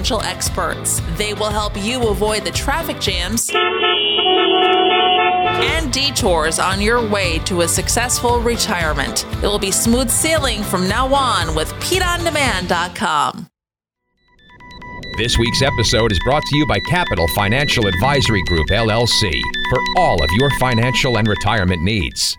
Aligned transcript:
financial 0.00 0.22
experts. 0.22 1.02
They 1.18 1.34
will 1.34 1.50
help 1.50 1.76
you 1.76 2.08
avoid 2.08 2.42
the 2.42 2.50
traffic 2.50 2.98
jams 3.00 3.50
and 5.62 5.92
detours 5.92 6.58
on 6.58 6.80
your 6.80 7.06
way 7.06 7.38
to 7.40 7.60
a 7.60 7.68
successful 7.68 8.40
retirement. 8.40 9.26
It 9.42 9.46
will 9.46 9.58
be 9.58 9.70
smooth 9.70 10.08
sailing 10.08 10.62
from 10.62 10.88
now 10.88 11.12
on 11.12 11.54
with 11.54 11.70
PeteOnDemand.com. 11.74 13.48
This 15.18 15.36
week's 15.36 15.60
episode 15.60 16.12
is 16.12 16.20
brought 16.24 16.44
to 16.44 16.56
you 16.56 16.66
by 16.66 16.78
Capital 16.88 17.26
Financial 17.34 17.86
Advisory 17.86 18.42
Group, 18.44 18.68
LLC, 18.68 19.42
for 19.68 19.78
all 19.98 20.22
of 20.22 20.30
your 20.38 20.48
financial 20.58 21.18
and 21.18 21.28
retirement 21.28 21.82
needs. 21.82 22.38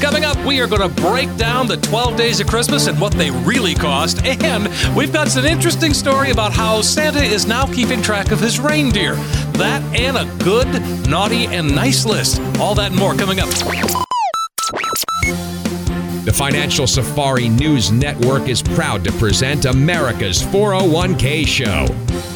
Coming 0.00 0.24
up, 0.24 0.36
we 0.44 0.60
are 0.60 0.66
going 0.66 0.82
to 0.82 1.02
break 1.02 1.34
down 1.36 1.66
the 1.66 1.78
12 1.78 2.16
days 2.16 2.40
of 2.40 2.46
Christmas 2.46 2.86
and 2.86 3.00
what 3.00 3.12
they 3.12 3.30
really 3.30 3.74
cost. 3.74 4.24
And 4.24 4.68
we've 4.94 5.12
got 5.12 5.34
an 5.36 5.46
interesting 5.46 5.94
story 5.94 6.30
about 6.30 6.52
how 6.52 6.82
Santa 6.82 7.22
is 7.22 7.46
now 7.46 7.66
keeping 7.66 8.02
track 8.02 8.30
of 8.30 8.38
his 8.38 8.60
reindeer. 8.60 9.14
That 9.54 9.82
and 9.98 10.16
a 10.16 10.44
good, 10.44 10.68
naughty, 11.08 11.46
and 11.46 11.74
nice 11.74 12.04
list. 12.04 12.40
All 12.58 12.74
that 12.74 12.90
and 12.90 13.00
more 13.00 13.14
coming 13.14 13.40
up. 13.40 13.48
The 16.24 16.32
Financial 16.34 16.86
Safari 16.86 17.48
News 17.48 17.90
Network 17.90 18.48
is 18.48 18.60
proud 18.60 19.02
to 19.04 19.12
present 19.12 19.64
America's 19.64 20.42
401k 20.42 21.46
Show 21.46 22.35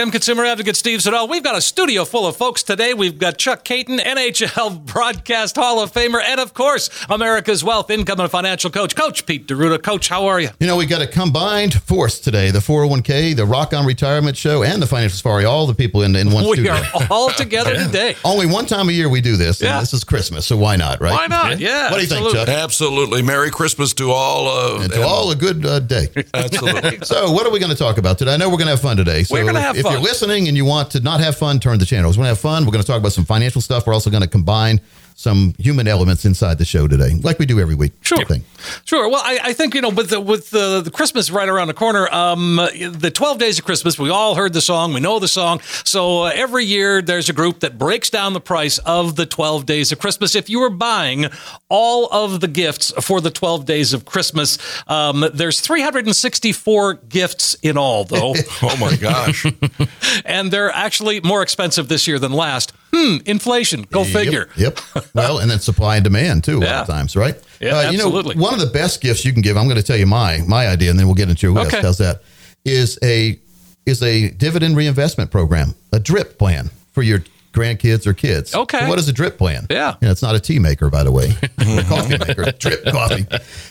I'm 0.00 0.12
consumer 0.12 0.44
advocate 0.44 0.76
Steve 0.76 1.02
Siddall. 1.02 1.26
We've 1.26 1.42
got 1.42 1.56
a 1.56 1.60
studio 1.60 2.04
full 2.04 2.26
of 2.26 2.36
folks 2.36 2.62
today. 2.62 2.94
We've 2.94 3.18
got 3.18 3.36
Chuck 3.36 3.64
Kaiton, 3.64 3.98
NHL 3.98 4.84
Broadcast 4.92 5.56
Hall 5.56 5.80
of 5.82 5.90
Famer, 5.92 6.22
and 6.24 6.38
of 6.38 6.54
course, 6.54 6.88
America's 7.10 7.64
Wealth 7.64 7.90
Income 7.90 8.20
and 8.20 8.30
Financial 8.30 8.70
Coach, 8.70 8.94
Coach 8.94 9.26
Pete 9.26 9.48
D'Arruda. 9.48 9.82
Coach, 9.82 10.08
how 10.08 10.26
are 10.26 10.38
you? 10.38 10.50
You 10.60 10.68
know, 10.68 10.76
we 10.76 10.86
got 10.86 11.02
a 11.02 11.06
combined 11.06 11.74
force 11.82 12.20
today 12.20 12.52
the 12.52 12.60
401k, 12.60 13.34
the 13.34 13.44
Rock 13.44 13.72
on 13.74 13.84
Retirement 13.86 14.36
Show, 14.36 14.62
and 14.62 14.80
the 14.80 14.86
Financial 14.86 15.16
Safari, 15.16 15.44
all 15.44 15.66
the 15.66 15.74
people 15.74 16.02
in, 16.02 16.14
in 16.14 16.30
one 16.30 16.44
we 16.44 16.52
studio. 16.52 16.74
are 16.74 17.08
all 17.10 17.30
together 17.30 17.74
today. 17.84 18.14
Only 18.24 18.46
one 18.46 18.66
time 18.66 18.88
a 18.88 18.92
year 18.92 19.08
we 19.08 19.20
do 19.20 19.36
this. 19.36 19.60
Yeah. 19.60 19.80
This 19.80 19.92
is 19.94 20.04
Christmas, 20.04 20.46
so 20.46 20.56
why 20.56 20.76
not, 20.76 21.00
right? 21.00 21.12
Why 21.12 21.26
not? 21.26 21.58
Yeah. 21.58 21.90
What 21.90 21.96
do 21.96 22.02
you 22.02 22.06
think, 22.08 22.24
absolutely. 22.24 22.38
Chuck? 22.46 22.48
Absolutely. 22.48 23.22
Merry 23.22 23.50
Christmas 23.50 23.92
to 23.94 24.12
all. 24.12 24.46
Uh, 24.48 24.82
And 24.84 24.92
to 24.92 25.02
all 25.02 25.30
a 25.32 25.36
good 25.36 25.66
uh, 25.66 25.80
day. 25.80 26.08
Absolutely. 26.34 26.98
So, 27.02 27.32
what 27.32 27.46
are 27.46 27.50
we 27.50 27.58
going 27.58 27.72
to 27.72 27.78
talk 27.78 27.98
about 27.98 28.18
today? 28.18 28.34
I 28.34 28.36
know 28.36 28.48
we're 28.48 28.58
going 28.58 28.66
to 28.66 28.72
have 28.72 28.80
fun 28.80 28.96
today. 28.96 29.24
So, 29.24 29.34
We're 29.34 29.44
gonna 29.44 29.60
have 29.60 29.76
if 29.76 29.87
fun. 29.88 30.00
you're 30.00 30.08
listening 30.08 30.48
and 30.48 30.56
you 30.56 30.64
want 30.64 30.90
to 30.92 31.00
not 31.00 31.20
have 31.20 31.36
fun, 31.36 31.60
turn 31.60 31.78
the 31.78 31.86
channel. 31.86 32.10
We're 32.10 32.16
going 32.16 32.24
to 32.24 32.28
have 32.28 32.40
fun. 32.40 32.64
We're 32.64 32.72
going 32.72 32.82
to 32.82 32.86
talk 32.86 32.98
about 32.98 33.12
some 33.12 33.24
financial 33.24 33.60
stuff. 33.60 33.86
We're 33.86 33.94
also 33.94 34.10
going 34.10 34.22
to 34.22 34.28
combine 34.28 34.80
some 35.18 35.52
human 35.58 35.88
elements 35.88 36.24
inside 36.24 36.58
the 36.58 36.64
show 36.64 36.86
today, 36.86 37.10
like 37.24 37.40
we 37.40 37.44
do 37.44 37.58
every 37.58 37.74
week. 37.74 37.92
Sure. 38.02 38.20
I 38.20 38.24
think. 38.24 38.44
Sure. 38.84 39.08
Well, 39.08 39.20
I, 39.24 39.40
I 39.42 39.52
think 39.52 39.74
you 39.74 39.80
know, 39.80 39.88
with 39.88 40.10
the, 40.10 40.20
with 40.20 40.50
the, 40.50 40.80
the 40.80 40.92
Christmas 40.92 41.28
right 41.28 41.48
around 41.48 41.66
the 41.66 41.74
corner, 41.74 42.06
um, 42.14 42.54
the 42.54 43.10
Twelve 43.12 43.38
Days 43.38 43.58
of 43.58 43.64
Christmas. 43.64 43.98
We 43.98 44.10
all 44.10 44.36
heard 44.36 44.52
the 44.52 44.60
song. 44.60 44.94
We 44.94 45.00
know 45.00 45.18
the 45.18 45.26
song. 45.26 45.58
So 45.82 46.22
uh, 46.22 46.32
every 46.32 46.64
year 46.64 47.02
there's 47.02 47.28
a 47.28 47.32
group 47.32 47.58
that 47.60 47.78
breaks 47.78 48.10
down 48.10 48.32
the 48.32 48.40
price 48.40 48.78
of 48.78 49.16
the 49.16 49.26
Twelve 49.26 49.66
Days 49.66 49.90
of 49.90 49.98
Christmas. 49.98 50.36
If 50.36 50.48
you 50.48 50.60
were 50.60 50.70
buying 50.70 51.26
all 51.68 52.06
of 52.12 52.38
the 52.38 52.48
gifts 52.48 52.92
for 53.00 53.20
the 53.20 53.32
Twelve 53.32 53.64
Days 53.64 53.92
of 53.92 54.04
Christmas, 54.04 54.56
um, 54.86 55.24
there's 55.34 55.60
364 55.60 56.94
gifts 56.94 57.54
in 57.54 57.76
all, 57.76 58.04
though, 58.04 58.34
oh 58.62 58.76
my 58.76 58.94
gosh. 58.94 59.46
and 60.24 60.52
they're 60.52 60.70
actually 60.70 61.20
more 61.22 61.42
expensive 61.42 61.88
this 61.88 62.06
year 62.06 62.20
than 62.20 62.30
last. 62.30 62.72
Hmm. 62.92 63.16
Inflation. 63.26 63.82
Go 63.90 64.04
figure. 64.04 64.48
Yep. 64.56 64.78
yep. 64.94 65.04
well, 65.14 65.38
and 65.38 65.50
then 65.50 65.58
supply 65.60 65.96
and 65.96 66.04
demand 66.04 66.44
too. 66.44 66.58
A 66.58 66.60
lot 66.60 66.74
of 66.82 66.86
times, 66.86 67.14
right? 67.16 67.34
Uh, 67.36 67.40
Yeah, 67.60 67.90
You 67.90 67.96
absolutely. 67.98 68.34
know, 68.36 68.42
one 68.42 68.54
of 68.54 68.60
the 68.60 68.66
best 68.66 69.00
gifts 69.00 69.24
you 69.24 69.32
can 69.32 69.42
give. 69.42 69.56
I'm 69.56 69.64
going 69.66 69.76
to 69.76 69.82
tell 69.82 69.96
you 69.96 70.06
my 70.06 70.38
my 70.46 70.68
idea, 70.68 70.90
and 70.90 70.98
then 70.98 71.06
we'll 71.06 71.14
get 71.14 71.28
into 71.28 71.52
who 71.52 71.58
Okay. 71.60 71.76
else 71.76 71.82
does 71.82 71.98
that. 71.98 72.22
Is 72.64 72.98
a 73.02 73.38
is 73.86 74.02
a 74.02 74.30
dividend 74.30 74.76
reinvestment 74.76 75.30
program, 75.30 75.74
a 75.92 75.98
drip 76.00 76.38
plan 76.38 76.70
for 76.92 77.02
your 77.02 77.22
grandkids 77.58 78.06
or 78.06 78.12
kids. 78.14 78.54
Okay. 78.54 78.80
So 78.80 78.88
what 78.88 78.98
is 78.98 79.08
a 79.08 79.12
drip 79.12 79.38
plan? 79.38 79.66
Yeah. 79.70 79.96
You 80.00 80.06
know, 80.06 80.12
it's 80.12 80.22
not 80.22 80.34
a 80.34 80.40
tea 80.40 80.58
maker, 80.58 80.90
by 80.90 81.02
the 81.02 81.12
way, 81.12 81.28
coffee 81.88 82.18
maker, 82.18 82.52
drip 82.52 82.84
coffee. 82.86 83.26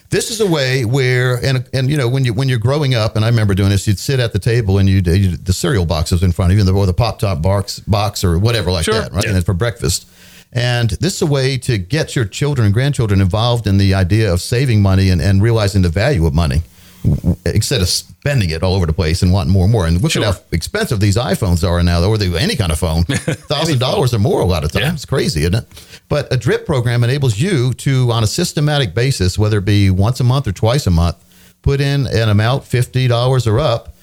This 0.09 0.29
is 0.31 0.41
a 0.41 0.47
way 0.47 0.85
where, 0.85 1.43
and 1.43 1.67
and 1.73 1.89
you 1.89 1.97
know, 1.97 2.07
when 2.09 2.25
you 2.25 2.33
when 2.33 2.49
you're 2.49 2.59
growing 2.59 2.93
up, 2.95 3.15
and 3.15 3.23
I 3.25 3.29
remember 3.29 3.53
doing 3.55 3.69
this, 3.69 3.87
you'd 3.87 3.99
sit 3.99 4.19
at 4.19 4.33
the 4.33 4.39
table 4.39 4.77
and 4.77 4.87
you'd, 4.89 5.07
you'd 5.07 5.45
the 5.45 5.53
cereal 5.53 5.85
boxes 5.85 6.23
in 6.23 6.31
front 6.31 6.51
of 6.51 6.57
you, 6.57 6.75
or 6.75 6.85
the 6.85 6.93
pop 6.93 7.19
top 7.19 7.41
box 7.41 7.79
box 7.79 8.23
or 8.23 8.37
whatever 8.37 8.71
like 8.71 8.85
Sure. 8.85 8.95
that, 8.95 9.11
right? 9.11 9.25
And 9.25 9.35
then 9.35 9.43
for 9.43 9.53
breakfast. 9.53 10.07
And 10.53 10.91
this 10.91 11.15
is 11.15 11.21
a 11.21 11.25
way 11.25 11.57
to 11.57 11.77
get 11.77 12.15
your 12.15 12.23
children 12.23 12.65
and 12.65 12.73
grandchildren 12.73 13.19
involved 13.19 13.67
in 13.67 13.77
the 13.77 13.93
idea 13.93 14.31
of 14.31 14.41
saving 14.41 14.81
money 14.81 15.09
and, 15.09 15.21
and 15.21 15.43
realizing 15.43 15.81
the 15.81 15.89
value 15.89 16.25
of 16.25 16.33
money 16.33 16.61
instead 17.45 17.81
of 17.81 17.87
spending 17.89 18.49
it 18.49 18.63
all 18.63 18.73
over 18.73 18.85
the 18.85 18.93
place 18.93 19.21
and 19.21 19.31
wanting 19.31 19.51
more 19.53 19.63
and 19.63 19.71
more. 19.71 19.85
And 19.87 20.01
look 20.01 20.11
Sure. 20.11 20.23
at 20.25 20.33
how 20.35 20.39
expensive 20.51 20.99
these 20.99 21.15
iPhones 21.17 21.67
are 21.67 21.81
now, 21.83 22.03
or 22.03 22.17
the, 22.17 22.35
any 22.39 22.55
kind 22.55 22.71
of 22.71 22.79
phone, 22.79 23.03
thousand 23.05 23.79
dollars 23.79 24.13
or 24.13 24.19
more 24.19 24.41
a 24.41 24.45
lot 24.45 24.63
of 24.63 24.71
times. 24.71 24.85
Yeah. 24.85 24.93
It's 24.93 25.05
crazy, 25.05 25.41
isn't 25.41 25.55
it? 25.55 25.65
But 26.09 26.31
a 26.31 26.37
drip 26.37 26.65
program 26.65 27.03
enables 27.03 27.39
you 27.39 27.73
to, 27.75 28.11
on 28.11 28.23
a 28.23 28.27
systematic 28.27 28.93
basis, 28.93 29.37
whether 29.37 29.57
it 29.59 29.65
be 29.65 29.89
once 29.89 30.19
a 30.19 30.23
month 30.23 30.47
or 30.47 30.51
twice 30.51 30.87
a 30.87 30.91
month, 30.91 31.17
put 31.61 31.81
in 31.81 32.07
an 32.07 32.29
amount 32.29 32.63
fifty 32.63 33.07
dollars 33.07 33.45
or 33.47 33.59
up. 33.59 33.93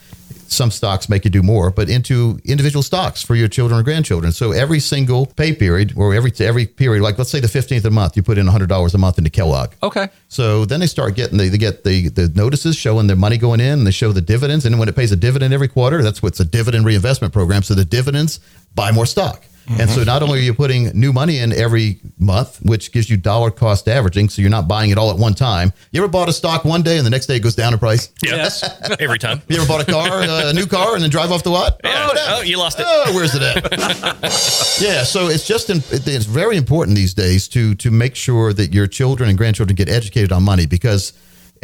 Some 0.49 0.71
stocks 0.71 1.09
make 1.09 1.25
you 1.25 1.31
do 1.31 1.43
more, 1.43 1.71
but 1.71 1.89
into 1.89 2.39
individual 2.45 2.83
stocks 2.83 3.23
for 3.23 3.35
your 3.35 3.49
children 3.49 3.81
or 3.81 3.83
grandchildren. 3.83 4.33
So 4.33 4.53
every 4.53 4.81
single 4.81 5.27
pay 5.27 5.55
period, 5.55 5.95
or 5.97 6.15
every 6.15 6.33
every 6.41 6.67
period, 6.67 7.03
like 7.03 7.19
let's 7.19 7.31
say 7.31 7.41
the 7.41 7.49
fifteenth 7.49 7.85
of 7.85 7.91
the 7.91 7.95
month, 7.95 8.17
you 8.17 8.23
put 8.23 8.39
in 8.39 8.47
hundred 8.47 8.69
dollars 8.69 8.95
a 8.95 8.99
month 8.99 9.19
into 9.19 9.31
Kellogg. 9.31 9.73
Okay. 9.83 10.09
So 10.29 10.65
then 10.65 10.81
they 10.81 10.87
start 10.87 11.15
getting 11.17 11.39
they, 11.39 11.49
they 11.49 11.59
get 11.59 11.85
the 11.85 12.09
the 12.09 12.29
notices 12.35 12.77
showing 12.77 13.07
their 13.07 13.17
money 13.17 13.39
going 13.39 13.61
in, 13.61 13.79
and 13.79 13.87
they 13.87 13.91
show 13.91 14.13
the 14.13 14.21
dividends, 14.21 14.65
and 14.65 14.79
when 14.79 14.89
it 14.89 14.97
pays 14.97 15.13
a 15.13 15.17
dividend 15.17 15.53
every 15.55 15.69
quarter, 15.69 16.03
that's 16.03 16.23
what's 16.23 16.41
a 16.41 16.45
dividend 16.45 16.85
reinvestment 16.85 17.33
program. 17.33 17.63
So 17.63 17.75
the 17.75 17.85
dividends 17.85 18.41
buy 18.75 18.93
more 18.93 19.07
stock. 19.07 19.45
And 19.69 19.89
so 19.89 20.05
not 20.05 20.23
only 20.23 20.41
are 20.41 20.43
you 20.43 20.55
putting 20.55 20.89
new 20.99 21.13
money 21.13 21.39
in 21.39 21.53
every 21.53 22.01
month, 22.19 22.61
which 22.63 22.93
gives 22.93 23.09
you 23.09 23.17
dollar 23.17 23.51
cost 23.51 23.89
averaging, 23.89 24.29
so 24.29 24.43
you're 24.43 24.51
not 24.51 24.69
buying 24.69 24.91
it 24.91 24.99
all 24.99 25.11
at 25.11 25.17
one 25.17 25.35
time. 25.35 25.73
You 25.91 26.03
ever 26.03 26.09
bought 26.09 26.29
a 26.29 26.33
stock 26.33 26.65
one 26.65 26.83
day 26.83 26.99
and 26.99 27.07
the 27.07 27.11
next 27.11 27.27
day 27.27 27.37
it 27.37 27.41
goes 27.41 27.55
down 27.55 27.73
in 27.73 27.79
price? 27.79 28.11
Yes. 28.23 28.63
Every 29.01 29.19
time. 29.19 29.43
You 29.49 29.57
ever 29.57 29.67
bought 29.67 29.89
a 29.89 29.91
car, 29.91 30.09
uh, 30.23 30.51
a 30.51 30.53
new 30.53 30.67
car, 30.67 30.95
and 30.95 31.03
then 31.03 31.11
drive 31.11 31.33
off 31.33 31.43
the 31.43 31.51
lot? 31.51 31.81
Yeah. 31.83 32.09
Oh, 32.11 32.15
no. 32.15 32.25
Oh, 32.29 32.43
you 32.43 32.59
lost 32.59 32.79
it. 32.79 32.87
Oh, 32.87 33.13
where's 33.15 33.35
it 33.35 33.43
at? 33.43 33.73
yeah, 34.81 35.03
so 35.05 35.29
it's 35.29 35.47
just 35.47 35.71
in, 35.71 35.79
it's 35.91 36.27
very 36.27 36.57
important 36.57 36.97
these 36.97 37.15
days 37.15 37.49
to 37.49 37.75
to 37.77 37.91
make 37.91 38.17
sure 38.17 38.53
that 38.53 38.73
your 38.75 38.87
children 38.87 39.29
and 39.29 39.39
grandchildren 39.39 39.75
get 39.75 39.89
educated 39.89 40.33
on 40.33 40.43
money 40.43 40.67
because 40.67 41.13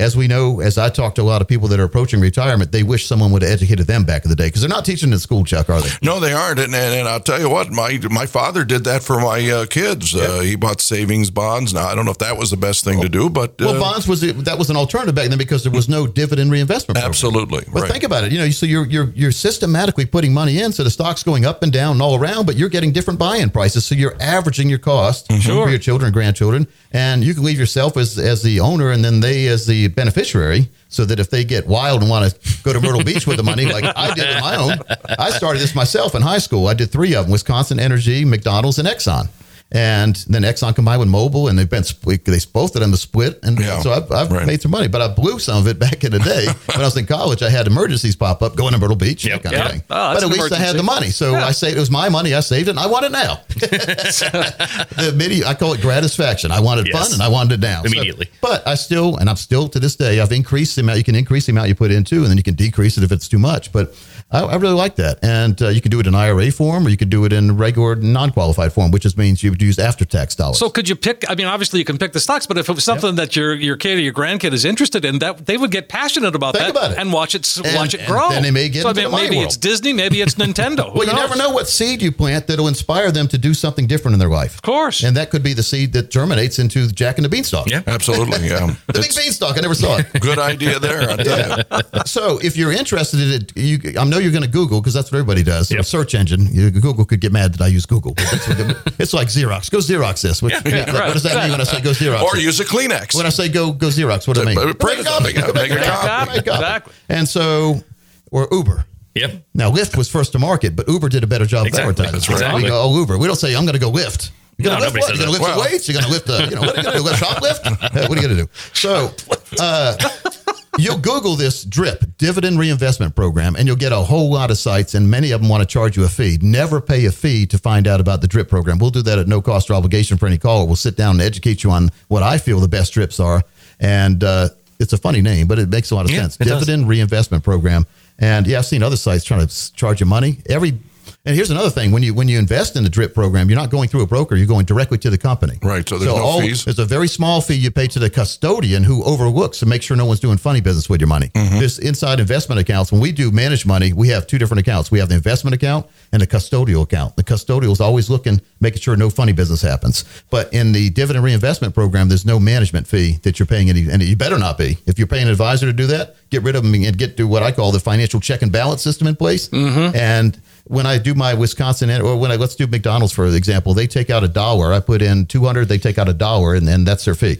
as 0.00 0.16
we 0.16 0.26
know, 0.26 0.60
as 0.60 0.78
I 0.78 0.88
talk 0.88 1.14
to 1.16 1.22
a 1.22 1.28
lot 1.28 1.42
of 1.42 1.48
people 1.48 1.68
that 1.68 1.78
are 1.78 1.84
approaching 1.84 2.20
retirement, 2.20 2.72
they 2.72 2.82
wish 2.82 3.06
someone 3.06 3.30
would 3.32 3.42
have 3.42 3.50
educated 3.50 3.86
them 3.86 4.04
back 4.04 4.24
in 4.24 4.30
the 4.30 4.34
day 4.34 4.46
because 4.46 4.62
they're 4.62 4.70
not 4.70 4.86
teaching 4.86 5.12
in 5.12 5.18
school, 5.18 5.44
Chuck, 5.44 5.68
are 5.68 5.82
they? 5.82 5.90
No, 6.02 6.18
they 6.20 6.32
aren't, 6.32 6.58
and, 6.58 6.74
and, 6.74 6.94
and 6.94 7.06
I'll 7.06 7.20
tell 7.20 7.38
you 7.38 7.50
what, 7.50 7.70
my 7.70 8.00
my 8.10 8.24
father 8.24 8.64
did 8.64 8.84
that 8.84 9.02
for 9.02 9.20
my 9.20 9.48
uh, 9.50 9.66
kids. 9.66 10.14
Uh, 10.14 10.40
he 10.40 10.56
bought 10.56 10.80
savings 10.80 11.30
bonds. 11.30 11.74
Now 11.74 11.86
I 11.86 11.94
don't 11.94 12.06
know 12.06 12.10
if 12.12 12.18
that 12.18 12.38
was 12.38 12.50
the 12.50 12.56
best 12.56 12.82
thing 12.82 13.02
to 13.02 13.08
do, 13.08 13.28
but 13.28 13.50
uh, 13.60 13.66
Well, 13.66 13.80
bonds 13.80 14.08
was 14.08 14.22
that 14.22 14.58
was 14.58 14.70
an 14.70 14.76
alternative 14.76 15.14
back 15.14 15.28
then 15.28 15.38
because 15.38 15.62
there 15.64 15.72
was 15.72 15.88
no 15.88 16.06
dividend 16.06 16.50
reinvestment. 16.50 16.96
Program. 16.96 17.08
absolutely. 17.08 17.64
But 17.70 17.82
right. 17.82 17.92
think 17.92 18.04
about 18.04 18.24
it. 18.24 18.32
You 18.32 18.38
know, 18.38 18.48
so 18.50 18.64
you're 18.64 18.86
you're 18.86 19.10
you're 19.14 19.32
systematically 19.32 20.06
putting 20.06 20.32
money 20.32 20.60
in, 20.60 20.72
so 20.72 20.82
the 20.82 20.90
stock's 20.90 21.22
going 21.22 21.44
up 21.44 21.62
and 21.62 21.70
down 21.70 21.92
and 21.92 22.02
all 22.02 22.16
around, 22.16 22.46
but 22.46 22.56
you're 22.56 22.70
getting 22.70 22.92
different 22.92 23.18
buy-in 23.18 23.50
prices, 23.50 23.84
so 23.84 23.94
you're 23.94 24.16
averaging 24.20 24.70
your 24.70 24.78
cost 24.78 25.30
for 25.30 25.68
your 25.68 25.78
children 25.78 26.06
and 26.06 26.14
grandchildren, 26.14 26.66
and 26.92 27.22
you 27.22 27.34
can 27.34 27.44
leave 27.44 27.58
yourself 27.58 27.98
as 27.98 28.18
as 28.18 28.42
the 28.42 28.60
owner, 28.60 28.90
and 28.90 29.04
then 29.04 29.20
they 29.20 29.46
as 29.48 29.66
the 29.66 29.89
beneficiary, 29.94 30.68
so 30.88 31.04
that 31.04 31.20
if 31.20 31.30
they 31.30 31.44
get 31.44 31.66
wild 31.66 32.00
and 32.00 32.10
want 32.10 32.32
to 32.32 32.62
go 32.62 32.72
to 32.72 32.80
Myrtle 32.80 33.04
Beach 33.04 33.26
with 33.26 33.36
the 33.36 33.42
money, 33.42 33.66
like 33.66 33.84
I 33.84 34.14
did 34.14 34.26
with 34.26 34.40
my 34.40 34.56
own, 34.56 34.78
I 35.18 35.30
started 35.30 35.60
this 35.60 35.74
myself 35.74 36.14
in 36.14 36.22
high 36.22 36.38
school. 36.38 36.66
I 36.68 36.74
did 36.74 36.90
three 36.90 37.14
of 37.14 37.26
them: 37.26 37.32
Wisconsin 37.32 37.78
Energy, 37.78 38.24
McDonald's, 38.24 38.78
and 38.78 38.88
Exxon. 38.88 39.28
And 39.72 40.16
then 40.28 40.42
Exxon 40.42 40.74
combined 40.74 40.98
with 40.98 41.08
Mobil, 41.08 41.48
and 41.48 41.56
they've 41.56 41.70
been 41.70 41.84
split. 41.84 42.24
They 42.24 42.38
both 42.52 42.74
of 42.74 42.80
them 42.80 42.90
to 42.90 42.96
split, 42.96 43.38
and 43.44 43.56
Yeah, 43.56 43.78
so 43.80 43.92
I've, 43.92 44.10
I've 44.10 44.32
right. 44.32 44.44
made 44.44 44.60
some 44.60 44.72
money. 44.72 44.88
But 44.88 45.00
I 45.00 45.06
blew 45.06 45.38
some 45.38 45.58
of 45.58 45.68
it 45.68 45.78
back 45.78 46.02
in 46.02 46.10
the 46.10 46.18
day 46.18 46.46
when 46.66 46.80
I 46.80 46.84
was 46.84 46.96
in 46.96 47.06
college. 47.06 47.40
I 47.42 47.50
had 47.50 47.68
emergencies 47.68 48.16
pop 48.16 48.42
up, 48.42 48.56
going 48.56 48.72
to 48.72 48.78
Myrtle 48.80 48.96
Beach, 48.96 49.24
Yep. 49.24 49.42
that 49.42 49.52
kind 49.52 49.56
Yeah. 49.56 49.64
of 49.66 49.70
thing. 49.70 49.82
Oh, 49.90 50.14
but 50.14 50.22
at 50.24 50.28
least 50.28 50.52
I 50.52 50.56
had 50.58 50.76
the 50.76 50.82
money, 50.82 51.10
so 51.10 51.36
I 51.36 51.52
saved. 51.52 51.76
It 51.76 51.80
was 51.80 51.90
my 51.90 52.08
money. 52.08 52.34
I 52.34 52.40
saved 52.40 52.66
it, 52.66 52.70
and 52.72 52.80
I 52.80 52.86
want 52.88 53.04
it 53.04 53.12
now. 53.12 53.40
the 53.50 55.12
midi, 55.16 55.44
I 55.44 55.54
call 55.54 55.72
it 55.74 55.80
gratisfaction. 55.80 56.50
I 56.50 56.60
wanted 56.60 56.86
Yes. 56.88 56.98
fun, 56.98 57.12
and 57.14 57.22
I 57.22 57.28
wanted 57.28 57.54
it 57.54 57.60
now 57.60 57.82
So- 57.82 57.86
Immediately. 57.92 58.28
but 58.40 58.66
I 58.66 58.74
still, 58.74 59.16
and 59.18 59.28
I'm 59.30 59.36
still 59.36 59.68
to 59.68 59.78
this 59.80 59.96
day, 59.96 60.20
I've 60.20 60.32
increased 60.32 60.76
the 60.76 60.82
amount. 60.82 60.98
You 60.98 61.04
can 61.04 61.14
increase 61.14 61.46
the 61.46 61.52
amount 61.52 61.68
you 61.68 61.74
put 61.74 61.90
into, 61.90 62.16
and 62.22 62.26
then 62.26 62.36
you 62.36 62.42
can 62.42 62.54
decrease 62.54 62.98
it 62.98 63.04
if 63.04 63.12
it's 63.12 63.28
too 63.28 63.38
much. 63.38 63.72
But 63.72 63.94
I, 64.32 64.40
I 64.40 64.56
really 64.56 64.74
like 64.74 64.96
that, 64.96 65.18
and 65.22 65.60
uh, 65.60 65.68
you 65.68 65.80
can 65.80 65.90
do 65.90 65.98
it 66.00 66.06
in 66.06 66.14
IRA 66.14 66.50
form, 66.52 66.86
or 66.86 66.90
you 66.90 66.96
could 66.96 67.10
do 67.10 67.24
it 67.24 67.32
in 67.32 67.56
regular 67.56 67.96
non-qualified 67.96 68.72
form, 68.72 68.90
which 68.92 69.02
just 69.02 69.18
means 69.18 69.42
you 69.42 69.50
would 69.50 69.60
use 69.62 69.78
after-tax 69.78 70.36
dollars. 70.36 70.58
So 70.58 70.70
could 70.70 70.88
you 70.88 70.94
pick? 70.96 71.24
I 71.28 71.34
mean, 71.34 71.46
obviously 71.46 71.78
you 71.80 71.84
can 71.84 71.98
pick 71.98 72.12
the 72.12 72.20
stocks, 72.20 72.46
but 72.46 72.56
if 72.56 72.68
it 72.68 72.72
was 72.74 72.84
something 72.84 73.16
that 73.16 73.34
your 73.34 73.54
your 73.54 73.76
kid 73.76 73.98
or 73.98 74.00
your 74.00 74.12
grandkid 74.12 74.52
is 74.52 74.64
interested 74.64 75.04
in, 75.04 75.18
that 75.18 75.46
they 75.46 75.56
would 75.56 75.70
get 75.72 75.88
passionate 75.88 76.34
about 76.34 76.54
Think 76.54 76.66
that 76.66 76.70
about 76.70 76.90
it. 76.92 76.98
and 76.98 77.12
watch 77.12 77.34
it 77.34 77.44
s- 77.44 77.56
And- 77.58 77.74
watch 77.74 77.94
it 77.94 78.00
and 78.00 78.08
grow. 78.08 78.28
then 78.30 78.42
they 78.42 78.50
may 78.50 78.68
get 78.68 78.82
so, 78.82 78.90
I 78.90 78.92
mean, 78.92 79.04
the 79.10 79.16
maybe 79.16 79.36
world. 79.36 79.46
it's 79.46 79.56
Disney, 79.56 79.92
maybe 79.92 80.20
it's 80.20 80.34
Nintendo. 80.44 80.92
Who 80.92 80.98
Well, 80.98 81.06
you 81.08 81.12
knows? 81.12 81.30
never 81.30 81.36
know 81.36 81.50
what 81.50 81.68
seed 81.68 82.00
you 82.02 82.12
plant 82.12 82.46
that'll 82.46 82.68
inspire 82.68 83.10
them 83.10 83.26
to 83.28 83.38
do 83.38 83.52
something 83.54 83.86
different 83.86 84.12
in 84.14 84.18
their 84.20 84.28
life. 84.28 84.54
Of 84.54 84.62
course. 84.62 85.02
And 85.02 85.16
that 85.16 85.30
could 85.30 85.42
be 85.42 85.54
the 85.54 85.62
seed 85.64 85.92
that 85.94 86.10
germinates 86.10 86.58
into 86.58 86.86
Jack 86.92 87.18
and 87.18 87.24
the 87.24 87.28
Beanstalk. 87.28 87.68
Yeah. 87.68 87.82
Absolutely, 87.86 88.46
yeah. 88.48 88.74
The 88.86 89.00
big 89.00 89.14
beanstalk. 89.16 89.56
I 89.58 89.60
never 89.60 89.74
saw 89.74 89.96
it. 89.98 90.06
good 90.20 90.38
idea 90.38 90.78
there. 90.78 91.10
I 91.10 91.16
tell 91.16 92.04
so 92.06 92.38
if 92.42 92.56
you're 92.56 92.72
interested 92.72 93.20
in 93.20 93.30
it, 93.32 93.52
you, 93.56 93.98
I 93.98 94.04
know 94.04 94.18
you're 94.20 94.32
going 94.32 94.44
to 94.44 94.48
Google 94.48 94.80
because 94.80 94.94
that's 94.94 95.10
what 95.10 95.18
everybody 95.18 95.42
does. 95.42 95.70
Yep. 95.70 95.80
A 95.80 95.84
search 95.84 96.14
engine. 96.14 96.46
You, 96.52 96.70
Google 96.70 97.04
could 97.04 97.20
get 97.20 97.32
mad 97.32 97.52
that 97.54 97.60
I 97.62 97.66
use 97.68 97.86
Google. 97.86 98.14
that's 98.14 98.46
what- 98.48 98.94
it's 99.00 99.12
like 99.12 99.28
Xerox. 99.28 99.70
Go 99.70 99.78
Xerox 99.78 100.22
this. 100.22 100.42
What, 100.42 100.52
what 100.52 100.64
does 100.64 101.22
that 101.24 101.42
mean 101.42 101.50
when 101.52 101.60
I 101.60 101.64
say 101.64 101.80
go 101.80 101.90
Xerox? 101.90 102.22
Or 102.22 102.36
it? 102.36 102.42
use 102.42 102.60
a 102.60 102.64
Kleenex. 102.64 103.14
when 103.16 103.26
I 103.26 103.30
say 103.30 103.48
go 103.48 103.72
go 103.72 103.88
Xerox, 103.88 104.28
what 104.28 104.36
do 104.36 104.42
I 104.42 104.54
mean? 104.54 104.74
Print 104.74 105.04
make 105.22 105.36
a- 105.36 105.52
make 105.52 105.70
a 105.70 105.76
copy. 105.76 106.30
Make 106.32 106.46
a 106.46 106.50
copy. 106.50 106.50
Exactly. 106.50 106.92
And 107.08 107.28
so, 107.28 107.82
or 108.30 108.48
Uber. 108.52 108.86
Yep. 109.14 109.42
Now, 109.54 109.72
Lyft 109.72 109.96
was 109.96 110.08
first 110.08 110.32
to 110.32 110.38
market, 110.38 110.76
but 110.76 110.86
Uber 110.88 111.08
did 111.08 111.24
a 111.24 111.26
better 111.26 111.44
job 111.46 111.66
Exactly. 111.66 111.90
of 111.90 111.98
advertising. 112.00 112.34
That's 112.34 112.42
right. 112.42 112.54
We 112.54 112.68
go, 112.68 112.80
oh, 112.82 112.96
Uber. 113.00 113.18
We 113.18 113.26
don't 113.26 113.34
say, 113.36 113.56
I'm 113.56 113.64
going 113.64 113.74
to 113.74 113.80
go 113.80 113.90
Lyft. 113.90 114.30
You're 114.56 114.66
going 114.70 114.80
No, 114.80 114.88
to 114.88 114.92
lift 114.94 115.08
what? 115.08 115.18
You're 115.18 115.26
going 115.26 115.26
to 115.26 115.32
lift 115.32 115.42
that. 115.42 115.48
some 115.48 115.56
Well- 115.58 115.70
weights? 115.72 115.88
You're 115.88 115.94
going 115.94 116.04
to 116.04 116.10
lift, 116.12 116.26
the. 116.26 116.44
you 116.44 116.54
know, 116.54 116.60
what 116.60 116.76
are 116.76 116.76
you 116.78 116.82
going 116.84 116.96
to 116.96 116.98
do? 116.98 117.04
Lift 117.04 117.22
shoplift? 117.22 117.66
Uh, 117.82 118.06
what 118.08 118.18
are 118.18 118.22
you 118.22 118.28
going 118.28 118.36
to 118.36 118.42
do? 118.44 118.50
So, 118.72 119.10
uh, 119.58 119.96
you'll 120.78 120.98
Google 120.98 121.36
this 121.36 121.64
DRIP, 121.64 122.16
Dividend 122.18 122.58
Reinvestment 122.58 123.14
Program, 123.14 123.56
and 123.56 123.66
you'll 123.66 123.76
get 123.76 123.92
a 123.92 123.96
whole 123.96 124.30
lot 124.30 124.50
of 124.50 124.58
sites, 124.58 124.94
and 124.94 125.10
many 125.10 125.32
of 125.32 125.40
them 125.40 125.48
want 125.48 125.62
to 125.62 125.66
charge 125.66 125.96
you 125.96 126.04
a 126.04 126.08
fee. 126.08 126.38
Never 126.40 126.80
pay 126.80 127.04
a 127.06 127.12
fee 127.12 127.46
to 127.46 127.58
find 127.58 127.86
out 127.86 128.00
about 128.00 128.20
the 128.20 128.28
DRIP 128.28 128.48
program. 128.48 128.78
We'll 128.78 128.90
do 128.90 129.02
that 129.02 129.18
at 129.18 129.28
no 129.28 129.42
cost 129.42 129.70
or 129.70 129.74
obligation 129.74 130.16
for 130.18 130.26
any 130.26 130.38
caller. 130.38 130.64
We'll 130.66 130.76
sit 130.76 130.96
down 130.96 131.12
and 131.16 131.22
educate 131.22 131.64
you 131.64 131.70
on 131.70 131.90
what 132.08 132.22
I 132.22 132.38
feel 132.38 132.60
the 132.60 132.68
best 132.68 132.92
DRIPs 132.94 133.18
are. 133.20 133.42
And 133.78 134.22
uh, 134.22 134.50
it's 134.78 134.92
a 134.92 134.98
funny 134.98 135.22
name, 135.22 135.46
but 135.46 135.58
it 135.58 135.68
makes 135.68 135.90
a 135.90 135.94
lot 135.94 136.04
of 136.04 136.10
Yeah, 136.10 136.22
sense. 136.22 136.36
it 136.36 136.44
does. 136.44 136.60
Dividend 136.60 136.88
Reinvestment 136.88 137.42
Program. 137.44 137.86
And 138.18 138.46
yeah, 138.46 138.58
I've 138.58 138.66
seen 138.66 138.82
other 138.82 138.96
sites 138.96 139.24
trying 139.24 139.46
to 139.46 139.72
charge 139.72 140.00
you 140.00 140.06
money. 140.06 140.38
Every 140.48 140.78
and 141.26 141.36
here's 141.36 141.50
another 141.50 141.68
thing: 141.68 141.90
when 141.90 142.02
you 142.02 142.14
when 142.14 142.28
you 142.28 142.38
invest 142.38 142.76
in 142.76 142.82
the 142.82 142.88
DRIP 142.88 143.12
program, 143.12 143.50
you're 143.50 143.58
not 143.58 143.68
going 143.70 143.88
through 143.88 144.02
a 144.02 144.06
broker; 144.06 144.36
you're 144.36 144.46
going 144.46 144.64
directly 144.64 144.96
to 144.98 145.10
the 145.10 145.18
company. 145.18 145.58
Right, 145.62 145.86
so 145.86 145.98
there's 145.98 146.14
no 146.14 146.40
fees. 146.40 146.64
There's 146.64 146.78
a 146.78 146.86
very 146.86 147.08
small 147.08 147.42
fee 147.42 147.54
you 147.54 147.70
pay 147.70 147.86
to 147.88 147.98
the 147.98 148.08
custodian 148.08 148.84
who 148.84 149.04
overlooks 149.04 149.58
to 149.58 149.66
make 149.66 149.82
sure 149.82 149.98
no 149.98 150.06
one's 150.06 150.20
doing 150.20 150.38
funny 150.38 150.62
business 150.62 150.88
with 150.88 151.00
your 151.00 151.08
money. 151.08 151.28
Mm-hmm. 151.28 151.58
This 151.58 151.78
inside 151.78 152.20
investment 152.20 152.58
accounts. 152.58 152.90
When 152.90 153.02
we 153.02 153.12
do 153.12 153.30
manage 153.30 153.66
money, 153.66 153.92
we 153.92 154.08
have 154.08 154.26
two 154.26 154.38
different 154.38 154.60
accounts. 154.60 154.90
We 154.90 154.98
have 154.98 155.10
the 155.10 155.14
investment 155.14 155.54
account 155.54 155.86
and 156.10 156.22
the 156.22 156.26
custodial 156.26 156.84
account. 156.84 157.16
The 157.16 157.24
custodial 157.24 157.72
is 157.72 157.82
always 157.82 158.08
looking, 158.08 158.40
making 158.60 158.80
sure 158.80 158.96
no 158.96 159.10
funny 159.10 159.32
business 159.32 159.60
happens. 159.60 160.04
But 160.30 160.52
in 160.54 160.72
the 160.72 160.88
dividend 160.88 161.22
reinvestment 161.22 161.74
program, 161.74 162.08
there's 162.08 162.24
no 162.24 162.40
management 162.40 162.86
fee 162.86 163.18
that 163.24 163.38
you're 163.38 163.46
paying 163.46 163.68
any, 163.68 163.90
and 163.90 164.02
you 164.02 164.16
better 164.16 164.38
not 164.38 164.56
be. 164.56 164.78
If 164.86 164.98
you're 164.98 165.06
paying 165.06 165.24
an 165.24 165.30
advisor 165.30 165.66
to 165.66 165.72
do 165.74 165.86
that, 165.88 166.16
get 166.30 166.42
rid 166.42 166.56
of 166.56 166.62
them 166.62 166.72
and 166.74 166.96
get 166.96 167.18
to 167.18 167.24
what 167.24 167.42
I 167.42 167.52
call 167.52 167.72
the 167.72 167.80
financial 167.80 168.20
check 168.20 168.40
and 168.40 168.50
balance 168.50 168.80
system 168.80 169.06
in 169.06 169.16
place. 169.16 169.50
Mm-hmm. 169.50 169.94
And 169.94 170.40
when 170.64 170.86
I 170.86 170.98
do 170.98 171.14
my 171.14 171.34
Wisconsin, 171.34 171.90
or 172.00 172.16
when 172.16 172.30
I 172.30 172.36
let's 172.36 172.54
do 172.54 172.66
McDonald's 172.66 173.12
for 173.12 173.26
example, 173.26 173.74
they 173.74 173.86
take 173.86 174.10
out 174.10 174.24
a 174.24 174.28
dollar. 174.28 174.72
I 174.72 174.80
put 174.80 175.02
in 175.02 175.26
two 175.26 175.44
hundred, 175.44 175.68
they 175.68 175.78
take 175.78 175.98
out 175.98 176.08
a 176.08 176.14
dollar, 176.14 176.54
and 176.54 176.66
then 176.66 176.84
that's 176.84 177.04
their 177.04 177.14
fee. 177.14 177.38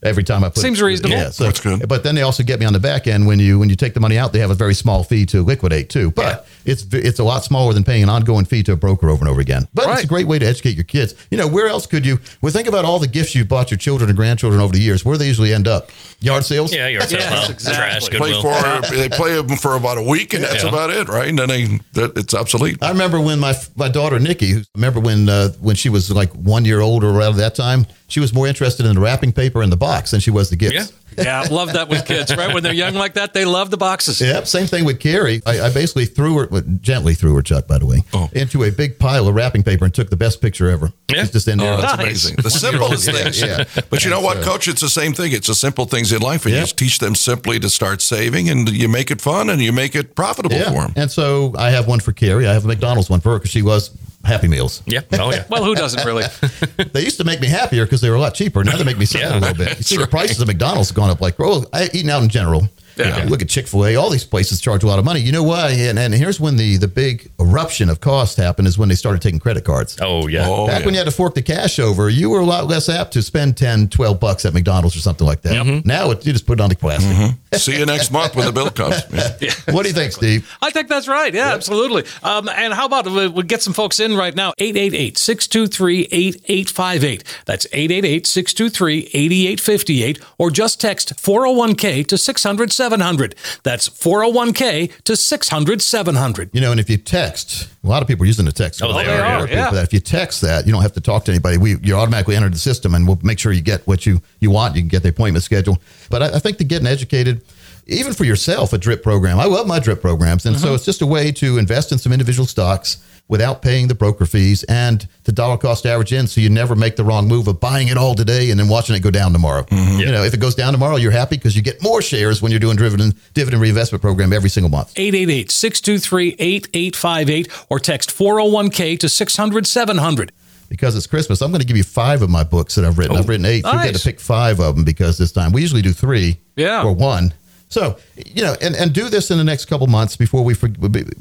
Every 0.00 0.22
time 0.22 0.44
I 0.44 0.48
put 0.48 0.58
Seems 0.58 0.80
reasonable. 0.80 1.16
Yeah, 1.16 1.30
so, 1.30 1.42
That's 1.44 1.58
good. 1.60 1.88
But 1.88 2.04
then 2.04 2.14
they 2.14 2.22
also 2.22 2.44
get 2.44 2.60
me 2.60 2.66
on 2.66 2.72
the 2.72 2.78
back 2.78 3.08
end 3.08 3.26
when 3.26 3.40
you 3.40 3.58
when 3.58 3.68
you 3.68 3.74
take 3.74 3.94
the 3.94 4.00
money 4.00 4.16
out, 4.16 4.32
they 4.32 4.38
have 4.38 4.50
a 4.50 4.54
very 4.54 4.74
small 4.74 5.02
fee 5.02 5.26
to 5.26 5.42
liquidate 5.42 5.90
too. 5.90 6.12
But 6.12 6.46
it's 6.64 6.86
it's 6.92 7.18
a 7.18 7.24
lot 7.24 7.42
smaller 7.42 7.72
than 7.72 7.82
paying 7.82 8.04
an 8.04 8.08
ongoing 8.08 8.44
fee 8.44 8.62
to 8.62 8.72
a 8.72 8.76
broker 8.76 9.08
over 9.10 9.20
and 9.22 9.28
over 9.28 9.40
again. 9.40 9.66
But 9.74 9.88
it's 9.90 10.04
a 10.04 10.06
great 10.06 10.28
way 10.28 10.38
to 10.38 10.46
educate 10.46 10.76
your 10.76 10.84
kids. 10.84 11.16
You 11.32 11.38
know, 11.38 11.48
where 11.48 11.66
else 11.66 11.86
could 11.86 12.06
you? 12.06 12.20
Well, 12.40 12.52
think 12.52 12.68
about 12.68 12.84
all 12.84 13.00
the 13.00 13.08
gifts 13.08 13.34
you've 13.34 13.48
bought 13.48 13.72
your 13.72 13.78
children 13.78 14.08
and 14.08 14.16
grandchildren 14.16 14.62
over 14.62 14.72
the 14.72 14.78
years. 14.80 15.04
Where 15.04 15.14
do 15.14 15.18
they 15.18 15.26
usually 15.26 15.52
end 15.52 15.66
up? 15.66 15.90
Yard 16.20 16.44
sales. 16.44 16.72
Yeah, 16.72 16.86
you're 16.86 17.00
Yes, 17.02 17.50
exactly. 17.50 17.74
trash, 17.74 18.08
Play 18.08 18.32
Goodwill. 18.40 18.82
for 18.82 18.94
they 18.94 19.08
play 19.08 19.34
them 19.40 19.56
for 19.56 19.74
about 19.74 19.98
a 19.98 20.02
week, 20.02 20.32
and 20.32 20.44
that's 20.44 20.62
Yeah. 20.62 20.68
about 20.68 20.90
it, 20.90 21.08
right? 21.08 21.28
And 21.28 21.38
then 21.40 21.48
they 21.48 21.80
that, 21.94 22.16
it's 22.16 22.34
obsolete. 22.34 22.78
I 22.82 22.90
remember 22.90 23.20
when 23.20 23.40
my 23.40 23.56
my 23.74 23.88
daughter 23.88 24.20
Nikki, 24.20 24.62
remember 24.76 25.00
when 25.00 25.28
uh, 25.28 25.48
when 25.60 25.74
she 25.74 25.88
was 25.88 26.08
like 26.12 26.30
one 26.34 26.64
year 26.64 26.80
old 26.80 27.02
or 27.02 27.10
around 27.10 27.36
that 27.38 27.56
time, 27.56 27.86
she 28.08 28.20
was 28.20 28.32
more 28.34 28.46
interested 28.46 28.84
in 28.86 28.94
the 28.94 29.00
wrapping 29.00 29.32
paper 29.32 29.62
in 29.62 29.70
the 29.70 29.76
box 29.76 30.10
than 30.10 30.20
she 30.20 30.30
was 30.30 30.50
the 30.50 30.56
gifts. 30.56 30.74
Yeah. 30.74 30.84
Yeah, 31.16 31.40
love 31.50 31.72
that 31.72 31.88
with 31.88 32.04
kids, 32.06 32.34
right? 32.36 32.54
When 32.54 32.62
they're 32.62 32.72
young 32.72 32.94
like 32.94 33.14
that, 33.14 33.34
they 33.34 33.44
love 33.44 33.70
the 33.72 33.76
boxes. 33.76 34.20
Yep. 34.20 34.46
Same 34.46 34.66
thing 34.68 34.84
with 34.84 35.00
Carrie. 35.00 35.42
I, 35.46 35.62
I 35.62 35.72
basically 35.72 36.04
threw 36.06 36.38
her, 36.38 36.60
gently 36.80 37.14
threw 37.14 37.34
her, 37.34 37.42
Chuck, 37.42 37.66
by 37.66 37.78
the 37.78 37.86
way, 37.86 38.04
Oh. 38.14 38.28
into 38.34 38.62
a 38.62 38.70
big 38.70 39.00
pile 39.00 39.26
of 39.26 39.34
wrapping 39.34 39.64
paper 39.64 39.84
and 39.84 39.92
took 39.92 40.10
the 40.10 40.16
best 40.16 40.40
picture 40.40 40.70
ever. 40.70 40.92
Yeah. 41.10 41.22
She's 41.22 41.32
just 41.32 41.48
in 41.48 41.58
there. 41.58 41.72
Oh, 41.74 41.80
that's 41.80 41.96
Nice. 41.96 42.04
amazing. 42.06 42.36
The 42.36 42.50
simplest 42.50 43.06
Yeah, 43.08 43.12
things. 43.14 43.40
yeah. 43.42 43.64
But 43.90 44.04
you 44.04 44.10
know 44.10 44.20
what, 44.20 44.36
so- 44.36 44.42
Coach? 44.44 44.68
It's 44.68 44.80
the 44.80 44.88
same 44.88 45.12
thing. 45.12 45.32
It's 45.32 45.48
the 45.48 45.54
simple 45.56 45.86
things 45.86 46.12
in 46.12 46.22
life, 46.22 46.44
and 46.46 46.54
you 46.54 46.60
just 46.60 46.76
teach 46.78 47.00
them 47.00 47.16
simply 47.16 47.58
to 47.58 47.68
start 47.68 48.00
saving, 48.00 48.48
and 48.48 48.68
you 48.68 48.86
make 48.88 49.10
it 49.10 49.20
fun, 49.20 49.50
and 49.50 49.60
you 49.60 49.72
make 49.72 49.96
it 49.96 50.14
profitable 50.14 50.56
for 50.56 50.62
Yeah. 50.72 50.86
them. 50.86 50.92
And 50.94 51.10
so 51.10 51.52
I 51.58 51.70
have 51.70 51.88
one 51.88 51.98
for 51.98 52.12
Carrie. 52.12 52.46
I 52.46 52.52
have 52.52 52.64
a 52.64 52.68
McDonald's 52.68 53.10
one 53.10 53.20
for 53.20 53.30
her 53.32 53.38
because 53.38 53.50
she 53.50 53.62
was 53.62 53.90
Happy 54.24 54.48
Meals. 54.48 54.82
Yeah. 54.86 55.00
Oh, 55.12 55.30
yeah. 55.32 55.44
Well, 55.48 55.64
who 55.64 55.74
doesn't 55.74 56.04
really? 56.04 56.24
They 56.92 57.02
used 57.02 57.18
to 57.18 57.24
make 57.24 57.40
me 57.40 57.46
happier 57.48 57.84
because 57.84 58.00
they 58.00 58.10
were 58.10 58.16
a 58.16 58.20
lot 58.20 58.34
cheaper. 58.34 58.62
Now 58.64 58.76
they 58.76 58.84
make 58.84 58.98
me 58.98 59.04
sad 59.06 59.20
Yeah. 59.22 59.38
a 59.38 59.40
little 59.40 59.54
bit. 59.56 59.78
You 59.78 59.82
see, 59.84 59.96
the 59.96 60.06
prices 60.06 60.40
of 60.40 60.46
McDonald's 60.48 60.88
have 60.90 60.96
gone 60.96 61.10
up 61.10 61.20
like, 61.20 61.36
oh, 61.38 61.64
I 61.72 61.84
eating 61.92 62.10
out 62.10 62.22
in 62.22 62.28
general. 62.28 62.68
Yeah. 62.98 63.24
Look 63.28 63.42
at 63.42 63.48
Chick 63.48 63.66
fil 63.66 63.86
A. 63.86 63.96
All 63.96 64.10
these 64.10 64.24
places 64.24 64.60
charge 64.60 64.82
a 64.82 64.86
lot 64.86 64.98
of 64.98 65.04
money. 65.04 65.20
You 65.20 65.32
know 65.32 65.42
why? 65.42 65.70
And, 65.70 65.98
and 65.98 66.14
here's 66.14 66.40
when 66.40 66.56
the, 66.56 66.76
the 66.76 66.88
big 66.88 67.30
eruption 67.40 67.88
of 67.88 68.00
cost 68.00 68.36
happened 68.36 68.68
is 68.68 68.78
when 68.78 68.88
they 68.88 68.94
started 68.94 69.22
taking 69.22 69.38
credit 69.40 69.64
cards. 69.64 69.96
Oh, 70.00 70.26
yeah. 70.28 70.46
Oh, 70.48 70.66
Back 70.66 70.80
yeah. 70.80 70.84
when 70.86 70.94
you 70.94 70.98
had 70.98 71.04
to 71.06 71.10
fork 71.14 71.34
the 71.34 71.42
cash 71.42 71.78
over, 71.78 72.08
you 72.08 72.30
were 72.30 72.40
a 72.40 72.44
lot 72.44 72.66
less 72.66 72.88
apt 72.88 73.12
to 73.14 73.22
spend 73.22 73.56
10, 73.56 73.88
12 73.88 74.20
bucks 74.20 74.44
at 74.44 74.54
McDonald's 74.54 74.96
or 74.96 75.00
something 75.00 75.26
like 75.26 75.42
that. 75.42 75.82
Now 75.84 76.10
it, 76.10 76.26
you 76.26 76.32
just 76.32 76.46
put 76.46 76.58
it 76.58 76.62
on 76.62 76.70
the 76.70 76.76
plastic. 76.76 77.36
See 77.58 77.78
you 77.78 77.86
next 77.86 78.10
month 78.10 78.36
when 78.36 78.46
the 78.46 78.52
bill 78.52 78.70
comes. 78.70 79.02
Yeah. 79.40 79.52
What 79.70 79.82
do 79.82 79.88
you 79.88 79.94
think, 79.94 80.12
Steve? 80.12 80.50
I 80.60 80.70
think 80.70 80.88
that's 80.88 81.06
right. 81.06 81.32
Yeah, 81.32 81.52
absolutely. 81.54 82.04
Um, 82.22 82.48
and 82.48 82.72
how 82.74 82.86
about 82.86 83.06
we, 83.06 83.28
we 83.28 83.42
get 83.44 83.62
some 83.62 83.72
folks 83.72 84.00
in 84.00 84.16
right 84.16 84.34
now? 84.34 84.52
888 84.58 85.16
623 85.18 86.08
8858. 86.10 87.24
That's 87.44 87.66
888 87.72 88.26
623 88.26 88.98
8858. 89.12 90.20
Or 90.38 90.50
just 90.50 90.80
text 90.80 91.14
401k 91.16 92.06
to 92.06 92.18
600 92.18 92.72
700. 92.90 93.34
That's 93.64 93.88
401k 93.88 95.02
to 95.04 95.16
600 95.16 95.82
700. 95.82 96.50
You 96.52 96.60
know, 96.60 96.70
and 96.70 96.80
if 96.80 96.88
you 96.88 96.96
text, 96.96 97.68
a 97.84 97.86
lot 97.86 98.02
of 98.02 98.08
people 98.08 98.24
are 98.24 98.26
using 98.26 98.44
the 98.46 98.52
text. 98.52 98.82
Oh, 98.82 98.92
they 98.92 99.04
A 99.04 99.10
lot 99.18 99.42
are, 99.42 99.48
yeah. 99.48 99.64
people 99.66 99.76
that. 99.76 99.84
If 99.84 99.92
you 99.92 100.00
text 100.00 100.40
that, 100.42 100.66
you 100.66 100.72
don't 100.72 100.82
have 100.82 100.94
to 100.94 101.00
talk 101.00 101.24
to 101.26 101.30
anybody. 101.32 101.58
We 101.58 101.76
you 101.82 101.94
automatically 101.94 102.36
enter 102.36 102.48
the 102.48 102.58
system, 102.58 102.94
and 102.94 103.06
we'll 103.06 103.18
make 103.22 103.38
sure 103.38 103.52
you 103.52 103.60
get 103.62 103.86
what 103.86 104.06
you 104.06 104.20
you 104.40 104.50
want. 104.50 104.74
You 104.76 104.82
can 104.82 104.88
get 104.88 105.02
the 105.02 105.10
appointment 105.10 105.44
schedule. 105.44 105.78
But 106.10 106.22
I, 106.22 106.26
I 106.36 106.38
think 106.38 106.58
to 106.58 106.64
getting 106.64 106.86
educated. 106.86 107.42
Even 107.90 108.12
for 108.12 108.24
yourself, 108.24 108.74
a 108.74 108.78
drip 108.78 109.02
program. 109.02 109.40
I 109.40 109.46
love 109.46 109.66
my 109.66 109.78
drip 109.78 110.02
programs, 110.02 110.44
and 110.44 110.56
Mm-hmm. 110.56 110.64
so 110.64 110.74
it's 110.74 110.84
just 110.84 111.00
a 111.00 111.06
way 111.06 111.32
to 111.32 111.56
invest 111.56 111.90
in 111.90 111.96
some 111.98 112.12
individual 112.12 112.46
stocks 112.46 112.98
without 113.28 113.62
paying 113.62 113.88
the 113.88 113.94
broker 113.94 114.26
fees 114.26 114.64
and 114.64 115.06
the 115.24 115.32
dollar 115.32 115.56
cost 115.58 115.84
average 115.86 116.12
in 116.12 116.26
so 116.26 116.40
you 116.40 116.48
never 116.50 116.74
make 116.74 116.96
the 116.96 117.04
wrong 117.04 117.28
move 117.28 117.46
of 117.46 117.60
buying 117.60 117.88
it 117.88 117.96
all 117.96 118.14
today 118.14 118.50
and 118.50 118.58
then 118.58 118.68
watching 118.68 118.96
it 118.96 119.00
go 119.00 119.10
down 119.10 119.32
tomorrow. 119.32 119.62
Mm-hmm. 119.64 120.00
You 120.00 120.06
know, 120.06 120.22
if 120.24 120.32
it 120.34 120.40
goes 120.40 120.54
down 120.54 120.72
tomorrow, 120.72 120.96
you're 120.96 121.10
happy 121.12 121.36
because 121.36 121.54
you 121.54 121.62
get 121.62 121.82
more 121.82 122.00
shares 122.02 122.40
when 122.42 122.50
you're 122.50 122.60
doing 122.60 122.76
dividend 122.76 123.14
dividend 123.34 123.62
reinvestment 123.62 124.00
program 124.02 124.32
every 124.32 124.50
single 124.50 124.70
month. 124.70 124.92
888 124.96 125.50
623 125.50 126.36
8858 126.38 127.66
or 127.68 127.78
text 127.78 128.10
401k 128.10 128.98
to 129.00 129.08
600 129.08 129.66
700. 129.66 130.32
because 130.68 130.96
it's 130.96 131.06
Christmas, 131.06 131.40
I'm 131.42 131.50
going 131.50 131.60
to 131.60 131.66
give 131.66 131.76
you 131.76 131.84
five 131.84 132.22
of 132.22 132.30
my 132.30 132.44
books 132.44 132.74
that 132.74 132.84
I've 132.84 132.98
written. 132.98 133.16
I've 133.16 133.24
oh. 133.24 133.28
written 133.28 133.46
eight. 133.46 133.64
You 133.64 133.72
get 133.72 133.74
nice. 133.74 134.02
to 134.02 134.04
pick 134.04 134.20
five 134.20 134.60
of 134.60 134.76
them 134.76 134.84
because 134.84 135.18
this 135.18 135.32
time 135.32 135.52
we 135.52 135.60
usually 135.60 135.82
do 135.82 135.92
three 135.92 136.38
Yeah. 136.56 136.82
or 136.84 136.92
one. 136.92 137.32
So, 137.68 137.98
you 138.16 138.42
know, 138.42 138.54
and, 138.62 138.74
and 138.74 138.92
do 138.92 139.08
this 139.10 139.30
in 139.30 139.38
the 139.38 139.44
next 139.44 139.66
couple 139.66 139.86
months 139.86 140.16
before 140.16 140.42
we, 140.42 140.54
for, 140.54 140.70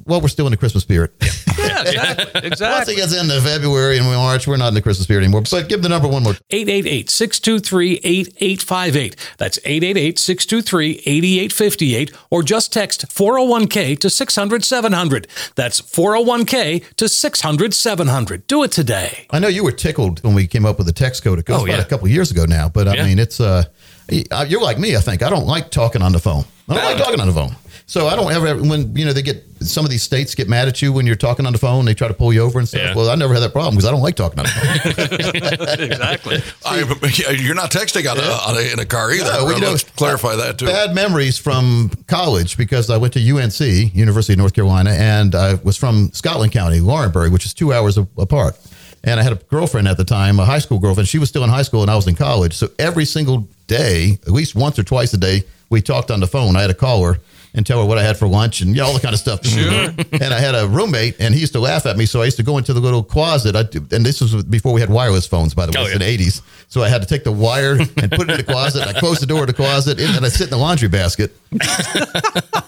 well, 0.06 0.22
we're 0.22 0.28
still 0.30 0.48
in 0.48 0.52
the 0.52 0.58
Christmas 0.58 0.84
spirit. 0.84 1.12
Yeah, 1.58 1.82
exactly. 2.36 2.68
Once 2.70 2.88
it 2.90 2.96
gets 2.96 3.14
into 3.20 3.42
February 3.42 3.98
and 3.98 4.06
March, 4.06 4.48
we're 4.48 4.58
not 4.58 4.70
in 4.70 4.74
the 4.76 4.82
Christmas 4.82 5.04
spirit 5.06 5.24
anymore. 5.24 5.42
But 5.50 5.68
give 5.68 5.82
the 5.82 5.90
number 5.90 6.08
one 6.08 6.24
more. 6.24 6.34
888 6.52 7.10
623 7.10 8.00
8858. 8.04 9.16
That's 9.38 9.58
888 9.66 10.20
623 10.20 10.92
8858. 11.06 12.12
Or 12.30 12.44
just 12.44 12.72
text 12.72 13.08
401k 13.08 14.00
to 14.00 14.10
600 14.10 14.64
700. 14.64 15.28
That's 15.56 15.82
401k 15.82 16.96
to 16.96 17.10
600 17.10 17.74
700. 17.74 18.48
Do 18.48 18.64
it 18.64 18.72
today. 18.72 19.26
I 19.32 19.40
know 19.40 19.48
you 19.48 19.64
were 19.64 19.72
tickled 19.72 20.24
when 20.24 20.36
we 20.36 20.48
came 20.48 20.66
up 20.66 20.78
with 20.78 20.88
the 20.88 20.94
text 20.94 21.24
code. 21.24 21.40
It 21.40 21.46
goes 21.46 21.62
Oh, 21.62 21.66
about 21.66 21.78
yeah. 21.78 21.82
a 21.82 21.86
couple 21.86 22.06
of 22.06 22.12
years 22.12 22.32
ago 22.32 22.46
now, 22.46 22.70
but 22.70 22.88
I 22.88 22.96
Yeah. 22.96 23.06
mean, 23.06 23.20
it's 23.20 23.40
uh, 23.42 23.64
you're 24.10 24.62
like 24.62 24.80
me. 24.80 24.96
I 24.96 25.00
think 25.00 25.24
I 25.24 25.30
don't 25.30 25.48
like 25.48 25.72
talking 25.72 26.02
on 26.02 26.12
the 26.12 26.20
phone. 26.20 26.46
I 26.70 26.76
don't 26.76 26.84
like 26.84 26.98
talking 26.98 27.20
on 27.20 27.28
the 27.28 27.34
phone. 27.34 27.56
So 27.90 28.08
I 28.08 28.18
don't 28.18 28.34
ever 28.34 28.62
when 28.62 28.94
you 28.98 29.06
know 29.06 29.14
they 29.14 29.22
get 29.22 29.46
some 29.62 29.86
of 29.86 29.90
these 29.90 30.04
states 30.04 30.36
get 30.36 30.50
mad 30.50 30.68
at 30.68 30.82
you 30.82 30.92
when 30.92 31.08
you're 31.08 31.16
talking 31.16 31.46
on 31.46 31.54
the 31.54 31.58
phone. 31.58 31.86
They 31.86 31.94
try 31.94 32.10
to 32.10 32.14
pull 32.14 32.34
you 32.34 32.42
over 32.42 32.60
and 32.60 32.68
stuff. 32.68 32.82
Yeah. 32.82 32.94
Well, 32.94 33.10
I 33.10 33.16
never 33.16 33.34
had 33.34 33.42
that 33.44 33.54
problem 33.54 33.76
because 33.76 33.88
I 33.88 33.92
don't 33.92 34.02
like 34.02 34.16
talking 34.16 34.40
on 34.40 34.46
the 34.46 34.52
phone. 34.52 35.88
Exactly. 35.88 36.38
I, 36.66 36.80
you're 37.32 37.56
not 37.56 37.72
texting 37.72 38.10
on 38.10 38.18
a, 38.18 38.22
on 38.22 38.58
a, 38.58 38.74
in 38.74 38.80
a 38.80 38.86
car 38.86 39.12
either. 39.12 39.24
No, 39.24 39.46
well, 39.46 39.60
know, 39.60 39.72
Let's 39.72 39.84
clarify 39.84 40.36
that 40.36 40.58
too. 40.58 40.66
Bad 40.66 40.94
memories 40.94 41.38
from 41.38 41.92
college 42.08 42.58
because 42.58 42.90
I 42.90 42.98
went 42.98 43.14
to 43.14 43.20
UNC, 43.20 43.96
University 43.96 44.34
of 44.34 44.40
North 44.40 44.54
Carolina, 44.54 44.92
and 44.92 45.34
I 45.34 45.56
was 45.56 45.78
from 45.78 46.12
Scotland 46.14 46.52
County, 46.52 46.80
Laurinburg, 46.80 47.32
which 47.32 47.46
is 47.46 47.54
two 47.54 47.74
hours 47.74 47.98
apart. 47.98 48.58
And 49.04 49.20
I 49.20 49.24
had 49.24 49.34
a 49.34 49.36
girlfriend 49.36 49.88
at 49.88 49.98
the 49.98 50.04
time, 50.04 50.40
a 50.40 50.46
high 50.46 50.60
school 50.60 50.80
girlfriend. 50.80 51.08
She 51.08 51.20
was 51.20 51.30
still 51.30 51.44
in 51.44 51.50
high 51.50 51.62
school 51.62 51.82
and 51.82 51.92
I 51.92 51.96
was 51.96 52.08
in 52.08 52.16
college. 52.16 52.54
So 52.54 52.70
every 52.80 53.06
single 53.06 53.48
day, 53.68 54.20
at 54.24 54.32
least 54.32 54.56
once 54.56 54.78
or 54.78 54.84
twice 54.84 55.14
a 55.14 55.18
day, 55.18 55.44
we 55.70 55.82
talked 55.82 56.12
on 56.12 56.20
the 56.20 56.28
phone. 56.28 56.56
I 56.56 56.62
had 56.62 56.68
to 56.68 56.74
call 56.74 57.04
her 57.04 57.20
and 57.58 57.66
tell 57.66 57.80
her 57.82 57.86
what 57.86 57.98
I 57.98 58.04
had 58.04 58.18
for 58.18 58.28
lunch 58.28 58.62
and 58.62 58.70
you 58.72 58.78
know, 58.78 58.88
all 58.88 58.94
the 58.94 59.00
kind 59.00 59.14
of 59.14 59.20
stuff. 59.20 59.46
Sure. 59.46 59.90
and 60.22 60.34
I 60.34 60.40
had 60.40 60.56
a 60.56 60.68
roommate 60.68 61.16
and 61.20 61.34
he 61.34 61.40
used 61.42 61.54
to 61.54 61.60
laugh 61.60 61.86
at 61.86 61.98
me. 61.98 62.06
So 62.06 62.22
I 62.22 62.26
used 62.26 62.38
to 62.38 62.44
go 62.44 62.58
into 62.58 62.72
the 62.74 62.80
little 62.80 63.04
closet. 63.04 63.56
I, 63.56 63.62
and 63.96 64.06
this 64.06 64.22
was 64.22 64.44
before 64.44 64.72
we 64.74 64.80
had 64.82 64.90
wireless 64.90 65.28
phones, 65.28 65.54
by 65.54 65.66
the 65.66 65.72
way, 65.72 65.82
Oh, 65.82 65.86
it's 65.86 65.94
in 65.96 66.00
the 66.00 66.06
80s. 66.18 66.42
So 66.70 66.84
I 66.84 66.90
had 66.90 67.02
to 67.02 67.08
take 67.08 67.24
the 67.24 67.32
wire 67.32 67.74
and 67.80 68.12
put 68.12 68.30
it 68.30 68.30
in 68.30 68.38
the 68.38 68.44
closet. 68.44 68.88
I 68.88 68.94
closed 68.98 69.22
the 69.22 69.26
door 69.26 69.42
of 69.42 69.48
the 69.48 69.54
closet 69.54 70.00
and 70.00 70.26
I 70.26 70.30
sit 70.30 70.46
in 70.46 70.50
the 70.52 70.58
laundry 70.58 70.88
basket. 70.90 71.32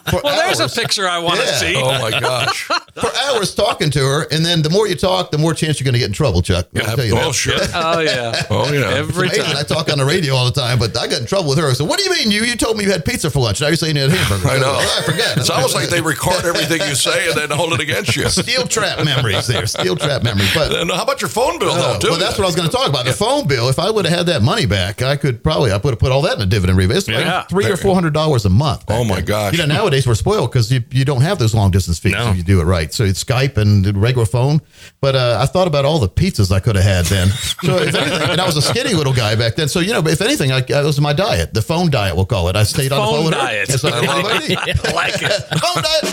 For 0.10 0.22
Well, 0.24 0.36
there's 0.46 0.60
a 0.60 0.68
picture 0.70 1.08
I 1.08 1.20
want 1.20 1.40
to 1.40 1.46
Yeah. 1.46 1.52
see. 1.58 1.76
oh 1.76 2.02
my 2.02 2.20
gosh. 2.20 2.64
for 3.00 3.10
hours 3.26 3.54
talking 3.54 3.92
to 3.92 4.00
her, 4.00 4.24
and 4.32 4.44
then 4.44 4.62
the 4.62 4.70
more 4.70 4.88
you 4.88 4.96
talk, 4.96 5.30
the 5.32 5.38
more 5.38 5.54
chance 5.54 5.80
you're 5.80 5.86
going 5.86 5.94
to 5.94 6.00
get 6.00 6.08
in 6.08 6.14
trouble, 6.14 6.42
Chuck. 6.42 6.68
I'll 6.76 6.96
tell 6.96 7.06
you 7.06 7.16
oh 7.18 7.32
sure. 7.32 7.54
Oh, 7.76 8.00
yeah. 8.00 8.42
Oh 8.50 8.72
yeah. 8.74 8.90
Every 8.90 9.28
Amazing. 9.28 9.44
time. 9.46 9.58
I 9.58 9.64
talk 9.64 9.92
on 9.92 10.00
the 10.00 10.06
radio 10.06 10.34
all 10.34 10.46
the 10.46 10.60
time, 10.60 10.80
but 10.80 10.98
I 10.98 11.08
got 11.08 11.22
in 11.22 11.28
trouble 11.28 11.50
with 11.50 11.60
her. 11.60 11.74
So, 11.76 11.86
what 11.86 12.00
do 12.00 12.06
you 12.06 12.12
mean 12.12 12.32
you 12.32 12.44
you 12.44 12.56
told 12.56 12.78
me 12.78 12.86
you 12.86 12.92
had 12.92 13.06
pizza 13.06 13.30
for 13.30 13.40
lunch? 13.40 13.62
Now 13.62 13.68
you're 13.68 13.76
saying 13.76 13.96
you 13.96 14.02
had 14.04 14.12
hamburger. 14.12 14.48
I 14.50 14.58
know. 14.60 14.79
I 14.80 15.02
forget. 15.04 15.38
It's 15.40 15.50
almost 15.50 15.76
like 15.76 15.90
they 15.90 16.02
record 16.02 16.44
everything 16.46 16.82
you 16.88 16.96
say 16.96 17.30
and 17.30 17.38
then 17.38 17.50
hold 17.52 17.74
it 17.74 17.80
against 17.80 18.16
you. 18.16 18.28
steel 18.30 18.66
trap 18.68 19.04
memories 19.06 19.48
there. 19.48 19.66
Steel 19.68 19.96
trap 19.96 20.24
memories. 20.24 20.54
But 20.54 20.74
And 20.76 20.92
how 20.92 21.04
about 21.04 21.22
your 21.22 21.30
phone 21.30 21.60
bill 21.60 21.70
uh, 21.72 21.94
though? 21.94 22.00
Too. 22.00 22.10
well, 22.12 22.20
that's 22.20 22.38
what 22.38 22.44
I 22.46 22.48
was 22.48 22.56
going 22.56 22.70
to 22.70 22.76
talk 22.76 22.90
about. 22.90 23.06
The 23.06 23.14
phone 23.14 23.48
bill. 23.48 23.70
If 23.70 23.80
I 23.80 23.90
would 23.90 24.06
have 24.06 24.18
had 24.18 24.26
that 24.28 24.42
money 24.42 24.66
back, 24.66 25.02
I 25.02 25.16
could 25.16 25.44
probably 25.44 25.72
I 25.72 25.78
would 25.78 25.86
have 25.92 26.00
put 26.00 26.12
all 26.12 26.22
that 26.24 26.36
in 26.36 26.42
a 26.42 26.46
dividend 26.46 26.78
rebate. 26.78 26.98
It's 26.98 27.08
like 27.08 27.20
Yeah. 27.20 27.44
three 27.44 27.70
or 27.72 27.78
four 27.78 27.94
hundred 27.96 28.14
dollars 28.14 28.46
a 28.46 28.50
month. 28.50 28.86
Oh, 28.90 29.04
my 29.04 29.16
then. 29.18 29.26
gosh. 29.26 29.54
You 29.54 29.60
know, 29.60 29.66
nowadays 29.74 30.06
we're 30.08 30.16
spoiled 30.16 30.52
because 30.52 30.72
you, 30.72 30.84
you 30.92 31.06
don't 31.06 31.22
have 31.22 31.40
those 31.40 31.54
long 31.56 31.72
distance 31.72 32.00
fees 32.00 32.14
No. 32.14 32.32
if 32.32 32.38
you 32.38 32.44
do 32.44 32.60
it 32.62 32.66
right. 32.66 32.94
So 32.94 33.04
it's 33.04 33.24
Skype 33.24 33.58
and 33.58 33.86
the 33.86 33.94
regular 33.94 34.26
phone. 34.26 34.62
But 35.02 35.16
uh, 35.16 35.38
I 35.42 35.46
thought 35.46 35.68
about 35.68 35.86
all 35.86 36.00
the 36.00 36.10
pizzas 36.10 36.52
I 36.52 36.60
could 36.60 36.76
have 36.76 36.86
had 36.86 37.06
then. 37.06 37.30
So 37.70 37.76
if 37.78 37.94
anything, 37.94 38.30
and 38.32 38.40
I 38.42 38.46
was 38.46 38.56
a 38.58 38.62
skinny 38.62 38.94
little 38.94 39.14
guy 39.14 39.36
back 39.36 39.56
then. 39.56 39.68
So 39.68 39.80
you 39.82 39.92
know, 39.94 40.00
if 40.08 40.22
anything, 40.22 40.52
I, 40.52 40.62
that 40.62 40.84
was 40.86 41.00
my 41.02 41.14
diet, 41.14 41.54
the 41.54 41.62
phone 41.62 41.90
diet, 41.92 42.16
we'll 42.16 42.26
call 42.26 42.48
it. 42.48 42.56
I 42.56 42.64
stayed 42.64 42.92
on 42.92 43.00
the 43.00 43.06
Phone 43.06 43.16
phone 43.16 43.26
with 43.26 43.34
her. 43.34 43.40
diet. 43.40 43.70
It's 43.70 43.84
like 43.84 43.94
anybody. 43.96 44.56
I 44.56 44.59
like 44.94 45.16
it. 45.22 45.32
phone 45.60 45.84
diet. 45.84 46.06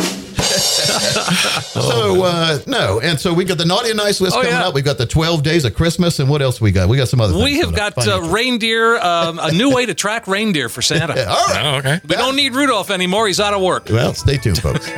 so 1.73 2.23
uh, 2.23 2.59
no, 2.67 3.01
and 3.01 3.19
so 3.21 3.35
we 3.35 3.45
got 3.45 3.59
the 3.59 3.65
naughty 3.65 3.89
and 3.91 3.97
nice 3.97 4.21
list 4.21 4.35
Oh, 4.37 4.43
coming 4.43 4.53
yeah. 4.53 4.69
up. 4.69 4.75
We've 4.75 4.85
got 4.85 4.99
the 4.99 5.07
twelve 5.07 5.43
days 5.43 5.65
of 5.65 5.75
Christmas, 5.75 6.19
and 6.21 6.29
what 6.29 6.41
else 6.43 6.61
we 6.61 6.71
got? 6.73 6.89
We 6.89 6.97
got 6.97 7.09
some 7.09 7.21
other. 7.21 7.37
We 7.37 7.59
have 7.59 7.75
got 7.75 7.97
uh, 8.07 8.23
reindeer, 8.23 8.97
um, 8.99 9.39
a 9.43 9.51
new 9.53 9.75
way 9.75 9.87
to 9.87 9.95
track 9.95 10.27
reindeer 10.27 10.69
for 10.69 10.83
Santa. 10.83 11.15
Yeah, 11.17 11.25
all 11.29 11.47
right. 11.49 11.65
Oh, 11.65 11.77
okay. 11.79 12.01
We 12.09 12.17
don't 12.17 12.37
need 12.37 12.55
Rudolph 12.55 12.91
anymore. 12.91 13.27
He's 13.27 13.41
out 13.41 13.55
of 13.55 13.61
work. 13.63 13.89
Well, 13.91 14.15
stay 14.15 14.37
tuned, 14.37 14.59
folks. 14.59 14.89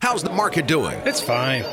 How's 0.00 0.22
the 0.22 0.30
market 0.30 0.66
doing? 0.66 1.00
It's 1.06 1.20
fine. 1.20 1.64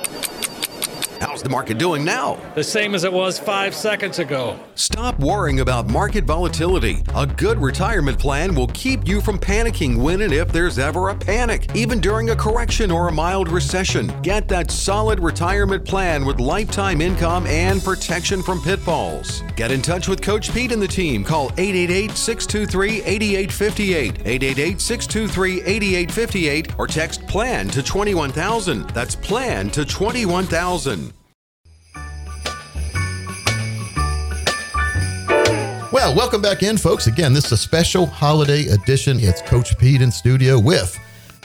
How's 1.22 1.44
the 1.44 1.50
market 1.50 1.78
doing 1.78 2.04
now? 2.04 2.40
The 2.56 2.64
same 2.64 2.96
as 2.96 3.04
it 3.04 3.14
was 3.14 3.38
five 3.38 3.76
seconds 3.76 4.18
ago. 4.18 4.60
Stop 4.74 5.20
worrying 5.20 5.60
about 5.60 5.88
market 5.88 6.24
volatility. 6.24 7.04
A 7.14 7.28
good 7.28 7.60
retirement 7.60 8.18
plan 8.18 8.56
will 8.56 8.70
keep 8.70 9.08
you 9.08 9.22
from 9.22 9.38
panicking 9.38 10.02
when 10.02 10.24
and 10.24 10.34
if 10.34 10.52
there's 10.52 10.80
ever 10.80 11.10
a 11.10 11.16
panic, 11.16 11.70
even 11.76 12.00
during 12.00 12.32
a 12.32 12.36
correction 12.36 12.90
or 12.90 13.08
a 13.08 13.12
mild 13.12 13.50
recession. 13.50 14.12
Get 14.24 14.48
that 14.48 14.72
solid 14.72 15.20
retirement 15.20 15.86
plan 15.86 16.26
with 16.26 16.40
lifetime 16.40 17.02
income 17.02 17.46
and 17.46 17.84
protection 17.84 18.42
from 18.42 18.60
pitfalls. 18.60 19.44
Get 19.56 19.72
in 19.72 19.84
touch 19.84 20.08
with 20.08 20.24
Coach 20.24 20.52
Pete 20.52 20.72
and 20.72 20.82
the 20.82 20.88
team. 20.88 21.24
Call 21.24 21.52
888 21.60 22.18
623 22.18 23.04
8858, 23.04 24.20
888 24.26 24.82
623 24.82 25.62
8858, 25.62 26.80
or 26.80 26.88
text 26.88 27.28
PLAN 27.28 27.68
to 27.70 27.84
21000. 27.84 28.90
That's 28.90 29.16
PLAN 29.16 29.70
to 29.70 29.86
21000. 29.86 31.11
Well, 36.04 36.16
welcome 36.16 36.42
back 36.42 36.64
in, 36.64 36.78
folks. 36.78 37.06
Again, 37.06 37.32
this 37.32 37.46
is 37.46 37.52
a 37.52 37.58
special 37.58 38.08
holiday 38.08 38.66
edition. 38.70 39.20
It's 39.20 39.40
Coach 39.44 39.78
Pete 39.78 40.02
in 40.02 40.12
studio 40.12 40.58
with 40.60 40.98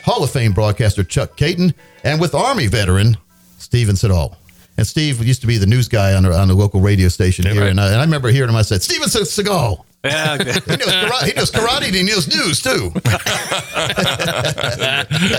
Hall 0.03 0.25
of 0.25 0.31
Fame 0.31 0.53
broadcaster 0.53 1.05
Chuck 1.05 1.37
Kaiton 1.37 1.75
and 2.05 2.19
with 2.19 2.35
Army 2.35 2.67
veteran 2.67 3.19
Steven 3.59 3.97
Siddall. 3.97 4.35
And 4.79 4.87
Steve 4.87 5.23
used 5.23 5.43
to 5.43 5.47
be 5.47 5.59
the 5.59 5.67
news 5.67 5.89
guy 5.89 6.15
on 6.15 6.23
the, 6.23 6.33
on 6.33 6.49
the 6.49 6.55
local 6.55 6.81
radio 6.81 7.09
station 7.09 7.45
Yeah, 7.45 7.53
here. 7.53 7.63
right. 7.65 7.71
And, 7.71 7.79
I, 7.79 7.89
and 7.89 7.97
I 7.97 8.05
remember 8.05 8.31
hearing 8.31 8.49
him. 8.49 8.57
I 8.57 8.63
said, 8.63 8.81
Steven 8.83 9.09
Seagal. 9.11 9.85
Yeah. 10.07 10.37
He 10.39 10.77
knows, 10.77 10.93
karate, 10.93 11.27
he 11.27 11.33
knows 11.35 11.51
karate 11.51 11.87
and 11.87 11.95
he 11.95 12.03
knows 12.03 12.29
news 12.29 12.63
too. 12.63 12.91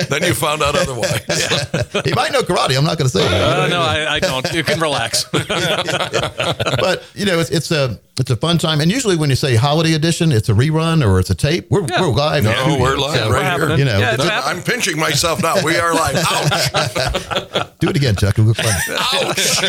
then 0.09 0.23
you 0.23 0.33
found 0.33 0.61
out 0.63 0.75
otherwise. 0.75 1.07
He 2.05 2.13
might 2.13 2.31
know 2.31 2.41
karate. 2.41 2.77
I'm 2.77 2.83
not 2.85 2.97
going 2.97 3.09
to 3.09 3.17
say 3.17 3.25
it. 3.25 3.31
Uh, 3.31 3.67
no, 3.67 3.81
I, 3.81 4.15
I 4.15 4.19
don't. 4.19 4.49
You 4.53 4.63
can 4.63 4.79
relax. 4.79 5.23
but 5.31 7.03
you 7.15 7.25
know, 7.25 7.39
it's, 7.39 7.49
it's 7.49 7.71
a 7.71 7.99
it's 8.19 8.29
a 8.29 8.35
fun 8.35 8.57
time. 8.57 8.81
And 8.81 8.91
usually, 8.91 9.15
when 9.15 9.29
you 9.29 9.35
say 9.35 9.55
holiday 9.55 9.93
edition, 9.93 10.31
it's 10.31 10.49
a 10.49 10.53
rerun 10.53 11.05
or 11.05 11.19
it's 11.19 11.29
a 11.29 11.35
tape. 11.35 11.69
We're, 11.69 11.85
Yeah. 11.87 12.01
we're 12.01 12.09
live. 12.13 12.43
No, 12.43 12.53
studio. 12.53 12.79
we're 12.81 12.97
live 12.97 13.17
So, 13.19 13.29
right 13.31 13.59
here. 13.59 13.75
You 13.77 13.85
know, 13.85 13.99
Yeah. 13.99 14.41
I'm 14.45 14.61
pinching 14.63 14.97
myself 14.97 15.41
now. 15.41 15.55
We 15.63 15.77
are 15.77 15.93
live. 15.93 16.15
Ouch! 16.17 17.69
do 17.79 17.89
it 17.89 17.95
again, 17.97 18.15
Chuck. 18.15 18.37
It'll 18.39 18.45
look 18.45 18.57
funny. 18.57 18.69
Ouch! 18.97 19.63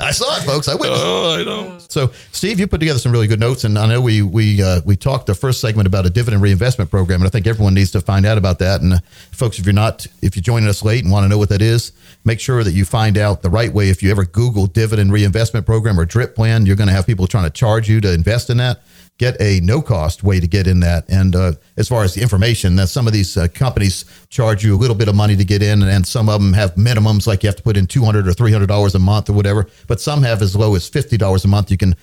I 0.00 0.10
saw 0.12 0.36
it, 0.36 0.42
folks. 0.44 0.68
I 0.68 0.74
witnessed. 0.74 1.02
Oh, 1.04 1.34
I 1.40 1.44
know. 1.44 1.78
So, 1.88 2.12
Steve, 2.32 2.60
you 2.60 2.66
put 2.66 2.78
together 2.80 2.98
some 2.98 3.12
really 3.12 3.26
good 3.26 3.33
notes, 3.36 3.64
and 3.64 3.78
I 3.78 3.86
know 3.86 4.00
we 4.00 4.22
we 4.22 4.62
uh, 4.62 4.80
we 4.84 4.96
talked 4.96 5.26
the 5.26 5.34
first 5.34 5.60
segment 5.60 5.86
about 5.86 6.06
a 6.06 6.10
dividend 6.10 6.42
reinvestment 6.42 6.90
program, 6.90 7.20
and 7.20 7.26
I 7.26 7.30
think 7.30 7.46
everyone 7.46 7.74
needs 7.74 7.90
to 7.92 8.00
find 8.00 8.26
out 8.26 8.38
about 8.38 8.58
that. 8.58 8.80
And 8.80 8.94
uh, 8.94 8.98
folks, 9.32 9.58
if 9.58 9.66
you're 9.66 9.72
not, 9.72 10.06
if 10.22 10.36
you're 10.36 10.42
joining 10.42 10.68
us 10.68 10.82
late 10.82 11.04
and 11.04 11.12
want 11.12 11.24
to 11.24 11.28
know 11.28 11.38
what 11.38 11.48
that 11.48 11.62
is, 11.62 11.92
make 12.24 12.40
sure 12.40 12.64
that 12.64 12.72
you 12.72 12.84
find 12.84 13.18
out 13.18 13.42
the 13.42 13.50
right 13.50 13.72
way. 13.72 13.88
If 13.88 14.02
you 14.02 14.10
ever 14.10 14.24
Google 14.24 14.66
dividend 14.66 15.12
reinvestment 15.12 15.66
program 15.66 15.98
or 15.98 16.04
DRIP 16.04 16.34
plan, 16.34 16.66
you're 16.66 16.76
going 16.76 16.88
to 16.88 16.94
have 16.94 17.06
people 17.06 17.26
trying 17.26 17.44
to 17.44 17.50
charge 17.50 17.88
you 17.88 18.00
to 18.00 18.12
invest 18.12 18.50
in 18.50 18.56
that. 18.58 18.82
Get 19.16 19.40
a 19.40 19.60
no 19.60 19.80
cost 19.80 20.24
way 20.24 20.40
to 20.40 20.48
get 20.48 20.66
in 20.66 20.80
that. 20.80 21.08
And 21.08 21.36
uh, 21.36 21.52
as 21.76 21.88
far 21.88 22.02
as 22.02 22.14
the 22.14 22.22
information, 22.22 22.74
that 22.76 22.88
some 22.88 23.06
of 23.06 23.12
these 23.12 23.36
uh, 23.36 23.46
companies 23.54 24.04
charge 24.28 24.64
you 24.64 24.74
a 24.74 24.78
little 24.78 24.96
bit 24.96 25.06
of 25.06 25.14
money 25.14 25.36
to 25.36 25.44
get 25.44 25.62
in, 25.62 25.82
and, 25.82 25.90
and 25.90 26.04
some 26.04 26.28
of 26.28 26.40
them 26.40 26.52
have 26.52 26.74
minimums, 26.74 27.24
like 27.28 27.44
you 27.44 27.48
have 27.48 27.54
to 27.54 27.62
put 27.62 27.76
in 27.76 27.86
two 27.86 28.04
hundred 28.04 28.26
or 28.26 28.32
three 28.32 28.50
hundred 28.50 28.66
dollars 28.66 28.96
a 28.96 28.98
month 28.98 29.30
or 29.30 29.34
whatever. 29.34 29.68
But 29.86 30.00
some 30.00 30.24
have 30.24 30.42
as 30.42 30.56
low 30.56 30.74
as 30.74 30.88
fifty 30.88 31.16
dollars 31.16 31.44
a 31.44 31.48
month. 31.48 31.70
You 31.70 31.76
can 31.76 31.94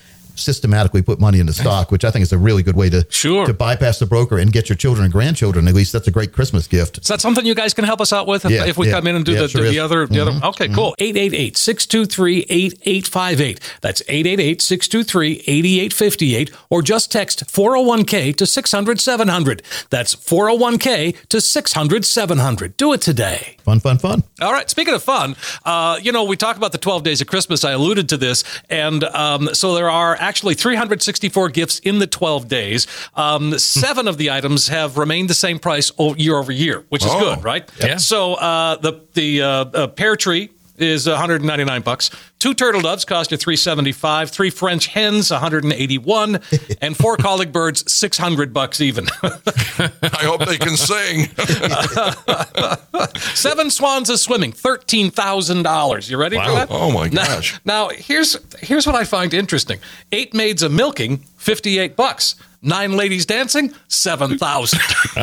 systematically 0.44 1.02
put 1.02 1.20
money 1.20 1.40
into 1.40 1.54
stock, 1.54 1.92
which 1.92 2.04
I 2.06 2.12
think 2.12 2.24
is 2.24 2.32
a 2.34 2.38
really 2.38 2.62
good 2.64 2.76
way 2.76 2.90
to 2.90 3.06
Sure. 3.10 3.46
to 3.46 3.54
bypass 3.54 4.00
the 4.00 4.06
broker 4.06 4.38
and 4.38 4.52
get 4.52 4.68
your 4.70 4.76
children 4.76 5.06
and 5.06 5.12
grandchildren. 5.14 5.68
At 5.68 5.74
least 5.74 5.92
that's 5.94 6.08
a 6.08 6.12
great 6.12 6.34
Christmas 6.34 6.68
gift. 6.68 6.98
Is 7.00 7.08
that 7.08 7.22
something 7.22 7.46
you 7.46 7.56
guys 7.56 7.74
can 7.74 7.86
help 7.86 8.02
us 8.02 8.12
out 8.14 8.28
with 8.28 8.46
if, 8.46 8.52
Yeah, 8.52 8.66
if 8.66 8.78
we 8.78 8.88
yeah. 8.88 8.94
come 8.94 9.08
in 9.08 9.16
and 9.16 9.26
do 9.26 9.32
Yeah, 9.34 9.42
the, 9.42 9.48
sure 9.50 9.64
do 9.64 9.70
the 9.70 9.80
other 9.80 10.06
the 10.08 10.16
Mhm, 10.16 10.38
other? 10.38 10.46
Okay, 10.48 10.68
cool. 10.70 10.96
888-623-8858. 11.00 13.60
That's 13.82 14.02
888-623-8858 14.08 16.52
or 16.70 16.82
just 16.82 17.12
text 17.12 17.44
401k 17.48 18.36
to 18.38 18.46
600-700. 18.46 19.62
That's 19.90 20.16
401k 20.16 21.16
to 21.30 21.38
600-700. 21.42 22.78
Do 22.78 22.94
it 22.94 23.02
today. 23.02 23.58
Fun, 23.64 23.80
fun, 23.80 23.98
fun. 23.98 24.24
All 24.42 24.52
right. 24.52 24.70
Speaking 24.70 24.94
of 24.94 25.04
fun, 25.04 25.36
uh, 25.66 26.00
you 26.02 26.12
know, 26.12 26.24
we 26.24 26.36
talk 26.38 26.58
about 26.58 26.72
the 26.72 26.78
12 26.78 27.04
days 27.04 27.22
of 27.22 27.28
Christmas. 27.28 27.64
I 27.64 27.72
alluded 27.72 28.10
to 28.10 28.18
this. 28.18 28.44
And 28.70 29.04
um, 29.04 29.54
so 29.54 29.76
there 29.76 29.90
are 29.90 30.16
actually 30.16 30.56
364 30.56 31.50
gifts 31.50 31.80
in 31.80 32.00
the 32.00 32.08
12 32.08 32.48
days. 32.48 32.88
Um, 33.16 33.58
seven 33.60 34.08
of 34.08 34.18
the 34.18 34.32
items 34.32 34.68
have 34.70 34.98
remained 34.98 35.30
the 35.30 35.34
same 35.36 35.60
price 35.60 35.92
year 36.18 36.36
over 36.38 36.52
year, 36.52 36.84
which 36.90 37.04
is 37.06 37.12
Oh. 37.12 37.36
good, 37.36 37.44
right? 37.44 37.70
Yeah. 37.80 37.98
So 37.98 38.34
uh, 38.36 38.78
the, 38.78 39.02
the 39.14 39.42
uh, 39.42 39.48
uh, 39.66 39.88
pear 39.88 40.16
tree 40.16 40.50
is 40.78 41.08
199 41.08 41.82
bucks. 41.84 42.10
Two 42.42 42.56
turtle 42.56 42.82
doves 42.82 43.06
cost 43.06 43.30
you 43.30 43.38
375. 43.38 44.32
Three 44.32 44.50
French 44.50 44.88
hens 44.88 45.30
181, 45.30 46.40
and 46.82 46.98
four 46.98 47.16
colic 47.16 47.52
birds 47.52 47.84
600 47.94 48.52
bucks 48.52 48.82
even. 48.82 49.06
I 49.22 50.24
hope 50.24 50.44
they 50.48 50.58
can 50.58 50.76
sing. 50.76 51.28
Seven 53.36 53.70
swans 53.70 54.10
of 54.10 54.20
swimming, 54.20 54.52
thirteen 54.54 55.12
thousand 55.12 55.62
dollars. 55.64 56.10
You 56.10 56.18
ready 56.18 56.38
for 56.38 56.52
that? 56.52 56.70
Oh, 56.72 56.92
my 56.92 57.10
Now- 57.10 57.26
gosh. 57.28 57.60
Now, 57.64 57.90
here's 57.90 58.36
here's 58.60 58.88
what 58.88 58.96
I 58.96 59.04
find 59.04 59.36
interesting: 59.36 59.80
eight 60.12 60.34
maids 60.34 60.64
of 60.64 60.72
milking, 60.72 61.24
fifty-eight 61.42 61.96
bucks. 61.96 62.36
Nine 62.64 62.92
ladies 62.92 63.26
dancing, 63.26 63.74
seven 63.88 64.38
thousand. 64.38 64.80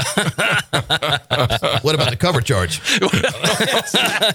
What 1.82 1.94
about 1.94 2.10
the 2.10 2.16
cover 2.18 2.40
charge? 2.40 2.80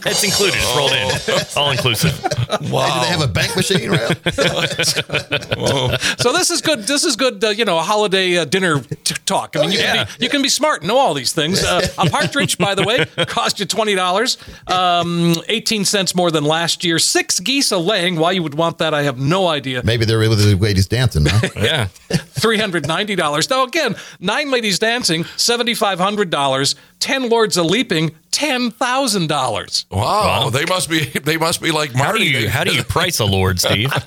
It's 0.06 0.24
included. 0.24 0.56
It's 0.58 0.76
rolled 0.76 0.92
in. 0.92 1.10
All 1.56 1.72
inclusive. 1.72 2.12
Hey, 2.12 2.58
do 2.58 2.68
they 2.70 3.08
have 3.08 3.22
a 3.22 3.28
bank 3.28 3.56
machine 3.56 3.90
around? 3.90 4.16
so 6.20 6.32
this 6.34 6.52
is 6.52 6.62
good. 6.62 6.84
This 6.84 7.04
is 7.04 7.16
good. 7.16 7.44
Uh, 7.44 7.50
you 7.50 7.66
know, 7.66 7.80
holiday 7.80 8.38
uh, 8.38 8.46
dinner 8.46 8.80
t- 8.80 9.16
talk. 9.26 9.56
I 9.56 9.62
mean, 9.62 9.72
you, 9.72 9.80
yeah. 9.80 10.06
can 10.06 10.06
be, 10.06 10.24
you 10.24 10.30
can 10.30 10.42
be 10.42 10.50
smart 10.50 10.82
and 10.82 10.88
know 10.88 10.98
all 10.98 11.14
these 11.14 11.34
things. 11.34 11.64
Uh, 11.64 11.88
a 11.98 12.10
partridge, 12.10 12.58
by 12.58 12.76
the 12.76 12.84
way, 12.84 13.06
cost 13.26 13.60
you 13.60 13.66
twenty 13.66 13.96
dollars, 13.96 14.38
um, 14.68 15.36
eighteen 15.48 15.86
cents 15.86 16.16
more 16.16 16.32
than 16.32 16.44
last 16.44 16.84
year. 16.84 17.00
Six 17.00 17.40
geese 17.40 17.72
a 17.72 17.78
laying. 17.78 18.18
Why 18.18 18.32
you 18.32 18.44
would 18.44 18.56
want 18.56 18.78
that, 18.80 18.94
I 18.94 19.04
have 19.04 19.18
no 19.18 19.48
idea. 19.48 19.82
Maybe 19.84 20.06
they're 20.06 20.20
with 20.20 20.44
the 20.44 20.56
ladies 20.56 20.88
dancing. 20.88 21.26
Huh? 21.28 21.50
Yeah. 21.56 21.73
Three 22.10 22.58
hundred 22.58 22.88
ninety 22.88 23.16
dollars. 23.16 23.50
Now 23.50 23.64
again, 23.64 23.96
nine 24.20 24.52
ladies 24.52 24.80
dancing, 24.80 25.24
seventy 25.38 25.74
five 25.74 26.00
hundred 26.00 26.30
dollars. 26.30 26.76
Ten 27.00 27.28
lords 27.30 27.58
a 27.58 27.64
leaping, 27.64 28.16
ten 28.32 28.72
thousand 28.72 29.28
dollars. 29.28 29.86
Wow, 29.92 30.50
they 30.50 30.64
must 30.66 30.90
be 30.90 31.04
they 31.06 31.36
must 31.38 31.62
be 31.62 31.72
like 31.72 31.92
How 31.92 32.12
do 32.14 32.20
Marty. 32.20 32.26
you 32.26 32.50
how 32.50 32.64
do 32.64 32.74
you 32.74 32.84
price 32.84 33.20
a 33.20 33.26
lord, 33.26 33.60
Steve? 33.60 33.92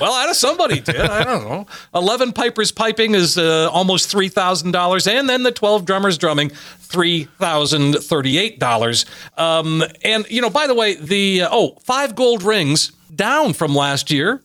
Well, 0.00 0.12
I 0.12 0.26
know 0.26 0.32
somebody 0.32 0.80
did. 0.80 0.96
I 1.00 1.24
don't 1.24 1.44
know. 1.48 1.66
Eleven 1.94 2.32
pipers 2.32 2.72
piping 2.72 3.14
is 3.14 3.38
uh, 3.38 3.68
almost 3.72 4.10
three 4.10 4.28
thousand 4.28 4.72
dollars, 4.72 5.06
and 5.06 5.28
then 5.28 5.42
the 5.44 5.52
twelve 5.52 5.84
drummers 5.84 6.18
drumming, 6.18 6.50
three 6.50 7.24
thousand 7.38 7.94
thirty-eight 7.94 8.58
dollars. 8.58 9.06
Um, 9.36 9.82
and 10.02 10.26
you 10.30 10.40
know, 10.42 10.50
by 10.50 10.66
the 10.66 10.74
way, 10.74 10.94
the 10.94 11.42
uh, 11.42 11.48
oh 11.52 11.76
five 11.82 12.14
gold 12.14 12.42
rings 12.42 12.92
down 13.14 13.52
from 13.54 13.74
last 13.74 14.10
year. 14.10 14.40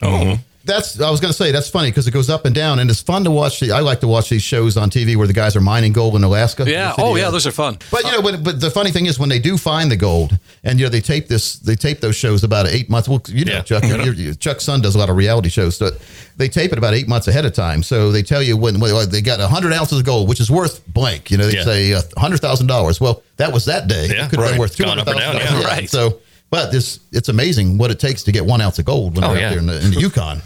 That's 0.66 1.00
I 1.00 1.10
was 1.10 1.22
going 1.22 1.32
to 1.32 1.38
say 1.38 1.52
that's 1.52 1.70
funny 1.70 1.90
because 1.90 2.06
it 2.08 2.12
goes 2.12 2.30
up 2.30 2.46
and 2.46 2.54
down, 2.54 2.80
and 2.80 2.90
it's 2.90 3.02
fun 3.02 3.24
to 3.24 3.32
watch. 3.32 3.62
The, 3.62 3.72
I 3.72 3.80
like 3.80 4.02
to 4.02 4.08
watch 4.08 4.30
these 4.30 4.44
shows 4.44 4.76
on 4.76 4.90
TV 4.90 5.16
where 5.16 5.26
the 5.26 5.34
guys 5.34 5.56
are 5.56 5.62
mining 5.62 5.94
gold 5.94 6.16
in 6.16 6.24
Alaska. 6.24 6.66
Yeah. 6.70 6.90
The 6.90 6.96
city 6.96 7.08
Oh, 7.08 7.16
yeah. 7.16 7.30
Those 7.32 7.48
are 7.48 7.52
fun. 7.52 7.78
But 7.90 8.04
you 8.04 8.12
know, 8.12 8.22
but, 8.22 8.44
but 8.44 8.60
the 8.60 8.70
funny 8.70 8.92
thing 8.92 9.06
is 9.06 9.18
when 9.18 9.30
they 9.30 9.40
do 9.40 9.58
find 9.58 9.90
the 9.90 9.96
gold, 9.96 10.38
and 10.66 10.78
you 10.78 10.86
know 10.86 10.90
they 10.90 11.00
tape 11.02 11.28
this, 11.28 11.54
they 11.56 11.76
tape 11.76 12.02
those 12.02 12.18
shows 12.18 12.44
about 12.44 12.68
eight 12.68 12.90
months. 12.90 13.08
Well, 13.08 13.22
you 13.30 13.46
know, 13.46 13.54
Yeah. 13.54 13.62
Chuck, 13.62 13.84
you 13.84 14.12
you- 14.12 14.36
Chuck's 14.36 14.66
son 14.66 14.82
does 14.82 14.96
a 14.96 14.98
lot 15.00 15.10
of 15.10 15.16
reality 15.16 15.48
shows, 15.50 15.78
so 15.78 15.92
they 16.36 16.50
tape 16.50 16.74
it 16.74 16.78
about 16.78 16.94
eight 16.94 17.08
months 17.08 17.28
ahead 17.30 17.46
of 17.46 17.54
time. 17.54 17.82
So 17.82 18.12
they 18.12 18.22
tell 18.22 18.44
you 18.44 18.58
when, 18.58 18.80
when 18.82 19.10
they 19.10 19.22
got 19.22 19.40
hundred 19.40 19.72
ounces 19.74 20.00
of 20.00 20.06
gold, 20.06 20.28
which 20.28 20.42
is 20.42 20.52
worth 20.52 20.86
blank. 20.88 21.32
You 21.32 21.38
know, 21.38 21.48
they 21.48 21.56
Yeah. 21.58 21.64
say 21.64 21.94
uh, 21.94 22.02
hundred 22.18 22.42
thousand 22.42 22.68
dollars. 22.68 23.00
Well, 23.00 23.24
that 23.38 23.54
was 23.54 23.64
that 23.66 23.88
day. 23.88 24.08
Yeah, 24.10 24.26
it 24.26 24.30
could 24.30 24.40
have 24.40 24.50
been 24.50 24.60
worth 24.60 24.76
two 24.76 24.84
Gone 24.84 25.00
up 25.00 25.08
or 25.08 25.14
down, 25.14 25.36
dollars. 25.36 25.50
yeah. 25.52 25.64
Right. 25.64 25.90
So, 25.90 26.20
but 26.50 26.72
this 26.72 27.00
it's 27.12 27.30
amazing 27.30 27.78
what 27.78 27.92
it 27.92 28.00
takes 28.00 28.24
to 28.24 28.32
get 28.32 28.46
one 28.46 28.60
ounce 28.62 28.80
of 28.80 28.86
gold 28.86 29.16
when 29.16 29.24
Oh, 29.24 29.30
they're 29.34 29.40
yeah. 29.42 29.48
out 29.48 29.50
there 29.52 29.60
in 29.60 29.66
the, 29.68 29.82
in 29.86 29.92
the 29.92 30.00
Yukon. 30.02 30.42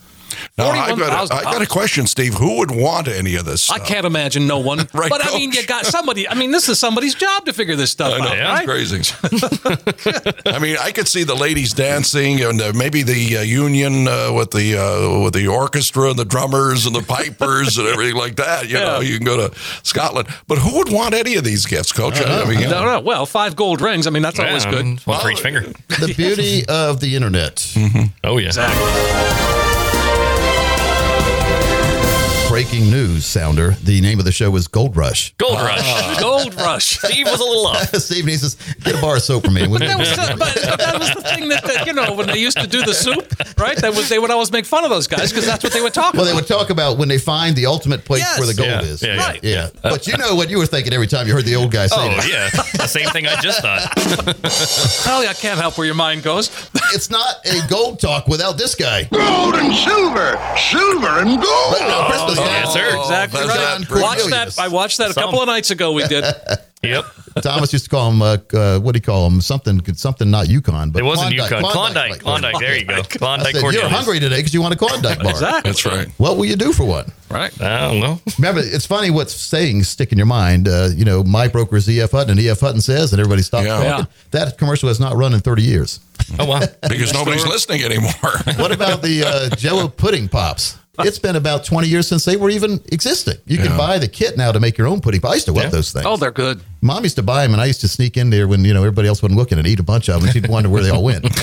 Now, 0.58 0.70
I 0.70 0.94
got, 0.96 1.30
a, 1.30 1.34
I 1.34 1.42
got 1.42 1.62
a 1.62 1.66
question, 1.66 2.06
Steve. 2.06 2.34
Who 2.34 2.58
would 2.58 2.70
want 2.70 3.08
any 3.08 3.34
of 3.36 3.44
this? 3.44 3.70
I 3.70 3.78
can't 3.78 4.06
imagine 4.06 4.46
no 4.46 4.58
one. 4.58 4.78
Right, 4.96 5.10
but 5.10 5.24
I 5.26 5.36
mean, 5.36 5.52
you 5.52 5.66
got 5.66 5.84
somebody. 5.84 6.26
I 6.28 6.34
mean, 6.34 6.52
this 6.52 6.68
is 6.70 6.78
somebody's 6.78 7.14
job 7.14 7.44
to 7.46 7.52
figure 7.52 7.76
this 7.76 7.90
stuff 7.90 8.14
I 8.14 8.18
know, 8.18 8.28
out, 8.28 8.36
Yeah. 8.36 8.52
right? 8.54 8.66
crazy. 8.66 8.96
I 10.46 10.58
mean, 10.58 10.76
I 10.80 10.90
could 10.92 11.06
see 11.08 11.22
the 11.24 11.34
ladies 11.34 11.74
dancing, 11.74 12.40
and 12.42 12.60
uh, 12.62 12.72
maybe 12.74 13.02
the 13.02 13.38
uh, 13.38 13.40
union 13.42 14.08
uh, 14.08 14.32
with 14.32 14.52
the 14.52 14.76
uh, 14.78 15.20
with 15.22 15.34
the 15.34 15.48
orchestra 15.48 16.10
and 16.10 16.18
the 16.18 16.24
drummers 16.24 16.86
and 16.86 16.94
the 16.94 17.02
pipers 17.02 17.76
and 17.78 17.86
everything 17.88 18.16
like 18.16 18.36
that. 18.36 18.68
You 18.68 18.74
know, 18.74 19.00
Yeah. 19.00 19.08
you 19.08 19.16
can 19.18 19.26
go 19.26 19.48
to 19.48 19.58
Scotland, 19.82 20.28
but 20.48 20.58
who 20.58 20.78
would 20.78 20.90
want 20.90 21.14
any 21.14 21.34
of 21.36 21.44
these 21.44 21.66
gifts, 21.66 21.92
Coach? 21.92 22.20
I 22.20 22.44
mean, 22.46 22.60
you 22.60 22.66
know. 22.68 22.84
No, 22.84 22.92
no. 22.94 23.00
Well, 23.00 23.26
five 23.26 23.54
gold 23.56 23.80
rings. 23.82 24.06
I 24.06 24.10
mean, 24.10 24.22
that's 24.22 24.38
always 24.38 24.64
good. 24.64 24.84
One 25.04 25.20
for 25.20 25.30
each 25.30 25.40
finger. 25.40 25.60
The 25.88 26.14
beauty 26.16 26.64
of 26.68 27.00
the 27.00 27.14
internet. 27.16 27.66
Oh 28.24 28.38
yeah. 28.38 29.44
Breaking 32.56 32.90
news 32.90 33.26
sounder. 33.26 33.72
The 33.82 34.00
name 34.00 34.18
of 34.18 34.24
the 34.24 34.32
show 34.32 34.56
is 34.56 34.66
Gold 34.66 34.96
Rush. 34.96 35.34
Gold 35.36 35.60
rush. 35.60 35.82
Ah. 35.84 36.16
Gold 36.18 36.54
rush. 36.54 36.96
Steve 36.98 37.26
was 37.26 37.38
a 37.38 37.44
little 37.44 37.66
off. 37.66 37.94
Steve 37.96 38.24
needs 38.24 38.54
to 38.54 38.74
get 38.80 38.94
a 38.94 39.00
bar 39.02 39.16
of 39.16 39.22
soap 39.22 39.44
for 39.44 39.50
me. 39.50 39.66
Would? 39.66 39.82
That 39.82 39.98
was, 39.98 40.08
the, 40.16 40.36
but 40.38 40.54
that 40.78 40.98
was 40.98 41.10
the 41.12 41.20
thing 41.20 41.50
that, 41.50 41.64
that, 41.64 41.86
you 41.86 41.92
know, 41.92 42.14
when 42.14 42.28
they 42.28 42.38
used 42.38 42.58
to 42.58 42.66
do 42.66 42.82
the 42.82 42.94
soup, 42.94 43.30
right? 43.58 43.76
That 43.76 43.94
was, 43.94 44.08
they 44.08 44.18
would 44.18 44.30
always 44.30 44.50
make 44.52 44.64
fun 44.64 44.84
of 44.84 44.90
those 44.90 45.06
guys 45.06 45.30
because 45.32 45.44
that's 45.44 45.62
what 45.62 45.74
they 45.74 45.82
would 45.82 45.92
talk 45.92 46.14
Well, 46.14 46.24
they 46.24 46.30
about. 46.30 46.40
would 46.40 46.48
talk 46.48 46.70
about 46.70 46.96
when 46.96 47.08
they 47.08 47.18
find 47.18 47.54
the 47.54 47.66
ultimate 47.66 48.06
place 48.06 48.22
Yes. 48.22 48.38
where 48.38 48.46
the 48.46 48.54
gold 48.54 48.70
Yeah, 48.70 48.80
is. 48.80 49.02
yeah, 49.02 49.14
yeah. 49.16 49.20
Right. 49.26 49.44
Yeah. 49.44 49.68
Uh, 49.84 49.90
but 49.90 50.06
you 50.06 50.16
know 50.16 50.34
what 50.34 50.48
you 50.48 50.56
were 50.56 50.64
thinking 50.64 50.94
every 50.94 51.08
time 51.08 51.26
you 51.28 51.34
heard 51.34 51.44
the 51.44 51.56
old 51.56 51.70
guy 51.72 51.88
say 51.88 51.96
Oh 51.98 52.08
that. 52.08 52.26
yeah. 52.26 52.48
The 52.78 52.86
same 52.88 53.10
thing 53.10 53.26
I 53.26 53.38
just 53.42 53.60
thought. 53.60 53.92
Well, 55.06 55.28
I 55.28 55.34
can't 55.34 55.58
help 55.60 55.76
where 55.78 55.86
your 55.86 55.94
mind 55.94 56.22
goes. 56.22 56.48
It's 56.94 57.10
not 57.10 57.44
a 57.44 57.66
gold 57.68 57.98
talk 58.00 58.28
without 58.28 58.56
this 58.56 58.76
guy. 58.76 59.04
Gold 59.04 59.56
and 59.56 59.74
silver, 59.74 60.38
silver 60.56 61.18
and 61.18 61.42
gold. 61.42 61.74
No, 61.80 62.06
Christmas 62.08 62.38
yes, 62.46 62.64
time. 62.64 62.72
sir. 62.74 62.98
Exactly 62.98 63.40
that's 63.40 63.48
right. 63.58 63.88
John 63.88 64.02
Watch 64.02 64.24
that. 64.30 64.58
I 64.58 64.68
watched 64.68 64.98
that 64.98 65.10
a 65.10 65.14
couple 65.14 65.40
of 65.40 65.46
nights 65.46 65.70
ago. 65.70 65.92
We 65.92 66.06
did. 66.06 66.24
Yep. 66.82 67.04
Thomas 67.42 67.72
used 67.72 67.86
to 67.86 67.90
call 67.90 68.10
him, 68.12 68.22
uh, 68.22 68.36
uh, 68.54 68.78
what 68.78 68.92
do 68.92 68.98
you 68.98 69.02
call 69.02 69.26
him? 69.26 69.40
Something, 69.40 69.82
something 69.94 70.30
not 70.30 70.48
Yukon, 70.48 70.90
but 70.90 71.00
It 71.00 71.04
wasn't 71.04 71.34
Klondike, 71.34 71.50
Yukon. 71.50 71.72
Klondike. 71.72 72.10
like- 72.10 72.20
Klondike. 72.20 72.58
There 72.60 72.76
you 72.78 72.84
go. 72.84 72.94
I 72.96 73.02
Klondike 73.02 73.56
said, 73.56 73.72
you're 73.72 73.88
hungry 73.88 74.20
today 74.20 74.36
because 74.36 74.54
you 74.54 74.62
want 74.62 74.74
a 74.74 74.76
Klondike 74.76 75.18
bar. 75.18 75.30
Exactly. 75.30 75.70
That's 75.72 75.84
right. 75.84 76.06
What 76.18 76.36
will 76.36 76.44
you 76.44 76.54
do 76.54 76.72
for 76.72 76.84
one? 76.84 77.10
Right. 77.28 77.50
I 77.60 77.80
don't 77.90 78.00
know. 78.00 78.20
Remember, 78.38 78.60
it's 78.62 78.86
funny 78.86 79.10
what 79.10 79.30
sayings 79.30 79.88
stick 79.88 80.12
in 80.12 80.18
your 80.18 80.28
mind. 80.28 80.68
Uh, 80.68 80.90
you 80.94 81.04
know, 81.04 81.24
my 81.24 81.48
broker 81.48 81.74
is 81.76 81.90
E.F. 81.90 82.12
Hutton, 82.12 82.30
and 82.30 82.38
E.F. 82.40 82.60
Hutton 82.60 82.80
says, 82.80 83.12
and 83.12 83.18
everybody 83.20 83.42
stops 83.42 83.66
Yeah. 83.66 83.82
talking. 83.82 84.06
That 84.30 84.56
commercial 84.58 84.88
has 84.88 85.00
not 85.00 85.16
run 85.16 85.34
in 85.34 85.40
30 85.40 85.62
years. 85.62 85.98
Oh 86.38 86.44
wow. 86.46 86.60
Because 86.88 87.12
nobody's 87.12 87.46
listening 87.46 87.82
anymore. 87.82 88.12
What 88.58 88.70
about 88.70 89.02
the 89.02 89.24
uh, 89.26 89.56
Jello 89.56 89.88
pudding 89.88 90.28
pops? 90.28 90.78
It's 91.00 91.18
been 91.18 91.36
about 91.36 91.64
20 91.64 91.88
years 91.88 92.08
since 92.08 92.24
they 92.24 92.36
were 92.36 92.50
even 92.50 92.80
existing. 92.92 93.36
You 93.46 93.58
can 93.58 93.66
Yeah. 93.72 93.76
buy 93.76 93.98
the 93.98 94.08
kit 94.08 94.36
now 94.36 94.52
to 94.52 94.60
make 94.60 94.78
your 94.78 94.86
own 94.86 95.00
pudding 95.00 95.20
pie. 95.20 95.30
I 95.30 95.34
used 95.34 95.46
to 95.46 95.52
love 95.52 95.64
Yeah. 95.64 95.70
those 95.70 95.92
things. 95.92 96.06
Oh, 96.06 96.16
they're 96.16 96.30
good. 96.30 96.60
Mom 96.82 97.02
used 97.02 97.16
to 97.16 97.22
buy 97.22 97.42
them, 97.42 97.52
and 97.52 97.60
I 97.60 97.64
used 97.66 97.80
to 97.80 97.88
sneak 97.88 98.16
in 98.16 98.30
there 98.30 98.46
when 98.46 98.64
you 98.64 98.72
know 98.72 98.80
everybody 98.80 99.08
else 99.08 99.20
wasn't 99.22 99.38
looking 99.38 99.58
and 99.58 99.66
eat 99.66 99.80
a 99.80 99.82
bunch 99.82 100.08
of 100.08 100.20
them. 100.22 100.30
She'd 100.30 100.46
wonder 100.46 100.68
where 100.68 100.82
they 100.82 100.90
all 100.90 101.02
went. 101.02 101.24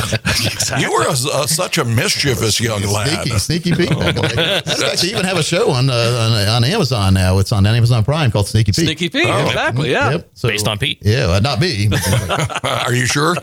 You 0.80 0.92
were 0.92 1.06
a, 1.06 1.12
a, 1.12 1.48
such 1.48 1.78
a 1.78 1.86
mischievous 1.86 2.60
young 2.60 2.82
lad. 2.84 3.08
sneaky, 3.10 3.38
sneaky 3.40 3.72
Pete. 3.76 3.90
they 3.90 5.08
even 5.08 5.24
have 5.26 5.38
a 5.38 5.44
show 5.44 5.70
on, 5.72 5.90
uh, 5.90 5.94
on 5.94 6.48
on 6.48 6.64
Amazon 6.64 7.14
now. 7.14 7.38
It's 7.40 7.52
on 7.52 7.66
Amazon 7.66 8.04
Prime 8.04 8.32
called 8.32 8.48
Sneaky 8.48 8.72
Pete. 8.72 8.86
Sneaky 8.86 9.10
Pete. 9.10 9.26
Exactly. 9.28 9.92
Yeah. 9.92 10.12
Yep. 10.12 10.30
So- 10.34 10.48
Based 10.50 10.68
on 10.68 10.78
Pete. 10.80 11.00
Yeah, 11.04 11.28
uh, 11.30 11.40
not 11.40 11.60
me. 11.60 11.90
Are 12.64 12.94
you 12.94 13.06
sure? 13.06 13.36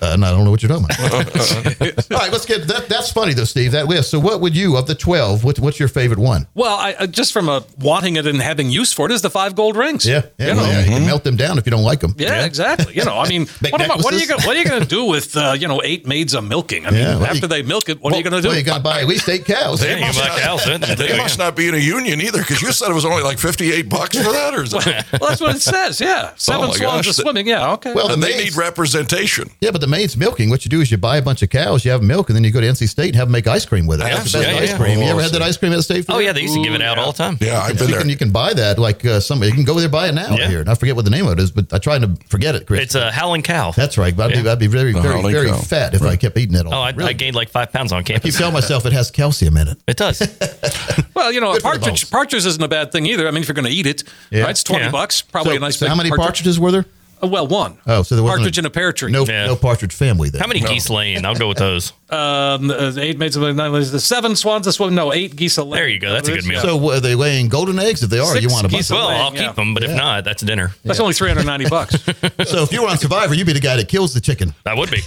Uh, 0.00 0.16
no, 0.16 0.26
I 0.26 0.30
don't 0.30 0.44
know 0.44 0.50
what 0.50 0.62
you're 0.62 0.68
talking 0.70 0.84
about. 0.86 2.10
All 2.12 2.18
right, 2.18 2.32
let's 2.32 2.46
get 2.46 2.66
that. 2.68 2.86
That's 2.88 3.10
funny 3.12 3.34
though, 3.34 3.44
Steve. 3.44 3.72
That 3.72 3.86
list. 3.88 4.10
So, 4.10 4.18
what 4.18 4.40
would 4.40 4.56
you 4.56 4.76
of 4.76 4.86
the 4.86 4.94
twelve? 4.94 5.41
12. 5.42 5.58
What, 5.58 5.58
what's 5.64 5.78
your 5.78 5.88
favorite 5.88 6.18
one? 6.18 6.46
Well, 6.54 6.76
I, 6.76 6.94
uh, 6.94 7.06
just 7.06 7.32
from 7.32 7.48
a 7.48 7.64
wanting 7.78 8.16
it 8.16 8.26
and 8.26 8.40
having 8.40 8.70
use 8.70 8.92
for 8.92 9.06
it 9.06 9.12
is 9.12 9.22
the 9.22 9.30
five 9.30 9.54
gold 9.54 9.76
rings. 9.76 10.06
Yeah, 10.06 10.22
yeah, 10.38 10.48
you 10.50 10.54
well, 10.56 10.64
know. 10.66 10.70
yeah, 10.72 10.80
you 10.84 10.90
can 10.90 11.06
melt 11.06 11.24
them 11.24 11.36
down 11.36 11.58
if 11.58 11.66
you 11.66 11.70
don't 11.70 11.82
like 11.84 12.00
them. 12.00 12.14
Yeah, 12.18 12.44
exactly. 12.44 12.94
You 12.94 13.04
know, 13.04 13.18
I 13.18 13.28
mean, 13.28 13.46
what, 13.70 13.84
about, 13.84 14.02
what 14.02 14.14
are 14.14 14.18
you 14.18 14.26
gonna, 14.26 14.42
what 14.46 14.56
are 14.56 14.58
you 14.60 14.64
going 14.66 14.80
to 14.82 14.88
do 14.88 15.04
with 15.14 15.36
uh, 15.36 15.54
you 15.58 15.68
know 15.68 15.82
eight 15.84 16.06
maids 16.06 16.34
of 16.34 16.44
milking? 16.44 16.86
I 16.86 16.90
mean, 16.90 17.00
Yeah, 17.00 17.18
after 17.22 17.36
you- 17.36 17.48
they 17.48 17.62
milk 17.62 17.88
it, 17.88 18.00
what 18.00 18.12
are 18.12 18.16
you 18.16 18.22
going 18.22 18.34
to 18.34 18.40
do? 18.42 18.48
Well, 18.48 18.56
you 18.58 18.64
got 18.64 18.78
to 18.78 18.82
buy 18.82 19.00
at 19.00 19.06
least 19.06 19.28
eight 19.28 19.44
cows. 19.44 19.82
Yeah, 19.84 19.96
you 19.96 20.12
can 20.12 20.40
cows. 20.40 20.64
then. 20.64 20.80
They 20.96 21.16
must 21.18 21.38
not 21.38 21.56
be 21.56 21.68
in 21.68 21.74
a 21.74 21.78
union 21.78 22.20
either, 22.20 22.38
because 22.38 22.62
you 22.62 22.72
said 22.72 22.90
it 22.90 22.94
was 22.94 23.04
only 23.04 23.22
like 23.22 23.38
fifty-eight 23.38 23.88
bucks 23.88 24.16
for 24.16 24.32
that, 24.32 24.54
or 24.54 24.62
is 24.62 24.70
that? 24.72 25.06
well, 25.20 25.28
that's 25.30 25.40
what 25.40 25.56
it 25.56 25.62
says. 25.62 26.00
Yeah, 26.00 26.32
seven 26.36 26.64
Oh 26.64 26.68
my 26.68 26.74
swans 26.74 27.06
gosh. 27.06 27.08
are 27.08 27.22
swimming. 27.22 27.46
Yeah, 27.46 27.72
okay. 27.74 27.92
Well, 27.94 28.08
the 28.08 28.14
And 28.14 28.22
they 28.22 28.36
need 28.44 28.56
representation. 28.56 29.50
Yeah, 29.60 29.70
but 29.70 29.80
the 29.80 29.86
maid's 29.86 30.16
milking. 30.16 30.50
What 30.50 30.64
you 30.64 30.68
do 30.70 30.80
is 30.80 30.90
you 30.90 30.96
buy 30.98 31.16
a 31.16 31.22
bunch 31.22 31.42
of 31.42 31.50
cows, 31.50 31.84
you 31.84 31.90
have 31.90 32.02
milk, 32.02 32.28
and 32.28 32.36
then 32.36 32.44
you 32.44 32.50
go 32.50 32.60
to 32.60 32.66
NC 32.66 32.88
State 32.88 33.08
and 33.08 33.16
have 33.16 33.26
them 33.28 33.32
make 33.32 33.46
ice 33.46 33.64
cream 33.64 33.86
with 33.86 34.00
it. 34.00 34.04
That's 34.04 34.32
the 34.32 34.40
best 34.40 34.62
ice 34.72 34.74
cream. 34.76 34.98
You 34.98 35.06
Oh, 35.06 35.10
ever 35.10 35.22
had 35.22 35.31
that 35.32 35.42
ice 35.42 35.56
cream 35.56 35.72
at 35.72 35.76
the 35.76 35.82
state 35.82 36.04
fair? 36.06 36.16
Oh 36.16 36.18
yeah, 36.18 36.32
they 36.32 36.42
used 36.42 36.54
to 36.54 36.62
give 36.62 36.74
it 36.74 36.82
out 36.82 36.98
all 36.98 37.12
the 37.12 37.18
time. 37.18 37.38
Yeah, 37.40 37.60
I've 37.60 37.76
been 37.78 37.88
you 37.88 37.92
there. 37.94 38.00
can, 38.00 38.10
you 38.10 38.16
can 38.16 38.30
buy 38.30 38.54
that 38.54 38.78
like 38.78 39.04
uh, 39.04 39.20
somebody. 39.20 39.50
You 39.50 39.54
can 39.56 39.64
go 39.64 39.78
there 39.78 39.88
buy 39.88 40.08
it 40.08 40.14
now 40.14 40.34
Yeah. 40.36 40.48
here. 40.48 40.60
And 40.60 40.68
I 40.68 40.74
forget 40.74 40.94
what 40.96 41.04
the 41.04 41.10
name 41.10 41.26
of 41.26 41.32
it 41.32 41.40
is, 41.42 41.50
but 41.50 41.72
I 41.72 41.78
tried 41.78 42.02
to 42.02 42.16
forget 42.28 42.54
it, 42.54 42.66
Chris. 42.66 42.80
It's 42.82 42.94
a 42.94 43.10
howling 43.10 43.42
cow. 43.42 43.72
That's 43.72 43.98
right. 43.98 44.16
But 44.16 44.32
I'd, 44.34 44.42
be, 44.44 44.48
I'd 44.48 44.58
be 44.58 44.66
very, 44.66 44.92
very, 44.92 45.04
howling 45.04 45.32
very 45.32 45.48
cow. 45.48 45.56
fat 45.58 45.94
if 45.94 46.02
I 46.02 46.16
kept 46.16 46.36
eating 46.38 46.56
it 46.56 46.66
all. 46.66 46.74
Oh, 46.74 46.80
I, 46.80 46.88
I 46.88 46.90
Really. 46.92 47.14
gained 47.14 47.36
like 47.36 47.48
five 47.50 47.72
pounds 47.72 47.92
on 47.92 47.98
I 47.98 48.02
keep 48.02 48.14
campus. 48.16 48.38
telling 48.38 48.54
myself 48.54 48.86
it 48.86 48.92
has 48.92 49.10
calcium 49.10 49.56
in 49.56 49.68
it. 49.68 49.78
It 49.88 49.96
does. 49.96 50.20
well, 51.14 51.32
you 51.32 51.40
know, 51.40 51.50
a 51.50 51.54
Good 51.54 51.62
for 51.62 51.72
the 51.74 51.78
bones. 51.78 52.04
partridge 52.04 52.10
partridge 52.10 52.46
isn't 52.46 52.62
a 52.62 52.68
bad 52.68 52.92
thing 52.92 53.06
either. 53.06 53.26
I 53.26 53.30
mean, 53.30 53.42
if 53.42 53.48
you're 53.48 53.54
going 53.54 53.64
to 53.66 53.70
eat 53.72 53.86
it, 53.86 54.04
Yeah. 54.30 54.42
right? 54.42 54.50
It's 54.50 54.62
twenty 54.62 54.84
Yeah. 54.86 54.90
bucks. 54.90 55.22
Probably 55.22 55.52
So- 55.52 55.56
a 55.56 55.60
nice. 55.60 55.76
so 55.78 55.86
big 55.86 55.90
how 55.90 55.96
many 55.96 56.10
partridges 56.10 56.58
were 56.60 56.70
there? 56.72 56.86
Uh, 57.22 57.28
well, 57.28 57.46
one. 57.46 57.78
Oh, 57.86 58.02
so 58.02 58.16
there 58.16 58.24
wasn't 58.24 58.40
partridge 58.40 58.58
a- 58.58 58.60
in 58.62 58.66
a 58.66 58.70
pear 58.70 58.92
tree. 58.92 59.12
No, 59.12 59.24
Yeah. 59.24 59.46
no 59.46 59.54
partridge 59.56 59.94
family 59.94 60.28
then. 60.30 60.40
How 60.40 60.46
many 60.48 60.60
geese 60.60 60.90
laying? 60.90 61.24
I'll 61.24 61.34
go 61.36 61.48
with 61.48 61.58
those. 61.58 61.92
Um, 62.12 62.70
uh, 62.70 62.92
eight 62.98 63.18
maids 63.18 63.36
of 63.36 63.56
nine. 63.56 63.72
ladies, 63.72 63.90
The 63.90 63.98
seven 64.00 64.36
swans 64.36 64.66
a 64.66 64.72
swim. 64.72 64.94
No, 64.94 65.12
eight 65.14 65.34
geese 65.34 65.56
a 65.56 65.64
lay. 65.64 65.78
There 65.78 65.88
you 65.88 65.98
go. 65.98 66.12
That's 66.12 66.28
a 66.28 66.32
good 66.32 66.44
meal. 66.44 66.60
So 66.60 66.90
are 66.92 67.00
they 67.00 67.14
laying 67.14 67.48
golden 67.48 67.78
eggs? 67.78 68.02
If 68.02 68.10
they 68.10 68.18
are, 68.18 68.26
Six 68.34 68.42
you 68.42 68.50
want 68.50 68.64
to 68.66 68.68
buy 68.68 68.76
geese 68.78 68.88
some. 68.88 68.98
Well, 68.98 69.08
I'll 69.08 69.34
yeah. 69.34 69.46
keep 69.46 69.56
them, 69.56 69.72
but 69.72 69.82
if 69.82 69.90
not, 69.96 70.22
that's 70.24 70.42
dinner. 70.42 70.72
That's 70.84 71.00
only 71.00 71.14
three 71.14 71.28
hundred 71.28 71.46
ninety 71.46 71.68
bucks. 71.68 71.96
So 72.52 72.62
if 72.64 72.72
you 72.72 72.82
were 72.82 72.88
on 72.88 72.98
Survivor, 72.98 73.34
you'd 73.34 73.46
be 73.46 73.52
the 73.54 73.60
guy 73.60 73.76
that 73.76 73.88
kills 73.88 74.12
the 74.12 74.20
chicken. 74.20 74.54
That 74.64 74.76
would 74.76 74.90
be 74.90 75.00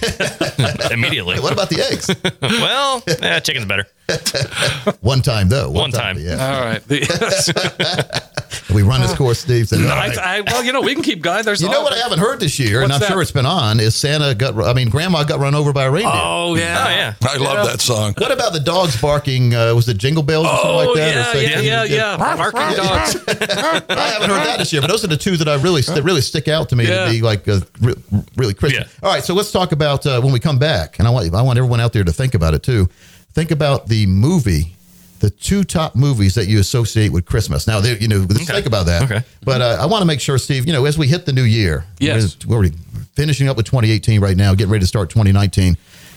immediately. 0.92 1.38
What 1.38 1.52
about 1.52 1.68
the 1.68 1.80
eggs? 1.80 2.10
Well, 2.42 3.02
yeah, 3.06 3.38
chicken's 3.40 3.66
better. 3.66 3.86
One 5.00 5.22
time 5.22 5.48
though. 5.48 5.70
One 5.70 5.90
time. 5.92 6.18
Yeah. 6.18 6.32
All 6.56 6.64
right. 6.64 6.82
The- 6.88 8.26
We 8.74 8.82
run 8.82 9.00
this 9.00 9.14
course, 9.14 9.38
Steve. 9.38 9.68
Said, 9.68 9.80
"All 9.84 9.90
I, 9.92 10.08
right." 10.08 10.18
I, 10.18 10.40
well, 10.40 10.64
you 10.64 10.72
know, 10.72 10.80
we 10.80 10.92
can 10.94 11.02
keep 11.02 11.22
going. 11.22 11.44
There's 11.44 11.62
You 11.62 11.68
know 11.68 11.78
all- 11.78 11.84
what 11.84 11.92
I 11.92 11.98
haven't 11.98 12.18
heard 12.18 12.40
this 12.40 12.58
year, 12.58 12.82
and 12.82 12.90
What's 12.90 12.94
I'm 13.04 13.08
that? 13.08 13.12
sure 13.14 13.22
it's 13.22 13.30
been 13.30 13.46
on, 13.46 13.80
is 13.80 13.94
Santa 13.94 14.34
got. 14.34 14.58
I 14.58 14.72
mean, 14.72 14.88
Grandma 14.90 15.24
got 15.24 15.40
run 15.40 15.54
over 15.54 15.72
by 15.72 15.84
a 15.84 15.90
reindeer. 15.90 16.12
Oh 16.14 16.56
yeah. 16.56 16.84
Oh 16.86 16.90
yeah. 16.96 17.14
I 17.22 17.36
love 17.36 17.66
that 17.66 17.80
song. 17.80 18.14
What 18.18 18.32
about 18.32 18.52
the 18.52 18.60
dogs 18.60 19.00
barking? 19.00 19.54
Uh, 19.54 19.74
was 19.74 19.88
it 19.88 19.98
Jingle 19.98 20.22
Bells 20.22 20.46
or 20.46 20.50
something 20.50 20.70
Oh 20.70 20.76
like 20.76 20.96
that? 20.96 21.14
yeah, 21.14 21.20
or 21.20 21.32
say- 21.34 21.66
yeah, 21.66 21.84
yeah, 21.84 22.16
yeah. 22.16 22.16
Barking 22.36 22.76
dogs. 22.76 23.16
I 23.90 24.08
haven't 24.08 24.30
heard 24.30 24.46
that 24.46 24.56
this 24.58 24.72
year, 24.72 24.80
but 24.82 24.88
those 24.88 25.04
are 25.04 25.08
the 25.08 25.16
two 25.16 25.36
that 25.36 25.48
I 25.48 25.54
really 25.56 25.82
that 25.82 26.02
really 26.02 26.20
stick 26.20 26.48
out 26.48 26.68
to 26.70 26.76
me 26.76 26.86
Yeah. 26.88 27.06
to 27.06 27.10
be 27.10 27.22
like 27.22 27.46
uh, 27.48 27.60
re- 27.80 27.94
really 28.36 28.54
Christian. 28.54 28.82
Yeah. 28.82 29.06
All 29.08 29.12
right, 29.14 29.22
so 29.24 29.34
let's 29.34 29.52
talk 29.52 29.72
about 29.72 30.06
uh, 30.06 30.20
when 30.20 30.32
we 30.32 30.40
come 30.40 30.58
back, 30.58 30.98
and 30.98 31.06
I 31.06 31.10
want 31.10 31.32
I 31.34 31.42
want 31.42 31.58
everyone 31.58 31.80
out 31.80 31.92
there 31.92 32.04
to 32.04 32.12
think 32.12 32.34
about 32.34 32.54
it 32.54 32.62
too. 32.62 32.88
Think 33.34 33.50
about 33.50 33.86
the 33.88 34.06
movie, 34.06 34.74
the 35.20 35.28
two 35.30 35.62
top 35.64 35.94
movies 35.94 36.34
that 36.36 36.46
you 36.46 36.58
associate 36.58 37.12
with 37.12 37.26
Christmas. 37.26 37.66
Now, 37.66 37.80
they, 37.80 37.98
you 37.98 38.08
know, 38.08 38.24
let's 38.28 38.46
think 38.50 38.64
about 38.66 38.86
that. 38.86 39.02
Okay. 39.02 39.22
But 39.44 39.60
uh, 39.60 39.76
I 39.80 39.84
want 39.86 40.00
to 40.02 40.06
make 40.06 40.20
sure, 40.20 40.38
Steve, 40.38 40.66
you 40.66 40.72
know, 40.72 40.86
as 40.86 40.96
we 40.96 41.06
hit 41.06 41.26
the 41.26 41.32
new 41.34 41.42
year, 41.42 41.84
Yes. 41.98 42.38
we're 42.46 42.56
already 42.56 42.74
finishing 43.14 43.48
up 43.48 43.56
with 43.58 43.66
2018 43.66 44.20
right 44.22 44.36
now, 44.36 44.54
getting 44.54 44.70
ready 44.72 44.82
to 44.82 44.86
start 44.86 45.10
2019. 45.10 45.76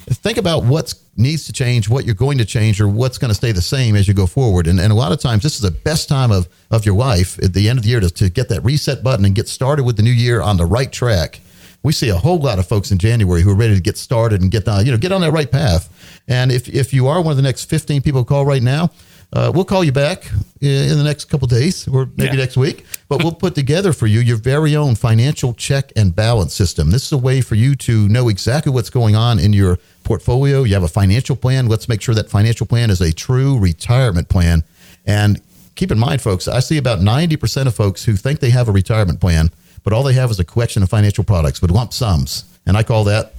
Think 0.10 0.38
about 0.38 0.64
what 0.64 0.94
needs 1.18 1.46
to 1.46 1.54
change, 1.54 1.88
what 1.88 2.04
you're 2.06 2.16
going 2.16 2.38
to 2.40 2.46
change, 2.46 2.82
or 2.82 2.88
what's 2.88 3.18
going 3.18 3.30
to 3.30 3.36
stay 3.36 3.52
the 3.52 3.62
same 3.62 3.96
as 3.96 4.08
you 4.08 4.14
go 4.14 4.26
forward. 4.26 4.66
And, 4.68 4.80
and 4.80 4.92
a 4.92 4.96
lot 4.96 5.12
of 5.12 5.20
times, 5.20 5.44
this 5.44 5.56
is 5.56 5.62
the 5.62 5.72
best 5.72 6.10
time 6.10 6.32
of, 6.32 6.48
of 6.72 6.86
your 6.86 6.96
life 6.96 7.38
at 7.44 7.54
the 7.54 7.70
end 7.70 7.78
of 7.78 7.84
the 7.84 7.90
year 7.92 8.00
to, 8.00 8.10
to 8.10 8.30
get 8.30 8.50
that 8.50 8.64
reset 8.64 9.04
button 9.04 9.24
and 9.26 9.36
get 9.36 9.48
started 9.48 9.84
with 9.84 9.98
the 9.98 10.04
new 10.04 10.10
year 10.12 10.42
on 10.42 10.58
the 10.58 10.66
right 10.66 10.92
track. 10.92 11.42
We 11.84 11.94
see 11.94 12.10
a 12.10 12.16
whole 12.18 12.40
lot 12.40 12.60
of 12.60 12.68
folks 12.68 12.92
in 12.92 12.98
January 12.98 13.42
who 13.42 13.52
are 13.52 13.56
ready 13.56 13.76
to 13.76 13.82
get 13.82 13.98
started 13.98 14.42
and 14.42 14.50
get 14.52 14.68
on, 14.68 14.86
you 14.86 14.92
know, 14.92 14.98
get 14.98 15.12
on 15.12 15.22
that 15.22 15.32
right 15.32 15.50
path. 15.50 15.90
And 16.28 16.52
if, 16.52 16.68
if 16.68 16.94
you 16.94 17.08
are 17.08 17.22
one 17.22 17.32
of 17.32 17.38
the 17.38 17.44
next 17.44 17.66
15 17.66 18.02
people 18.02 18.22
who 18.22 18.26
call 18.26 18.46
right 18.46 18.62
now, 18.64 18.90
uh, 19.32 19.52
we'll 19.54 19.64
call 19.64 19.84
you 19.84 19.92
back 19.92 20.26
in 20.60 20.98
the 20.98 21.04
next 21.04 21.26
couple 21.26 21.48
days 21.48 21.88
or 21.88 22.10
maybe 22.18 22.32
Yeah. 22.36 22.44
next 22.44 22.58
week. 22.58 22.84
But 23.08 23.24
we'll 23.24 23.32
put 23.32 23.54
together 23.54 23.94
for 23.94 24.08
you 24.08 24.20
your 24.22 24.38
very 24.38 24.76
own 24.76 24.96
financial 24.96 25.54
check 25.54 25.92
and 25.96 26.16
balance 26.16 26.54
system. 26.56 26.90
This 26.90 27.06
is 27.06 27.12
a 27.12 27.18
way 27.18 27.40
for 27.42 27.54
you 27.56 27.76
to 27.76 28.10
know 28.10 28.28
exactly 28.28 28.72
what's 28.72 28.90
going 28.90 29.16
on 29.16 29.38
in 29.40 29.54
your 29.54 29.78
portfolio. 30.10 30.64
You 30.64 30.74
have 30.74 30.82
a 30.82 30.88
financial 30.88 31.36
plan. 31.36 31.68
Let's 31.68 31.88
make 31.88 32.02
sure 32.02 32.16
that 32.16 32.32
financial 32.32 32.66
plan 32.66 32.90
is 32.90 33.00
a 33.00 33.14
true 33.14 33.60
retirement 33.60 34.28
plan. 34.28 34.64
And 35.06 35.40
keep 35.76 35.92
in 35.92 36.00
mind, 36.00 36.20
folks, 36.20 36.48
I 36.48 36.62
see 36.62 36.78
about 36.78 36.98
90% 36.98 37.68
of 37.68 37.76
folks 37.76 38.04
who 38.04 38.16
think 38.16 38.40
they 38.40 38.50
have 38.50 38.68
a 38.68 38.72
retirement 38.72 39.22
plan, 39.22 39.52
but 39.84 39.94
all 39.94 40.02
they 40.02 40.14
have 40.14 40.32
is 40.32 40.40
a 40.40 40.44
collection 40.44 40.82
of 40.82 40.90
financial 40.90 41.24
products 41.24 41.62
with 41.62 41.70
lump 41.70 41.94
sums. 41.94 42.44
And 42.66 42.76
I 42.76 42.82
call 42.82 43.04
that 43.04 43.34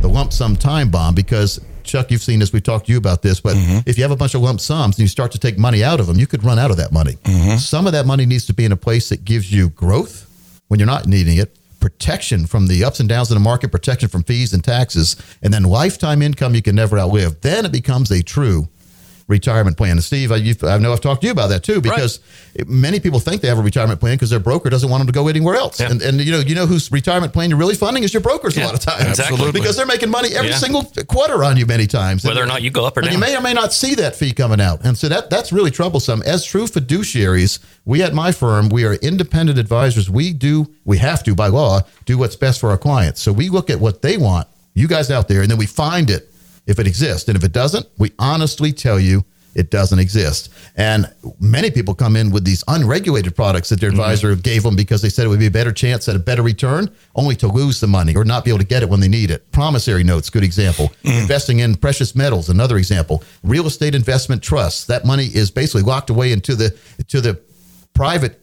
the 0.00 0.08
lump 0.08 0.32
sum 0.32 0.56
time 0.56 0.90
bomb 0.90 1.14
because 1.14 1.60
Chuck, 1.84 2.10
you've 2.10 2.22
seen 2.22 2.40
this. 2.40 2.52
We've 2.52 2.64
talked 2.64 2.86
to 2.86 2.92
you 2.92 2.98
about 2.98 3.22
this, 3.22 3.40
but 3.40 3.54
mm-hmm. 3.54 3.88
if 3.88 3.96
you 3.96 4.02
have 4.02 4.10
a 4.10 4.16
bunch 4.16 4.34
of 4.34 4.40
lump 4.40 4.60
sums 4.60 4.96
and 4.96 5.02
you 5.02 5.08
start 5.08 5.30
to 5.32 5.38
take 5.38 5.56
money 5.56 5.84
out 5.84 6.00
of 6.00 6.08
them, 6.08 6.18
you 6.18 6.26
could 6.26 6.42
run 6.42 6.58
out 6.58 6.72
of 6.72 6.78
that 6.78 6.90
money. 6.90 7.12
Mm-hmm. 7.12 7.58
Some 7.58 7.86
of 7.86 7.92
that 7.92 8.06
money 8.06 8.26
needs 8.26 8.46
to 8.46 8.54
be 8.54 8.64
in 8.64 8.72
a 8.72 8.76
place 8.76 9.08
that 9.10 9.24
gives 9.24 9.52
you 9.52 9.68
growth 9.70 10.28
when 10.66 10.80
you're 10.80 10.86
not 10.86 11.06
needing 11.06 11.38
it, 11.38 11.56
protection 11.82 12.46
from 12.46 12.68
the 12.68 12.84
ups 12.84 13.00
and 13.00 13.08
downs 13.08 13.30
of 13.30 13.34
the 13.34 13.40
market, 13.40 13.70
protection 13.70 14.08
from 14.08 14.22
fees 14.22 14.54
and 14.54 14.64
taxes, 14.64 15.16
and 15.42 15.52
then 15.52 15.64
lifetime 15.64 16.22
income 16.22 16.54
you 16.54 16.62
can 16.62 16.76
never 16.76 16.98
outlive. 16.98 17.40
Then 17.42 17.66
it 17.66 17.72
becomes 17.72 18.10
a 18.10 18.22
true 18.22 18.68
retirement 19.28 19.76
plan. 19.76 19.92
And 19.92 20.04
Steve, 20.04 20.32
I, 20.32 20.36
you've, 20.36 20.62
I 20.64 20.78
know 20.78 20.92
I've 20.92 21.00
talked 21.00 21.20
to 21.22 21.26
you 21.26 21.32
about 21.32 21.48
that 21.48 21.62
too, 21.62 21.80
because 21.80 22.20
it- 22.54 22.68
many 22.68 23.00
people 23.00 23.20
think 23.20 23.42
they 23.42 23.48
have 23.48 23.58
a 23.58 23.62
retirement 23.62 24.00
plan 24.00 24.14
because 24.16 24.30
their 24.30 24.40
broker 24.40 24.68
doesn't 24.70 24.88
want 24.88 25.00
them 25.00 25.06
to 25.06 25.12
go 25.12 25.28
anywhere 25.28 25.54
else. 25.54 25.80
Yeah. 25.80 25.90
And, 25.90 26.02
and 26.02 26.20
you 26.20 26.32
know, 26.32 26.40
you 26.40 26.54
know 26.54 26.66
whose 26.66 26.90
retirement 26.92 27.32
plan 27.32 27.50
you're 27.50 27.58
really 27.58 27.74
funding 27.74 28.02
is 28.02 28.12
your 28.12 28.20
brokers 28.20 28.56
a 28.56 28.64
lot 28.64 28.74
of 28.74 28.80
times, 28.80 29.08
exactly. 29.18 29.52
because 29.52 29.76
they're 29.76 29.86
making 29.86 30.10
money 30.10 30.34
every 30.34 30.50
Yeah. 30.50 30.56
single 30.56 30.84
quarter 31.08 31.44
on 31.44 31.56
you 31.56 31.66
many 31.66 31.86
times. 31.86 32.24
Whether 32.24 32.42
or 32.42 32.46
not 32.46 32.62
you 32.62 32.70
go 32.70 32.84
up 32.84 32.96
or 32.96 33.00
and 33.00 33.06
down. 33.06 33.14
you 33.14 33.18
may 33.20 33.36
or 33.36 33.40
may 33.40 33.52
not 33.54 33.72
see 33.72 33.94
that 33.96 34.16
fee 34.16 34.32
coming 34.32 34.60
out. 34.60 34.84
And 34.84 34.96
so 34.96 35.08
that 35.08 35.30
that's 35.30 35.52
really 35.52 35.70
troublesome. 35.70 36.22
As 36.26 36.44
true 36.44 36.66
fiduciaries, 36.66 37.58
we 37.84 38.02
at 38.02 38.14
my 38.14 38.32
firm, 38.32 38.68
we 38.68 38.84
are 38.84 38.94
independent 38.94 39.58
advisors. 39.58 40.08
We 40.10 40.32
do, 40.32 40.66
we 40.84 40.98
have 40.98 41.22
to 41.24 41.34
by 41.34 41.48
law, 41.48 41.80
do 42.04 42.18
what's 42.18 42.36
best 42.36 42.60
for 42.60 42.70
our 42.70 42.78
clients. 42.78 43.20
So 43.22 43.32
we 43.32 43.48
look 43.48 43.70
at 43.70 43.80
what 43.80 44.02
they 44.02 44.16
want, 44.16 44.46
you 44.74 44.86
guys 44.88 45.10
out 45.10 45.28
there, 45.28 45.42
and 45.42 45.50
then 45.50 45.58
we 45.58 45.66
find 45.66 46.10
it 46.10 46.31
if 46.66 46.78
it 46.78 46.86
exists. 46.86 47.28
And 47.28 47.36
if 47.36 47.44
it 47.44 47.52
doesn't, 47.52 47.86
we 47.98 48.12
honestly 48.18 48.72
tell 48.72 49.00
you 49.00 49.24
it 49.54 49.70
doesn't 49.70 49.98
exist. 49.98 50.50
And 50.76 51.12
many 51.38 51.70
people 51.70 51.94
come 51.94 52.16
in 52.16 52.30
with 52.30 52.44
these 52.44 52.64
unregulated 52.68 53.36
products 53.36 53.68
that 53.68 53.80
their 53.80 53.90
advisor 53.90 54.34
gave 54.34 54.62
them 54.62 54.76
because 54.76 55.02
they 55.02 55.08
said 55.08 55.26
it 55.26 55.28
would 55.28 55.38
be 55.38 55.46
a 55.46 55.50
better 55.50 55.72
chance 55.72 56.08
at 56.08 56.16
a 56.16 56.18
better 56.18 56.42
return, 56.42 56.90
only 57.14 57.36
to 57.36 57.48
lose 57.48 57.80
the 57.80 57.86
money 57.86 58.16
or 58.16 58.24
not 58.24 58.44
be 58.44 58.50
able 58.50 58.60
to 58.60 58.66
get 58.66 58.82
it 58.82 58.88
when 58.88 59.00
they 59.00 59.08
need 59.08 59.30
it. 59.30 59.50
Promissory 59.52 60.04
notes, 60.04 60.30
good 60.30 60.44
example. 60.44 60.92
Investing 61.04 61.58
in 61.58 61.74
precious 61.74 62.14
metals, 62.14 62.48
another 62.48 62.78
example. 62.78 63.22
Real 63.42 63.66
estate 63.66 63.94
investment 63.94 64.42
trusts. 64.42 64.86
That 64.86 65.04
money 65.04 65.26
is 65.26 65.50
basically 65.50 65.82
locked 65.82 66.10
away 66.10 66.32
into 66.32 66.54
the 66.54 66.76
to 67.08 67.20
the 67.20 67.38
private 67.94 68.38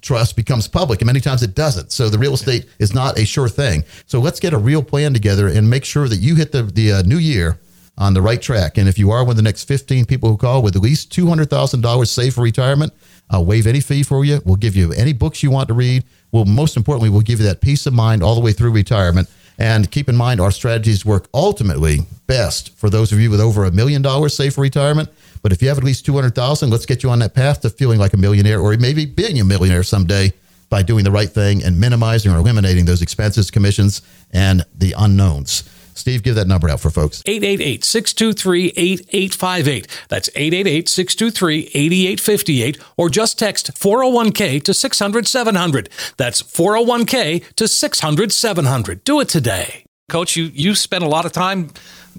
trust 0.00 0.34
becomes 0.34 0.66
public 0.66 1.00
and 1.00 1.06
many 1.06 1.20
times 1.20 1.44
it 1.44 1.54
doesn't 1.54 1.92
so 1.92 2.08
the 2.08 2.18
real 2.18 2.34
estate 2.34 2.66
is 2.80 2.92
not 2.92 3.16
a 3.16 3.24
sure 3.24 3.48
thing 3.48 3.84
so 4.04 4.18
let's 4.18 4.40
get 4.40 4.52
a 4.52 4.58
real 4.58 4.82
plan 4.82 5.12
together 5.12 5.46
and 5.46 5.70
make 5.70 5.84
sure 5.84 6.08
that 6.08 6.16
you 6.16 6.34
hit 6.34 6.50
the, 6.50 6.64
the 6.64 6.92
uh, 6.92 7.02
new 7.02 7.18
year 7.18 7.60
on 7.98 8.14
the 8.14 8.22
right 8.22 8.40
track. 8.40 8.78
And 8.78 8.88
if 8.88 8.98
you 8.98 9.10
are 9.10 9.22
one 9.22 9.32
of 9.32 9.36
the 9.36 9.42
next 9.42 9.64
15 9.64 10.06
people 10.06 10.28
who 10.28 10.36
call 10.36 10.62
with 10.62 10.76
at 10.76 10.82
least 10.82 11.12
$200000 11.12 12.06
saved 12.06 12.34
for 12.34 12.42
retirement 12.42 12.92
i'll 13.30 13.44
waive 13.44 13.66
any 13.66 13.80
fee 13.80 14.02
for 14.02 14.24
you. 14.24 14.40
We'll 14.44 14.56
give 14.56 14.76
you 14.76 14.92
any 14.92 15.12
books 15.12 15.42
you 15.42 15.50
want 15.50 15.68
to 15.68 15.74
read. 15.74 16.04
Well 16.30 16.44
most 16.44 16.76
importantly 16.76 17.08
we'll 17.08 17.22
give 17.22 17.40
you 17.40 17.46
that 17.46 17.60
peace 17.60 17.86
of 17.86 17.94
mind 17.94 18.22
all 18.22 18.34
the 18.34 18.40
way 18.40 18.52
through 18.52 18.72
retirement. 18.72 19.28
And 19.58 19.90
keep 19.90 20.08
in 20.08 20.16
mind 20.16 20.40
our 20.40 20.50
strategies 20.50 21.04
work 21.04 21.28
ultimately 21.34 22.00
best 22.26 22.76
for 22.76 22.90
those 22.90 23.12
of 23.12 23.20
you 23.20 23.30
with 23.30 23.40
over 23.40 23.64
a 23.64 23.70
million 23.70 24.02
dollars 24.02 24.36
saved 24.36 24.54
for 24.54 24.60
retirement. 24.60 25.08
But 25.42 25.52
if 25.52 25.60
you 25.60 25.68
have 25.68 25.78
at 25.78 25.84
least 25.84 26.06
200,000, 26.06 26.70
let's 26.70 26.86
get 26.86 27.02
you 27.02 27.10
on 27.10 27.18
that 27.18 27.34
path 27.34 27.60
to 27.62 27.70
feeling 27.70 27.98
like 27.98 28.12
a 28.12 28.16
millionaire 28.16 28.60
or 28.60 28.76
maybe 28.76 29.06
being 29.06 29.40
a 29.40 29.44
millionaire 29.44 29.82
someday 29.82 30.32
by 30.70 30.82
doing 30.82 31.04
the 31.04 31.10
right 31.10 31.28
thing 31.28 31.62
and 31.62 31.78
minimizing 31.78 32.32
or 32.32 32.38
eliminating 32.38 32.86
those 32.86 33.02
expenses, 33.02 33.50
commissions, 33.50 34.00
and 34.32 34.64
the 34.74 34.94
unknowns. 34.96 35.68
Steve, 35.94 36.22
give 36.22 36.34
that 36.34 36.46
number 36.46 36.68
out 36.68 36.80
for 36.80 36.90
folks. 36.90 37.22
888 37.26 37.84
623 37.84 38.72
8858. 38.76 39.86
That's 40.08 40.28
888 40.34 40.88
623 40.88 41.58
8858. 41.74 42.82
Or 42.96 43.08
just 43.08 43.38
text 43.38 43.72
401k 43.74 44.62
to 44.62 44.74
600 44.74 45.26
700. 45.26 45.88
That's 46.16 46.42
401k 46.42 47.54
to 47.56 47.68
600 47.68 48.32
700. 48.32 49.04
Do 49.04 49.20
it 49.20 49.28
today. 49.28 49.84
Coach, 50.08 50.36
you, 50.36 50.44
you 50.52 50.74
spent 50.74 51.04
a 51.04 51.08
lot 51.08 51.24
of 51.24 51.32
time 51.32 51.70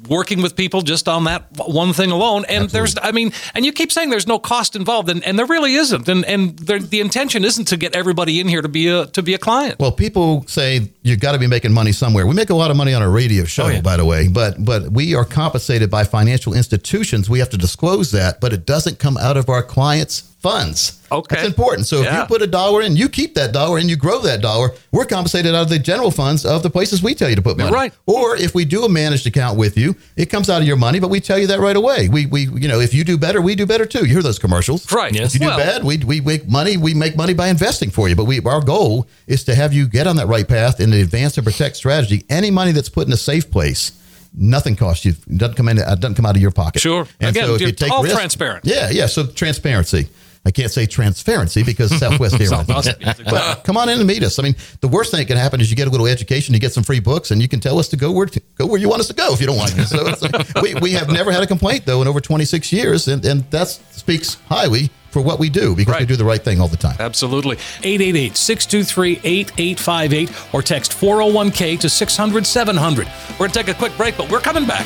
working 0.08 0.42
with 0.42 0.56
people 0.56 0.82
just 0.82 1.08
on 1.08 1.26
that 1.26 1.46
one 1.68 1.94
thing 1.94 2.12
alone. 2.12 2.46
And 2.50 2.70
there's, 2.70 2.96
I 3.02 3.12
mean, 3.12 3.32
and 3.54 3.66
you 3.66 3.72
keep 3.72 3.92
saying 3.92 4.10
there's 4.10 4.28
no 4.28 4.40
cost 4.40 4.76
involved, 4.76 5.10
and, 5.10 5.24
and 5.24 5.38
there 5.38 5.46
really 5.46 5.76
isn't. 5.76 6.08
And 6.08 6.26
and 6.26 6.58
the 6.60 7.00
intention 7.00 7.44
isn't 7.46 7.66
to 7.66 7.78
get 7.78 7.96
everybody 7.96 8.40
in 8.40 8.48
here 8.48 8.62
to 8.62 8.70
be 8.70 8.88
a 8.88 9.06
to 9.08 9.22
be 9.22 9.34
a 9.34 9.38
client. 9.38 9.80
Well, 9.80 9.92
people 9.92 10.46
say 10.48 10.92
you've 11.04 11.20
got 11.20 11.34
to 11.34 11.40
be 11.40 11.48
making 11.48 11.74
money 11.74 11.92
somewhere. 11.92 12.26
We 12.28 12.36
make 12.36 12.50
a 12.50 12.56
lot 12.56 12.72
of 12.72 12.78
money 12.78 12.94
on 12.94 13.02
our 13.02 13.12
radio 13.12 13.46
show, 13.46 13.66
oh, 13.72 13.82
by 13.82 13.98
the 13.98 14.06
way, 14.06 14.28
but 14.28 14.64
but 14.64 14.92
we 14.92 15.16
are 15.16 15.26
compensated 15.26 15.90
by 15.90 16.04
financial 16.04 16.54
institutions. 16.54 17.30
We 17.30 17.40
have 17.40 17.50
to 17.52 17.58
disclose 17.58 18.12
that, 18.12 18.40
but 18.42 18.54
it 18.54 18.66
doesn't 18.66 19.00
come 19.00 19.18
out 19.18 19.38
of 19.38 19.50
our 19.50 19.64
clients' 19.64 20.22
funds. 20.44 21.00
Okay. 21.10 21.36
that's 21.36 21.48
important. 21.48 21.88
So 21.88 22.00
if 22.00 22.06
Yeah. 22.06 22.22
you 22.22 22.26
put 22.28 22.42
a 22.42 22.48
dollar 22.48 22.82
in, 22.82 22.98
you 22.98 23.08
keep 23.08 23.36
that 23.36 23.54
dollar 23.54 23.78
and 23.78 23.90
you 23.90 23.96
grow 23.96 24.20
that 24.22 24.42
dollar. 24.42 24.72
We're 24.92 25.06
compensated 25.06 25.54
out 25.56 25.62
of 25.64 25.70
the 25.70 25.80
general 25.80 26.12
funds 26.12 26.44
of 26.46 26.64
the 26.64 26.70
places 26.70 27.02
we 27.04 27.14
tell 27.16 27.30
you 27.30 27.36
to 27.38 27.42
put 27.42 27.58
money. 27.58 27.72
Right. 27.72 27.94
Or 28.08 28.36
if 28.36 28.54
we 28.54 28.66
do 28.66 28.84
a 28.84 28.90
managed 28.90 29.26
account 29.28 29.58
with 29.58 29.78
you, 29.78 29.83
it 30.16 30.28
comes 30.28 30.50
out 30.50 30.62
of 30.62 30.68
your 30.68 30.78
money, 30.78 31.00
but 31.00 31.10
we 31.10 31.20
tell 31.20 31.38
you 31.40 31.48
that 31.48 31.60
right 31.60 31.76
away. 31.76 32.10
We 32.10 32.26
we 32.26 32.42
you 32.64 32.68
know 32.68 32.80
if 32.80 32.94
you 32.94 33.04
do 33.04 33.18
better, 33.18 33.42
we 33.42 33.56
do 33.56 33.66
better 33.66 33.86
too. 33.86 34.00
You 34.06 34.14
hear 34.16 34.22
those 34.24 34.40
commercials, 34.40 34.92
Right. 34.92 35.14
Yes. 35.14 35.28
If 35.28 35.34
you 35.36 35.40
do 35.42 35.46
Well- 35.48 35.58
bad, 35.58 35.84
we 35.84 35.98
we 35.98 36.22
make 36.22 36.48
money. 36.48 36.78
We 36.78 36.94
make 36.94 37.16
money 37.16 37.34
by 37.34 37.48
investing 37.50 37.92
for 37.92 38.08
you. 38.10 38.16
But 38.16 38.26
we 38.26 38.40
our 38.42 38.62
goal 38.62 39.08
is 39.28 39.44
to 39.46 39.56
have 39.56 39.74
you 39.74 39.88
get 39.88 40.08
on 40.08 40.16
that 40.18 40.28
right 40.28 40.48
path 40.48 40.80
in 40.80 40.90
the 40.92 41.02
advance 41.02 41.38
and 41.38 41.46
protect 41.46 41.76
strategy. 41.78 42.26
Any 42.30 42.52
money 42.52 42.72
that's 42.72 42.90
put 42.90 43.08
in 43.08 43.14
a 43.14 43.18
safe 43.18 43.50
place. 43.52 43.92
Nothing 44.36 44.76
costs 44.76 45.06
you. 45.06 45.12
It 45.30 45.38
doesn't 45.38 45.56
come 45.56 45.70
in. 45.70 45.78
Doesn't 45.78 46.16
come 46.16 46.26
out 46.26 46.36
of 46.36 46.42
your 46.42 46.52
pocket. 46.52 46.82
Sure. 46.82 47.08
Again, 47.22 47.50
if 47.52 47.80
you're 47.82 47.92
all 47.92 48.04
transparent. 48.04 48.66
Yeah, 48.66 48.90
yeah. 48.90 49.06
So 49.06 49.28
transparency. 49.28 50.08
I 50.46 50.52
can't 50.52 50.72
say 50.72 50.86
transparency 50.86 51.64
because 51.64 51.98
Southwest 52.00 52.40
Airlines. 52.40 52.68
Southwest. 52.68 53.24
but 53.26 53.64
come 53.64 53.78
on 53.78 53.90
in 53.90 54.00
and 54.00 54.08
meet 54.08 54.24
us. 54.24 54.40
I 54.40 54.44
mean, 54.44 54.56
the 54.82 54.88
worst 54.88 55.12
thing 55.12 55.20
that 55.20 55.28
can 55.28 55.38
happen 55.38 55.62
is 55.62 55.70
you 55.70 55.78
get 55.78 55.88
a 55.88 55.92
little 55.92 56.08
education, 56.08 56.54
you 56.54 56.60
get 56.60 56.74
some 56.74 56.84
free 56.84 57.00
books, 57.00 57.32
and 57.32 57.42
you 57.42 57.48
can 57.48 57.60
tell 57.60 57.80
us 57.80 57.88
to 57.90 57.98
go 57.98 58.12
where 58.12 58.26
to, 58.26 58.42
go 58.56 58.66
where 58.66 58.80
you 58.80 58.90
want 58.90 59.00
us 59.00 59.08
to 59.08 59.14
go 59.14 59.34
if 59.34 59.40
you 59.40 59.48
don't 59.48 59.58
like 59.58 59.78
it. 59.78 59.86
So 59.86 60.06
it's 60.08 60.22
like, 60.22 60.62
we 60.62 60.76
we 60.76 60.92
have 60.94 61.10
never 61.10 61.32
had 61.32 61.44
a 61.44 61.48
complaint 61.48 61.86
though 61.86 62.02
in 62.02 62.08
over 62.08 62.20
26 62.20 62.72
years, 62.74 63.08
and 63.08 63.24
and 63.26 63.50
that 63.52 63.70
speaks 63.70 64.36
highly 64.48 64.90
for 65.12 65.22
what 65.22 65.40
we 65.40 65.48
do 65.50 65.76
because 65.76 66.00
we 66.00 66.06
do 66.06 66.16
the 66.16 66.26
right 66.26 66.44
thing 66.44 66.60
all 66.60 66.68
the 66.68 66.76
time. 66.76 66.98
Absolutely. 67.00 67.56
888 67.84 68.36
623 68.36 69.12
8858 69.24 70.54
or 70.54 70.62
text 70.64 70.92
401k 70.92 71.80
to 71.80 71.88
600 71.88 72.46
700. 72.46 73.08
We're 73.32 73.38
going 73.38 73.52
to 73.52 73.60
take 73.64 73.68
a 73.68 73.78
quick 73.78 73.96
break, 73.96 74.18
but 74.18 74.30
we're 74.32 74.40
coming 74.40 74.66
back. 74.66 74.86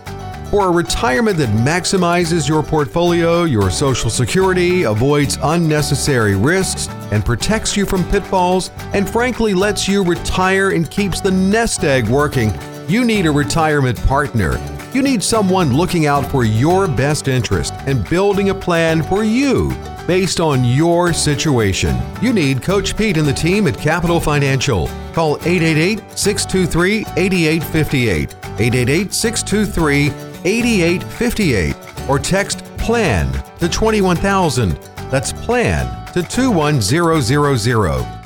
For 0.51 0.67
a 0.67 0.69
retirement 0.69 1.37
that 1.37 1.47
maximizes 1.47 2.45
your 2.45 2.61
portfolio, 2.61 3.45
your 3.45 3.71
social 3.71 4.09
security, 4.09 4.83
avoids 4.83 5.37
unnecessary 5.43 6.35
risks, 6.35 6.89
and 7.13 7.23
protects 7.23 7.77
you 7.77 7.85
from 7.85 8.03
pitfalls, 8.09 8.69
and 8.91 9.09
frankly 9.09 9.53
lets 9.53 9.87
you 9.87 10.03
retire 10.03 10.71
and 10.71 10.91
keeps 10.91 11.21
the 11.21 11.31
nest 11.31 11.85
egg 11.85 12.09
working, 12.09 12.53
you 12.89 13.05
need 13.05 13.27
a 13.27 13.31
retirement 13.31 13.97
partner. 14.05 14.59
You 14.93 15.01
need 15.01 15.23
someone 15.23 15.73
looking 15.73 16.05
out 16.05 16.29
for 16.29 16.43
your 16.43 16.85
best 16.85 17.29
interest 17.29 17.73
and 17.85 18.07
building 18.09 18.49
a 18.49 18.53
plan 18.53 19.03
for 19.03 19.23
you 19.23 19.73
based 20.05 20.41
on 20.41 20.65
your 20.65 21.13
situation. 21.13 21.97
You 22.21 22.33
need 22.33 22.61
Coach 22.61 22.97
Pete 22.97 23.15
and 23.15 23.25
the 23.25 23.31
team 23.31 23.67
at 23.67 23.77
Capital 23.77 24.19
Financial. 24.19 24.89
Call 25.13 25.37
888 25.45 26.03
623 26.19 27.05
8858. 27.15 28.35
888 28.59 29.13
623 29.13 30.30
8858 30.45 31.75
or 32.09 32.19
text 32.19 32.63
PLAN 32.77 33.31
to 33.59 33.69
21000. 33.69 34.71
That's 35.09 35.33
PLAN 35.33 36.13
to 36.13 36.23
21000. 36.23 38.21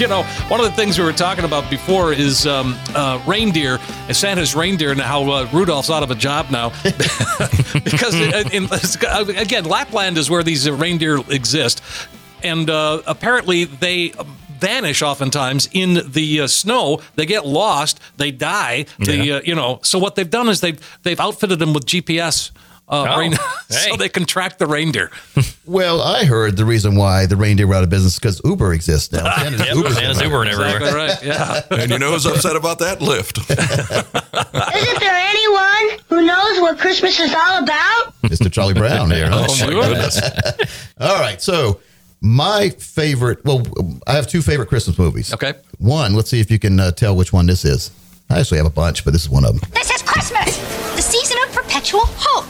You 0.00 0.08
know, 0.08 0.22
one 0.48 0.58
of 0.58 0.66
the 0.66 0.72
things 0.72 0.98
we 0.98 1.04
were 1.04 1.12
talking 1.12 1.44
about 1.44 1.70
before 1.70 2.12
is 2.12 2.44
um, 2.46 2.76
uh, 2.94 3.22
reindeer, 3.24 3.78
uh, 4.08 4.12
Santa's 4.12 4.56
reindeer, 4.56 4.90
and 4.90 5.00
how 5.00 5.30
uh, 5.30 5.48
Rudolph's 5.52 5.90
out 5.90 6.02
of 6.02 6.10
a 6.10 6.16
job 6.16 6.50
now. 6.50 6.70
because, 6.82 8.14
uh, 8.14 8.42
in, 8.52 8.68
again, 9.36 9.64
Lapland 9.64 10.18
is 10.18 10.28
where 10.28 10.42
these 10.42 10.66
uh, 10.66 10.72
reindeer 10.72 11.18
exist. 11.30 11.82
And 12.42 12.68
uh, 12.68 13.02
apparently 13.06 13.64
they 13.64 14.12
vanish 14.62 15.02
oftentimes 15.02 15.68
in 15.72 16.00
the 16.12 16.40
uh, 16.40 16.46
snow. 16.46 17.00
They 17.16 17.26
get 17.26 17.44
lost, 17.46 18.00
they 18.16 18.30
die. 18.30 18.86
The, 18.98 19.32
uh, 19.32 19.40
you 19.44 19.54
know, 19.54 19.80
so 19.82 19.98
what 19.98 20.14
they've 20.14 20.30
done 20.30 20.48
is 20.48 20.60
they've, 20.60 20.80
they've 21.02 21.20
outfitted 21.20 21.58
them 21.58 21.74
with 21.74 21.84
GPS. 21.84 22.50
Uh, 22.52 22.60
Oh, 23.08 23.18
rein- 23.20 23.32
hey. 23.70 23.90
so 23.90 23.96
they 23.96 24.08
can 24.08 24.24
track 24.26 24.58
the 24.58 24.66
reindeer. 24.66 25.10
Well, 25.64 26.02
I 26.02 26.24
heard 26.24 26.56
the 26.56 26.64
reason 26.64 26.96
why 26.96 27.26
the 27.26 27.36
reindeer 27.36 27.68
were 27.68 27.76
out 27.76 27.84
of 27.84 27.88
business 27.88 28.18
because 28.18 28.40
Uber 28.44 28.72
exists 28.74 29.12
now. 29.12 29.32
Santa's 29.36 29.60
Yep, 29.64 29.76
Uber's 29.76 29.94
Santa's. 29.94 30.20
Uber 30.20 30.40
and 30.42 30.50
everywhere. 30.50 30.76
Exactly 30.76 30.98
right. 30.98 31.22
Yeah. 31.70 31.82
And 31.82 31.90
you 31.92 31.98
know 32.00 32.10
who's 32.10 32.26
upset 32.26 32.56
about 32.56 32.80
that? 32.80 32.98
Lyft. 32.98 33.38
Isn't 34.76 35.00
there 35.00 35.14
anyone 35.14 35.98
who 36.08 36.22
knows 36.26 36.60
what 36.60 36.78
Christmas 36.80 37.18
is 37.20 37.32
all 37.32 37.62
about? 37.62 38.12
Mr. 38.24 38.50
Charlie 38.52 38.74
Brown 38.74 39.10
here. 39.12 39.28
huh? 39.30 39.46
Oh, 39.48 39.66
my 39.66 39.72
goodness. 39.72 40.20
All 40.98 41.20
right. 41.20 41.40
So, 41.40 41.80
my 42.22 42.70
favorite, 42.70 43.44
well, 43.44 43.62
I 44.06 44.12
have 44.12 44.28
two 44.28 44.42
favorite 44.42 44.68
Christmas 44.68 44.96
movies. 44.98 45.34
Okay. 45.34 45.54
One, 45.78 46.14
let's 46.14 46.30
see 46.30 46.40
if 46.40 46.50
you 46.50 46.58
can 46.58 46.78
uh, 46.78 46.92
tell 46.92 47.16
which 47.16 47.32
one 47.32 47.46
this 47.46 47.64
is. 47.64 47.90
I 48.30 48.40
actually 48.40 48.58
have 48.58 48.66
a 48.66 48.70
bunch, 48.70 49.04
but 49.04 49.12
this 49.12 49.22
is 49.22 49.28
one 49.28 49.44
of 49.44 49.60
them 49.60 49.68
This 49.74 49.90
is 49.90 50.00
Christmas, 50.02 50.56
the 50.96 51.02
season 51.02 51.36
of 51.46 51.54
perpetual 51.54 52.04
hope. 52.06 52.46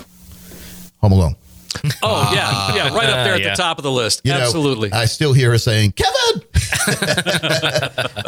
Home 1.01 1.13
Alone. 1.13 1.35
Oh 2.03 2.31
yeah, 2.35 2.75
yeah, 2.75 2.95
right 2.95 3.09
up 3.09 3.25
there 3.25 3.35
at 3.35 3.41
Yeah. 3.41 3.51
the 3.51 3.57
top 3.57 3.79
of 3.79 3.83
the 3.83 3.91
list. 3.91 4.21
You 4.25 4.33
know, 4.33 4.39
Absolutely. 4.41 4.93
I 4.93 5.05
still 5.07 5.33
hear 5.33 5.51
her 5.51 5.59
saying, 5.59 5.93
Kevin! 5.93 6.43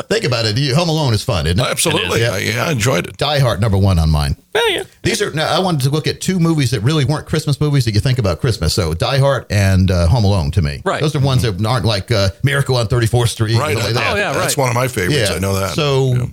Think 0.09 0.25
about 0.25 0.45
it. 0.45 0.57
You- 0.59 0.75
Home 0.75 0.89
Alone 0.89 1.15
is 1.15 1.23
fun, 1.23 1.47
isn't 1.47 1.59
it? 1.59 1.67
Absolutely. 1.67 2.21
Yeah. 2.21 2.37
Yeah, 2.37 2.65
I 2.67 2.73
enjoyed 2.73 3.07
it. 3.07 3.17
Die 3.17 3.39
Hard, 3.39 3.61
number 3.61 3.79
one 3.79 3.99
on 3.99 4.11
mine. 4.11 4.37
Oh, 4.55 4.71
yeah. 4.73 4.85
These 5.03 5.23
are 5.23 5.31
now. 5.33 5.49
I 5.49 5.59
wanted 5.61 5.83
to 5.83 5.91
look 5.91 6.07
at 6.07 6.21
two 6.21 6.39
movies 6.39 6.71
that 6.73 6.81
really 6.81 7.05
weren't 7.05 7.27
Christmas 7.27 7.61
movies 7.61 7.85
that 7.87 7.93
you 7.95 8.01
think 8.01 8.19
about 8.19 8.41
Christmas. 8.41 8.75
So 8.75 8.95
Die 8.95 9.19
Hard 9.19 9.47
and 9.51 9.91
uh, 9.91 10.07
Home 10.09 10.25
Alone 10.25 10.51
to 10.53 10.63
me. 10.63 10.83
Right. 10.85 11.01
Those 11.01 11.15
are 11.17 11.21
ones 11.21 11.43
that 11.43 11.65
aren't 11.65 11.85
like 11.85 12.11
uh, 12.11 12.31
Miracle 12.43 12.77
on 12.77 12.87
34th 12.87 13.29
Street. 13.29 13.59
Right. 13.59 13.77
Like 13.77 13.95
that. 13.95 14.13
Oh, 14.13 14.17
yeah, 14.17 14.33
That's 14.33 14.57
one 14.57 14.69
of 14.69 14.75
my 14.75 14.89
favorites. 14.89 15.31
Yeah. 15.31 15.37
I 15.37 15.39
know 15.39 15.55
that. 15.55 15.75
So, 15.75 16.15
Yeah. 16.15 16.27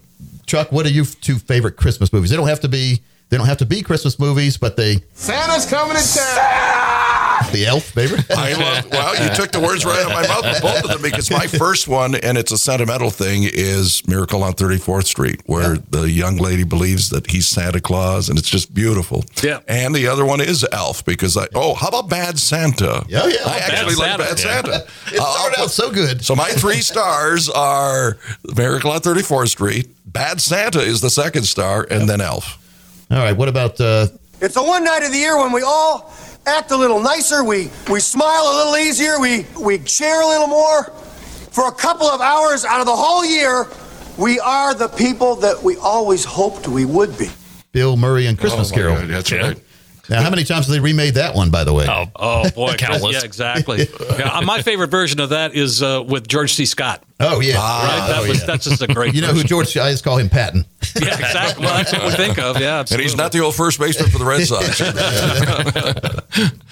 Chuck, 0.47 0.71
what 0.71 0.86
are 0.86 0.89
your 0.89 1.05
two 1.05 1.38
favorite 1.39 1.77
Christmas 1.77 2.12
movies? 2.12 2.29
They 2.29 2.36
don't 2.36 2.47
have 2.47 2.60
to 2.62 2.67
be. 2.67 3.01
They 3.32 3.38
don't 3.38 3.48
have 3.48 3.58
to 3.60 3.65
be 3.65 3.82
Christmas 3.82 4.20
movies, 4.20 4.58
but 4.58 4.76
they. 4.76 4.98
Santa's 5.13 5.65
coming 5.65 5.96
to 5.96 6.04
town. 6.04 7.52
The 7.54 7.65
Elf 7.65 7.84
favorite. 7.86 8.30
I 8.30 8.54
love. 8.54 8.91
Well, 8.91 9.24
you 9.28 9.34
took 9.34 9.52
the 9.52 9.60
words 9.62 9.84
right 9.86 10.00
out 10.00 10.08
of 10.08 10.13
my 10.13 10.28
mouth 10.28 10.44
with 10.44 10.62
both 10.62 10.84
of 10.84 10.89
them 10.91 11.02
because 11.02 11.32
my 11.32 11.48
first 11.58 11.88
one, 11.88 12.13
and 12.15 12.38
it's 12.38 12.52
a 12.52 12.58
sentimental 12.58 13.10
thing, 13.10 13.44
is 13.52 14.06
Miracle 14.08 14.44
on 14.44 14.54
34th 14.54 15.06
Street, 15.06 15.41
where 15.48 15.78
the 15.78 16.10
young 16.10 16.36
lady 16.38 16.63
believes 16.65 17.10
that 17.10 17.32
he's 17.32 17.48
Santa 17.48 17.80
Claus, 17.82 18.30
and 18.30 18.38
it's 18.38 18.50
just 18.50 18.74
beautiful. 18.74 19.24
Yeah. 19.41 19.62
And 19.67 19.96
the 19.96 20.08
other 20.08 20.26
one 20.26 20.39
is 20.41 20.65
Elf 20.72 21.04
because 21.06 21.36
I. 21.38 21.48
Oh, 21.56 21.74
how 21.74 21.88
about 21.88 22.10
Bad 22.10 22.38
Santa? 22.38 23.06
Yeah, 23.08 23.26
yeah. 23.28 23.38
I 23.46 23.60
Bad 23.60 23.72
actually 23.72 23.96
like 23.96 24.08
Santa. 24.10 24.24
Bad 24.24 24.39
Santa. 24.39 24.86
It 25.13 25.20
I'll 25.20 25.34
started 25.34 25.56
put- 25.56 25.63
out 25.63 25.72
so 25.72 25.91
good. 25.91 26.24
So 26.26 26.36
my 26.36 26.50
three 26.50 26.82
stars 26.82 27.50
are 27.50 28.17
Miracle 28.56 28.91
on 28.91 29.00
34th 29.00 29.50
Street, 29.50 29.89
Bad 30.06 30.41
Santa 30.41 30.80
is 30.82 31.00
the 31.02 31.10
second 31.10 31.44
star, 31.44 31.88
and 31.89 32.08
then 32.10 32.20
Elf. 32.22 32.58
All 33.12 33.17
right. 33.17 33.36
What 33.36 33.50
about? 33.50 33.80
Uh, 33.80 34.08
It's 34.39 34.56
the 34.56 34.63
one 34.63 34.84
night 34.84 35.04
of 35.04 35.12
the 35.12 35.17
year 35.17 35.38
when 35.38 35.52
we 35.52 35.62
all 35.62 36.13
act 36.47 36.71
a 36.71 36.78
little 36.78 37.00
nicer, 37.02 37.43
we, 37.43 37.69
we 37.89 38.00
smile 38.00 38.43
a 38.52 38.56
little 38.58 38.78
easier, 38.78 39.19
we, 39.19 39.45
we 39.60 39.86
share 39.86 40.21
a 40.21 40.28
little 40.28 40.47
more. 40.47 40.86
For 41.52 41.67
a 41.67 41.71
couple 41.71 42.08
of 42.08 42.19
hours 42.21 42.65
out 42.65 42.80
of 42.80 42.86
the 42.88 42.95
whole 42.95 43.24
year, 43.26 43.67
we 44.17 44.39
are 44.39 44.74
the 44.74 44.88
people 44.88 45.36
that 45.36 45.62
we 45.62 45.76
always 45.78 46.24
hoped 46.26 46.67
we 46.67 46.86
would 46.86 47.15
be. 47.17 47.28
Bill 47.74 47.95
Murray 47.97 48.26
and 48.26 48.39
Christmas 48.39 48.71
Oh, 48.71 48.76
Carol. 48.76 48.95
God, 48.95 49.10
that's 49.10 49.30
Yeah. 49.30 49.41
right. 49.50 49.58
Now, 50.12 50.21
how 50.21 50.30
many 50.30 50.43
times 50.43 50.65
have 50.67 50.74
they 50.74 50.80
remade 50.82 51.13
that 51.15 51.34
one? 51.36 51.50
By 51.52 51.63
the 51.63 51.74
way. 51.74 51.88
Oh, 51.89 52.06
Oh 52.15 52.50
boy, 52.52 52.74
Countless. 52.78 53.13
Yeah, 53.13 53.24
exactly. 53.26 53.88
Yeah, 54.19 54.41
my 54.41 54.62
favorite 54.62 54.89
version 54.91 55.19
of 55.21 55.30
that 55.30 55.56
is 55.56 55.82
uh, 55.82 56.04
with 56.06 56.28
George 56.28 56.54
C. 56.54 56.65
Scott. 56.65 57.02
Oh, 57.19 57.39
yeah. 57.39 57.56
Right, 57.56 58.08
that 58.10 58.19
Oh, 58.24 58.28
was 58.28 58.39
yeah. 58.41 58.45
that's 58.45 58.65
just 58.65 58.82
a 58.82 58.88
great. 58.88 59.13
You 59.15 59.21
know 59.21 59.30
who. 59.34 59.43
George? 59.43 59.76
I 59.78 59.89
just 59.91 60.04
call 60.04 60.17
him 60.17 60.30
Patton. 60.30 60.65
Yeah, 61.02 61.13
exactly. 61.17 61.65
Well, 61.65 61.76
that's 61.76 61.93
what 61.93 62.04
we 62.04 62.12
think 62.12 62.38
of. 62.38 62.60
Yeah, 62.60 62.84
And 62.91 63.00
he's 63.02 63.15
not 63.15 63.32
the 63.32 63.39
old 63.39 63.56
first 63.56 63.80
baseman 63.80 64.10
for 64.10 64.17
the 64.17 64.26
Red 64.26 64.45
Sox. 64.45 64.80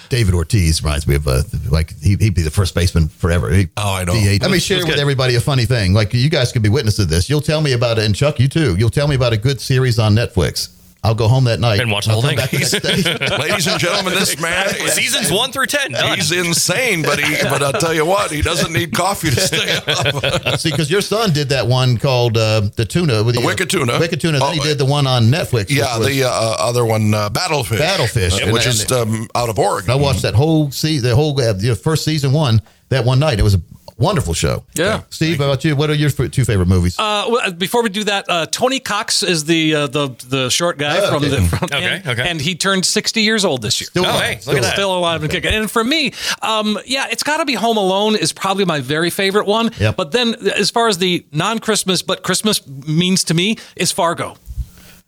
David 0.10 0.34
Ortiz 0.34 0.84
reminds 0.84 1.08
me 1.08 1.16
of 1.16 1.28
uh, 1.28 1.44
like 1.70 1.98
he, 2.00 2.16
he'd 2.20 2.34
be 2.36 2.42
the 2.42 2.50
first 2.52 2.76
baseman 2.76 3.08
forever. 3.08 3.50
He, 3.52 3.70
oh, 3.78 3.94
I 3.94 4.04
know. 4.04 4.14
DH. 4.14 4.42
Let 4.42 4.52
me 4.52 4.60
share 4.60 4.86
with 4.86 4.98
everybody 5.00 5.36
a 5.36 5.40
funny 5.42 5.66
thing. 5.66 5.94
Like 5.94 6.14
you 6.14 6.30
guys 6.30 6.52
could 6.52 6.64
be 6.64 6.70
witness 6.70 6.96
to 6.98 7.06
this. 7.06 7.30
You'll 7.30 7.42
tell 7.42 7.62
me 7.62 7.74
about 7.74 8.00
it, 8.00 8.06
and 8.06 8.16
Chuck, 8.16 8.40
you 8.40 8.48
too. 8.48 8.76
You'll 8.76 8.90
tell 8.90 9.08
me 9.08 9.16
about 9.16 9.34
a 9.34 9.38
good 9.38 9.62
series 9.62 10.00
on 10.00 10.16
Netflix. 10.16 10.70
I'll 11.02 11.16
go 11.16 11.30
home 11.30 11.46
that 11.46 11.62
night 11.62 11.80
And 11.80 11.90
watch 11.90 12.06
the 12.08 12.12
I'll 12.12 12.20
whole 12.22 12.30
thing. 12.30 12.38
back 12.38 12.50
the 12.50 12.58
next 12.60 12.72
day. 12.82 13.38
Ladies 13.40 13.68
and 13.68 13.80
gentlemen, 13.80 14.14
this 14.16 14.40
man 14.42 14.68
Seasons 14.90 15.32
one 15.32 15.52
through 15.54 15.68
ten. 15.68 15.92
Done. 15.94 16.18
he's 16.18 16.32
insane, 16.32 17.04
but 17.04 17.20
he 17.20 17.36
but 17.44 17.64
I'll 17.64 17.72
tell 17.72 17.94
you 17.94 18.06
what, 18.06 18.32
he 18.32 18.42
doesn't 18.42 18.74
need 18.74 18.94
coffee 18.94 19.30
to 19.30 19.40
stay 19.40 19.78
up. 19.88 20.60
See, 20.60 20.72
because 20.72 20.92
your 20.92 21.00
son 21.02 21.32
did 21.32 21.50
that 21.50 21.68
one 21.68 21.98
called 21.98 22.38
uh, 22.38 22.62
the 22.76 22.84
tuna, 22.86 23.24
with 23.24 23.36
The 23.36 23.42
Wicked 23.46 23.70
Tuna. 23.70 23.98
Wicked 23.98 24.20
tuna. 24.20 24.40
Then 24.40 24.54
he 24.56 24.60
Oh, 24.60 24.64
did 24.64 24.78
the 24.78 24.86
one 24.86 25.08
on 25.08 25.26
Netflix. 25.32 25.70
Yeah, 25.70 25.98
was- 25.98 26.08
the 26.08 26.24
uh, 26.26 26.30
other 26.30 26.84
one, 26.86 27.14
uh, 27.14 27.30
Battlefish. 27.30 27.80
Battlefish. 27.80 28.34
uh, 28.34 28.44
And- 28.44 28.52
which 28.54 28.68
is 28.68 28.82
and- 28.82 28.92
um, 28.92 29.28
out 29.36 29.48
of 29.50 29.58
Oregon. 29.58 29.92
I 29.92 29.96
watched 29.96 30.24
that 30.24 30.36
whole 30.36 30.70
se- 30.72 31.00
the 31.00 31.16
whole 31.16 31.40
uh, 31.40 31.54
the 31.54 31.76
first 31.76 32.04
season 32.04 32.34
one 32.34 32.62
that 32.90 33.06
one 33.06 33.20
night. 33.20 33.40
It 33.40 33.44
was 33.44 33.56
a 33.56 33.62
wonderful 34.00 34.34
show. 34.34 34.64
Yeah. 34.74 35.02
Steve, 35.10 35.38
how 35.38 35.46
about 35.46 35.64
you? 35.64 35.76
What 35.76 35.90
are 35.90 35.94
your 35.94 36.10
two 36.10 36.46
favorite 36.46 36.68
movies? 36.68 36.98
Uh, 36.98 37.26
well, 37.30 37.52
before 37.52 37.84
we 37.84 37.90
do 37.90 38.04
that, 38.06 38.26
uh, 38.30 38.46
Tony 38.48 38.80
Cox 38.80 39.22
is 39.22 39.46
the 39.46 39.76
uh, 39.76 39.88
the 39.88 40.10
the 40.28 40.50
short 40.50 40.78
guy 40.78 40.98
Oh, 41.00 41.08
from 41.10 41.24
okay. 41.26 41.30
the 41.30 41.42
from, 41.48 41.66
Okay, 41.66 41.84
and, 41.86 42.08
okay. 42.08 42.30
and 42.30 42.42
he 42.42 42.56
turned 42.56 42.86
sixty 42.86 43.22
years 43.22 43.46
old 43.46 43.62
this 43.62 43.80
year. 43.80 43.88
Still 43.88 44.06
Oh, 44.06 44.12
alive. 44.12 44.22
hey, 44.24 44.38
Still 44.40 44.54
look 44.54 44.58
at 44.58 44.64
alive. 44.64 44.72
that. 44.72 44.74
Still 44.76 44.98
alive 44.98 45.24
and 45.24 45.32
kicking. 45.32 45.54
And 45.54 45.70
for 45.70 45.84
me, 45.84 46.14
um, 46.42 46.80
yeah, 46.86 47.08
it's 47.12 47.24
got 47.24 47.38
to 47.38 47.46
be 47.46 47.54
Home 47.56 47.78
Alone 47.78 48.16
is 48.16 48.32
probably 48.34 48.66
my 48.66 48.80
very 48.80 49.10
favorite 49.10 49.46
one. 49.46 49.70
Yep. 49.80 49.96
But 49.98 50.12
then, 50.12 50.36
as 50.56 50.70
far 50.72 50.88
as 50.88 50.98
the 50.98 51.26
non-Christmas 51.32 52.02
but 52.02 52.24
Christmas 52.24 52.66
means 52.68 53.24
to 53.26 53.34
me, 53.34 53.58
is 53.76 53.92
Fargo, 53.92 54.38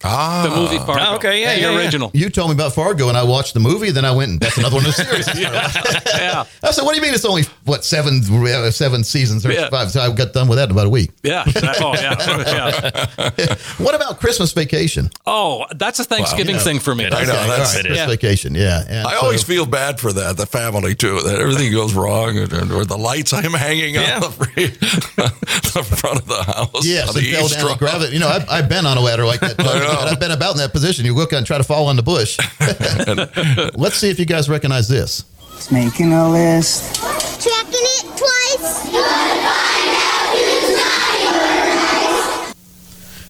ah, 0.04 0.48
the 0.50 0.56
movie 0.56 0.78
Fargo. 0.78 1.04
Oh, 1.04 1.16
okay, 1.16 1.42
yeah, 1.42 1.56
the 1.56 1.62
yeah, 1.62 1.72
yeah. 1.72 1.78
original. 1.78 2.12
You 2.14 2.30
told 2.30 2.50
me 2.50 2.56
about 2.56 2.74
Fargo, 2.74 3.10
and 3.10 3.18
I 3.18 3.24
watched 3.24 3.54
the 3.54 3.60
movie. 3.60 3.92
Then 3.92 4.06
I 4.06 4.12
went, 4.12 4.32
and 4.32 4.40
that's 4.40 4.58
another 4.58 4.76
one 4.78 4.86
of 4.86 4.96
the 4.96 5.04
series. 5.06 5.28
yeah, 5.40 6.44
I 6.64 6.72
said, 6.72 6.84
"What 6.84 6.92
do 6.92 6.96
you 6.98 7.02
mean? 7.02 7.14
It's 7.14 7.26
only 7.26 7.44
what 7.66 7.84
seven 7.86 8.22
uh, 8.32 8.72
seven 8.72 9.04
seasons 9.04 9.46
or 9.46 9.52
Yeah. 9.52 9.70
five?" 9.70 9.92
So 9.92 10.02
I 10.02 10.12
got 10.14 10.34
done 10.34 10.48
with 10.48 10.58
that 10.58 10.66
in 10.66 10.72
about 10.72 10.88
a 10.88 10.90
week. 10.90 11.12
yeah. 11.24 11.44
Oh, 11.82 11.94
yeah. 11.96 13.02
yeah. 13.38 13.56
What 13.78 13.96
about 13.96 14.20
Christmas 14.20 14.52
vacation? 14.54 15.10
Oh, 15.26 15.66
that's 15.76 16.00
a 16.00 16.04
Thanksgiving 16.04 16.58
thing 16.58 16.80
for 16.80 16.94
me. 16.96 17.06
I 17.06 17.10
know. 17.10 17.18
Okay, 17.18 17.26
That's, 17.48 17.76
right, 17.76 17.86
it 17.86 17.92
is. 17.92 17.98
Christmas 17.98 18.16
vacation. 18.16 18.56
Yeah, 18.56 18.84
and 18.88 19.08
I 19.08 19.12
so- 19.20 19.22
always 19.26 19.44
feel 19.44 19.66
bad 19.66 20.00
for 20.00 20.12
that, 20.14 20.38
the 20.38 20.46
family 20.46 20.96
too, 20.96 21.20
that 21.22 21.40
everything 21.40 21.72
goes 21.72 21.94
wrong, 21.94 22.38
and, 22.38 22.52
and- 22.54 22.72
or 22.72 22.86
the 22.86 22.98
lights 22.98 23.34
I'm 23.34 23.54
hanging 23.54 23.96
Yeah. 23.96 24.16
on 24.16 24.22
the, 24.22 24.30
free, 24.32 24.68
the 24.68 25.84
front 25.84 26.20
of 26.22 26.28
the 26.28 26.44
house. 26.44 26.86
Yes, 26.86 27.10
on 27.10 27.18
and 27.18 27.26
the 27.26 27.32
fell 27.32 27.46
east 27.46 27.56
down 27.60 27.72
and 27.72 27.82
row. 27.82 28.06
You 28.12 28.20
know, 28.20 28.28
I've, 28.30 28.50
I've 28.50 28.70
been 28.70 28.86
on 28.86 28.98
a 28.98 29.02
ladder 29.02 29.26
like 29.26 29.40
that. 29.42 29.58
Know. 29.94 30.02
I've 30.02 30.20
been 30.20 30.32
about 30.32 30.52
in 30.52 30.58
that 30.58 30.72
position. 30.72 31.06
You 31.06 31.14
look 31.14 31.34
and 31.34 31.46
try 31.46 31.58
to 31.58 31.64
fall 31.64 31.88
on 31.88 31.96
the 31.96 32.04
bush. 32.04 32.38
Let's 33.78 33.98
see 33.98 34.10
if 34.10 34.20
you 34.20 34.26
guys 34.26 34.50
recognize 34.50 34.88
this. 34.88 35.24
It's 35.54 35.72
making 35.72 36.12
a 36.14 36.30
list. 36.30 36.96
Checking 37.42 37.72
it 37.74 38.18
twice. 38.18 39.92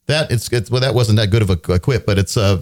That 0.08 0.30
it's, 0.32 0.52
it's 0.52 0.69
well, 0.69 0.82
that 0.82 0.93
wasn't 0.93 1.17
that 1.17 1.28
good 1.30 1.41
of 1.41 1.50
a, 1.50 1.74
a 1.74 1.80
quip, 1.80 2.06
but 2.06 2.17
it's 2.17 2.36
uh, 2.36 2.62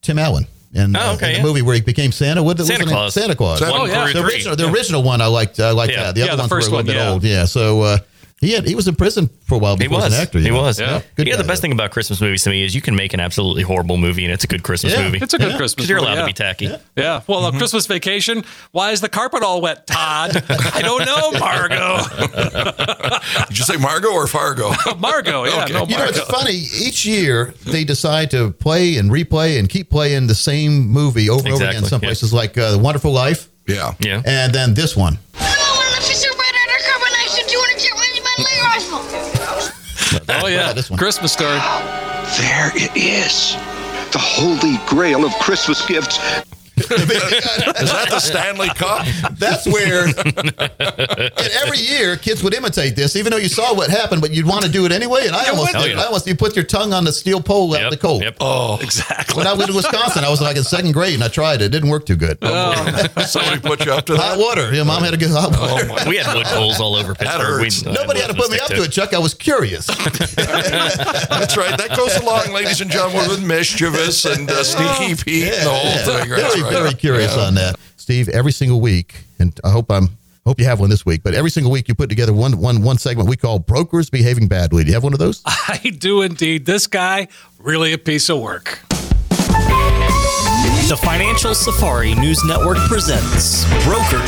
Tim 0.00 0.18
Allen. 0.18 0.46
And, 0.74 0.96
Oh, 0.96 1.14
okay, 1.14 1.28
in 1.28 1.32
the 1.34 1.38
yeah. 1.38 1.42
movie 1.44 1.62
where 1.62 1.74
he 1.74 1.80
became 1.80 2.10
Santa, 2.12 2.42
what 2.42 2.58
was 2.58 2.66
Santa 2.66 2.84
the 2.84 2.90
name? 2.90 2.94
Claus. 2.94 3.14
Santa 3.14 3.34
Claus. 3.36 3.58
Santa 3.58 3.74
Oh, 3.74 3.84
yeah. 3.84 4.12
the 4.12 4.24
original, 4.24 4.56
the 4.56 4.68
original 4.70 5.02
one 5.02 5.20
I 5.20 5.26
liked. 5.26 5.58
I 5.60 5.70
liked 5.72 5.92
Yeah. 5.92 6.04
that. 6.04 6.14
The 6.14 6.20
Yeah, 6.20 6.26
other 6.28 6.36
the 6.36 6.42
ones 6.42 6.50
first 6.50 6.70
were 6.70 6.74
a 6.74 6.78
one, 6.78 6.86
little 6.86 7.00
bit 7.00 7.04
yeah. 7.04 7.10
old. 7.12 7.24
Yeah. 7.24 7.44
So 7.46 7.80
uh, 7.82 7.98
he 8.46 8.52
had 8.52 8.66
he 8.66 8.74
was 8.74 8.86
in 8.88 8.94
prison 8.94 9.28
for 9.44 9.56
a 9.56 9.58
while 9.58 9.76
He 9.76 9.84
before 9.84 9.98
was. 10.02 10.14
an 10.14 10.20
actor. 10.22 10.38
he 10.38 10.50
know. 10.50 10.62
was. 10.62 10.78
Yeah. 10.80 11.02
Good 11.16 11.26
yeah, 11.26 11.36
the 11.36 11.44
best 11.44 11.60
though. 11.60 11.62
thing 11.62 11.72
about 11.72 11.90
Christmas 11.90 12.20
movies 12.20 12.42
to 12.44 12.50
me 12.50 12.64
is 12.64 12.74
you 12.74 12.80
can 12.80 12.94
make 12.96 13.12
an 13.14 13.20
absolutely 13.20 13.62
horrible 13.62 13.96
movie 13.96 14.24
and 14.24 14.32
it's 14.32 14.44
a 14.44 14.46
good 14.46 14.62
Christmas 14.62 14.92
Yeah. 14.94 15.02
movie. 15.04 15.18
It's 15.20 15.34
a 15.34 15.38
good 15.38 15.50
Yeah. 15.50 15.56
Christmas. 15.56 15.74
Because 15.74 15.88
you're 15.90 15.98
movie, 15.98 16.06
allowed 16.12 16.14
yeah. 16.18 16.20
to 16.22 16.26
be 16.26 16.32
tacky. 16.32 16.64
Yeah. 16.96 17.20
Well, 17.26 17.42
Mm-hmm. 17.42 17.56
a 17.56 17.58
Christmas 17.58 17.86
vacation. 17.86 18.44
Why 18.72 18.92
is 18.92 19.00
the 19.00 19.08
carpet 19.08 19.42
all 19.42 19.60
wet, 19.60 19.86
Todd? 19.86 20.42
I 20.74 20.80
don't 20.82 21.04
know, 21.04 21.32
Margo. 21.38 21.98
Did 23.48 23.58
you 23.58 23.64
say 23.64 23.76
Margot 23.76 24.10
or 24.12 24.26
Fargo? 24.26 24.72
Margot. 24.98 25.44
Yeah. 25.44 25.62
Okay. 25.64 25.72
No, 25.72 25.84
You 25.86 25.96
know, 25.96 26.04
Margot. 26.04 26.20
it's 26.20 26.20
funny. 26.30 26.52
Each 26.54 27.04
year 27.04 27.54
they 27.64 27.84
decide 27.84 28.30
to 28.32 28.50
play 28.52 28.96
and 28.96 29.10
replay 29.10 29.58
and 29.58 29.68
keep 29.68 29.90
playing 29.90 30.26
the 30.26 30.34
same 30.34 30.88
movie 30.88 31.28
over 31.30 31.40
and 31.46 31.54
over 31.54 31.64
again. 31.64 31.68
Exactly, 31.82 31.88
Some 31.88 32.00
yeah. 32.02 32.08
places 32.08 32.32
like 32.32 32.56
uh, 32.58 32.72
The 32.72 32.78
Wonderful 32.78 33.12
Life, 33.12 33.48
yeah. 33.66 33.94
Yeah. 33.98 34.22
and 34.24 34.52
then 34.54 34.74
this 34.74 34.96
one. 34.96 35.18
Come 35.34 35.42
on, 35.46 35.76
one 35.76 35.86
officer, 35.96 36.28
Uh, 40.14 40.40
oh 40.42 40.46
yeah. 40.46 40.72
this 40.72 40.90
one. 40.90 40.98
Christmas 40.98 41.32
story. 41.32 41.58
There 42.38 42.70
it 42.74 42.96
is. 42.96 43.54
The 44.12 44.18
holy 44.18 44.78
grail 44.86 45.24
of 45.24 45.32
Christmas 45.40 45.84
gifts. 45.86 46.18
Is 46.76 46.86
that 46.86 48.06
the 48.10 48.20
Stanley 48.20 48.68
Cup? 48.68 49.06
That's 49.38 49.66
weird. 49.66 50.14
and 50.16 51.50
every 51.62 51.78
year, 51.78 52.16
kids 52.16 52.42
would 52.42 52.52
imitate 52.54 52.96
this, 52.96 53.16
even 53.16 53.30
though 53.30 53.38
you 53.38 53.48
saw 53.48 53.74
what 53.74 53.88
happened, 53.90 54.20
but 54.20 54.30
you'd 54.32 54.46
want 54.46 54.64
to 54.64 54.70
do 54.70 54.84
it 54.84 54.92
anyway. 54.92 55.26
And 55.26 55.34
I 55.34 55.48
almost 55.48 55.72
did. 55.72 55.76
Oh, 55.82 55.84
yeah. 55.86 56.00
I 56.00 56.04
almost 56.06 56.26
you 56.26 56.34
put 56.34 56.54
your 56.54 56.64
tongue 56.64 56.92
on 56.92 57.04
the 57.04 57.12
steel 57.12 57.40
pole 57.40 57.72
out 57.74 57.80
Yep. 57.80 57.84
in 57.84 57.90
the 57.90 57.96
cold. 57.96 58.22
Yep. 58.22 58.36
Oh, 58.40 58.78
Exactly. 58.82 59.38
When 59.38 59.46
I 59.46 59.54
went 59.54 59.70
to 59.70 59.76
Wisconsin, 59.76 60.24
I 60.24 60.28
was 60.30 60.40
like 60.40 60.56
in 60.56 60.64
second 60.64 60.92
grade, 60.92 61.14
and 61.14 61.24
I 61.24 61.28
tried 61.28 61.60
it. 61.62 61.66
It 61.66 61.68
didn't 61.70 61.88
work 61.90 62.04
too 62.06 62.16
good. 62.16 62.38
somebody 62.42 63.60
put 63.60 63.84
you 63.86 63.92
up 63.92 64.04
to 64.06 64.16
Hot 64.16 64.36
that? 64.36 64.38
water. 64.38 64.72
Yeah, 64.74 64.82
mom 64.84 65.02
had 65.02 65.14
a 65.14 65.16
good 65.16 65.30
hot 65.30 65.52
water. 65.58 66.08
we 66.08 66.16
had 66.18 66.34
wood 66.34 66.46
poles 66.46 66.78
all 66.80 66.94
over 66.94 67.14
Pittsburgh. 67.14 67.62
We. 67.62 67.92
Nobody 67.92 68.20
had 68.20 68.28
to 68.28 68.34
put 68.34 68.50
me 68.50 68.58
up 68.58 68.68
to 68.68 68.82
it, 68.82 68.92
Chuck. 68.92 69.14
I 69.14 69.18
was 69.18 69.32
curious. 69.34 69.86
That's 69.86 71.56
right. 71.56 71.76
That 71.78 71.94
goes 71.96 72.14
along, 72.16 72.52
ladies 72.52 72.80
and 72.80 72.90
gentlemen, 72.90 73.28
with 73.28 73.42
mischievous 73.44 74.24
and 74.24 74.50
uh, 74.50 74.62
sneaky 74.64 75.14
Pete 75.22 75.44
and 75.52 75.66
the 75.66 75.70
whole 75.70 76.18
thing. 76.20 76.28
That's 76.30 76.54
very, 76.54 76.65
right. 76.74 76.82
very 76.82 76.94
curious 76.94 77.34
Yeah. 77.36 77.42
on 77.44 77.54
that, 77.54 77.76
Steve. 77.96 78.28
Every 78.28 78.52
single 78.52 78.80
week, 78.80 79.24
and 79.38 79.58
I 79.64 79.70
hope 79.70 79.90
I'm 79.90 80.10
hope 80.44 80.60
you 80.60 80.66
have 80.66 80.78
one 80.80 80.90
this 80.90 81.04
week. 81.04 81.22
But 81.24 81.34
every 81.34 81.50
single 81.50 81.72
week, 81.72 81.88
you 81.88 81.94
put 81.94 82.08
together 82.08 82.32
one 82.32 82.58
one 82.58 82.82
one 82.82 82.98
segment 82.98 83.28
we 83.28 83.36
call 83.36 83.58
"Brokers 83.58 84.10
Behaving 84.10 84.48
Badly." 84.48 84.84
Do 84.84 84.88
you 84.88 84.94
have 84.94 85.02
one 85.04 85.12
of 85.12 85.18
those? 85.18 85.42
I 85.46 85.78
do 85.98 86.22
indeed. 86.22 86.66
This 86.66 86.86
guy 86.86 87.28
really 87.58 87.92
a 87.92 87.98
piece 87.98 88.28
of 88.28 88.40
work. 88.40 88.80
The 90.88 90.96
Financial 90.96 91.52
Safari 91.52 92.14
News 92.14 92.44
Network 92.44 92.78
presents 92.86 93.64
Brokers 93.84 94.22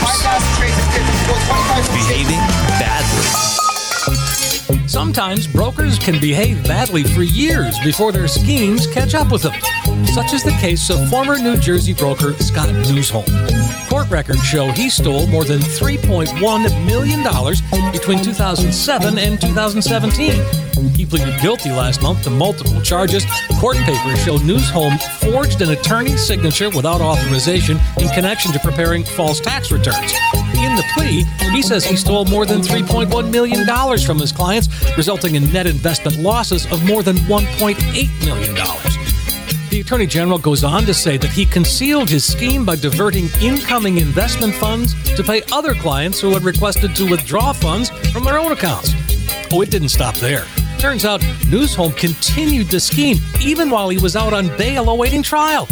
Behaving 1.95 2.41
Badly. 2.81 4.48
Sometimes 4.89 5.47
brokers 5.47 5.99
can 5.99 6.19
behave 6.19 6.65
badly 6.65 7.05
for 7.05 7.23
years 7.23 7.79
before 7.85 8.11
their 8.11 8.27
schemes 8.27 8.87
catch 8.87 9.15
up 9.15 9.31
with 9.31 9.43
them. 9.43 9.53
Such 10.07 10.33
is 10.33 10.43
the 10.43 10.57
case 10.63 10.89
of 10.89 11.11
former 11.11 11.39
New 11.39 11.59
Jersey 11.59 11.93
broker 11.93 12.33
Scott 12.43 12.71
Newsholm. 12.91 13.27
Court 13.91 14.09
records 14.09 14.43
show 14.43 14.71
he 14.71 14.89
stole 14.89 15.27
more 15.27 15.45
than 15.45 15.61
$3.1 15.61 16.87
million 16.87 17.93
between 17.93 18.25
2007 18.25 19.19
and 19.19 19.39
2017. 19.39 20.95
He 20.95 21.05
pleaded 21.05 21.39
guilty 21.43 21.71
last 21.71 22.01
month 22.01 22.25
to 22.25 22.31
multiple 22.31 22.81
charges. 22.81 23.27
Court 23.61 23.77
papers 23.77 24.25
show 24.25 24.39
Newsholm 24.39 24.97
forged 25.21 25.61
an 25.61 25.71
attorney's 25.71 26.27
signature 26.27 26.71
without 26.71 27.03
authorization 27.03 27.79
in 28.01 28.09
connection 28.09 28.53
to 28.53 28.59
preparing 28.61 29.05
false 29.05 29.39
tax 29.39 29.71
returns. 29.71 30.15
In 30.65 30.75
the 30.77 30.85
plea, 30.95 31.25
he 31.53 31.63
says 31.63 31.85
he 31.85 31.97
stole 31.97 32.25
more 32.25 32.45
than 32.45 32.61
$3.1 32.61 33.31
million 33.31 33.67
from 33.99 34.19
his 34.19 34.33
clients, 34.33 34.69
resulting 34.97 35.37
in 35.37 35.53
net 35.53 35.67
investment 35.67 36.19
losses 36.19 36.67
of 36.73 36.85
more 36.85 37.03
than 37.03 37.17
$1.8 37.17 38.25
million. 38.25 38.55
The 39.71 39.81
Attorney 39.81 40.07
General 40.07 40.39
goes 40.39 40.65
on 40.65 40.85
to 40.85 40.95
say 40.95 41.17
that 41.19 41.31
he 41.31 41.45
concealed 41.45 42.09
his 42.09 42.25
scheme 42.25 42.65
by 42.65 42.77
diverting 42.77 43.29
incoming 43.41 43.99
investment 43.99 44.55
funds 44.55 44.95
to 45.15 45.23
pay 45.23 45.43
other 45.53 45.75
clients 45.75 46.21
who 46.21 46.31
had 46.31 46.43
requested 46.43 46.97
to 46.97 47.09
withdraw 47.09 47.53
funds 47.53 47.91
from 48.11 48.25
their 48.25 48.39
own 48.39 48.51
accounts. 48.53 48.95
Oh, 49.53 49.61
it 49.61 49.71
didn't 49.71 49.91
stop 49.91 50.15
there. 50.17 50.45
Turns 50.79 51.05
out 51.05 51.25
Newsholm 51.51 51.93
continued 51.93 52.69
the 52.69 52.81
scheme 52.81 53.19
even 53.41 53.69
while 53.69 53.89
he 53.89 53.99
was 53.99 54.17
out 54.17 54.33
on 54.33 54.49
bail 54.57 54.89
awaiting 54.89 55.23
trial. 55.23 55.69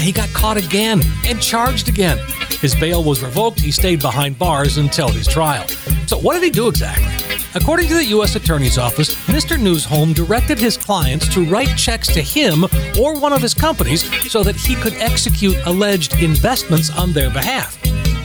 He 0.00 0.12
got 0.12 0.28
caught 0.30 0.56
again 0.56 1.02
and 1.26 1.40
charged 1.40 1.88
again. 1.88 2.18
His 2.60 2.74
bail 2.74 3.04
was 3.04 3.22
revoked. 3.22 3.60
He 3.60 3.70
stayed 3.70 4.00
behind 4.00 4.38
bars 4.38 4.76
until 4.76 5.08
his 5.08 5.26
trial. 5.26 5.66
So, 6.06 6.18
what 6.18 6.34
did 6.34 6.42
he 6.42 6.50
do 6.50 6.68
exactly? 6.68 7.30
According 7.54 7.88
to 7.88 7.94
the 7.94 8.04
U.S. 8.06 8.36
Attorney's 8.36 8.78
Office, 8.78 9.14
Mr. 9.26 9.60
Newsholm 9.60 10.12
directed 10.12 10.58
his 10.58 10.76
clients 10.76 11.32
to 11.34 11.44
write 11.44 11.76
checks 11.76 12.06
to 12.08 12.22
him 12.22 12.64
or 12.98 13.18
one 13.18 13.32
of 13.32 13.42
his 13.42 13.54
companies 13.54 14.02
so 14.30 14.42
that 14.44 14.56
he 14.56 14.76
could 14.76 14.94
execute 14.94 15.56
alleged 15.66 16.22
investments 16.22 16.90
on 16.90 17.12
their 17.12 17.30
behalf. 17.30 17.76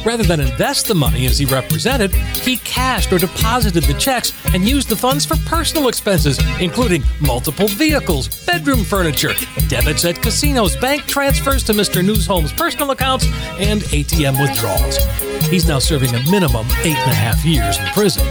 Rather 0.06 0.24
than 0.24 0.40
invest 0.40 0.88
the 0.88 0.94
money 0.94 1.26
as 1.26 1.40
he 1.40 1.46
represented, 1.46 2.14
he 2.14 2.58
cashed 2.58 3.12
or 3.12 3.18
deposited 3.18 3.84
the 3.86 3.94
checks 3.96 4.34
and 4.54 4.68
used 4.68 4.88
the 4.88 4.96
funds 4.96 5.26
for 5.26 5.36
personal 5.48 5.88
expenses, 5.88 6.40
including 6.60 7.04
multiple 7.20 7.68
vehicles, 7.68 8.46
bedroom 8.46 8.84
furniture, 8.84 9.34
debits 9.68 10.06
at 10.06 10.22
casinos, 10.22 10.76
bank 10.78 11.06
transfers 11.08 11.64
to 11.64 11.74
Mr. 11.74 12.06
Newsholm's 12.06 12.54
personal 12.54 12.92
accounts, 12.92 13.26
and 13.60 13.82
ATM 13.82 14.40
withdrawals. 14.40 14.98
He's 15.50 15.68
now 15.68 15.80
serving 15.80 16.14
a 16.14 16.24
minimum 16.30 16.68
eight 16.84 16.98
and 16.98 17.12
a 17.12 17.16
half 17.16 17.44
years 17.44 17.80
in 17.80 17.86
prison. 17.88 18.26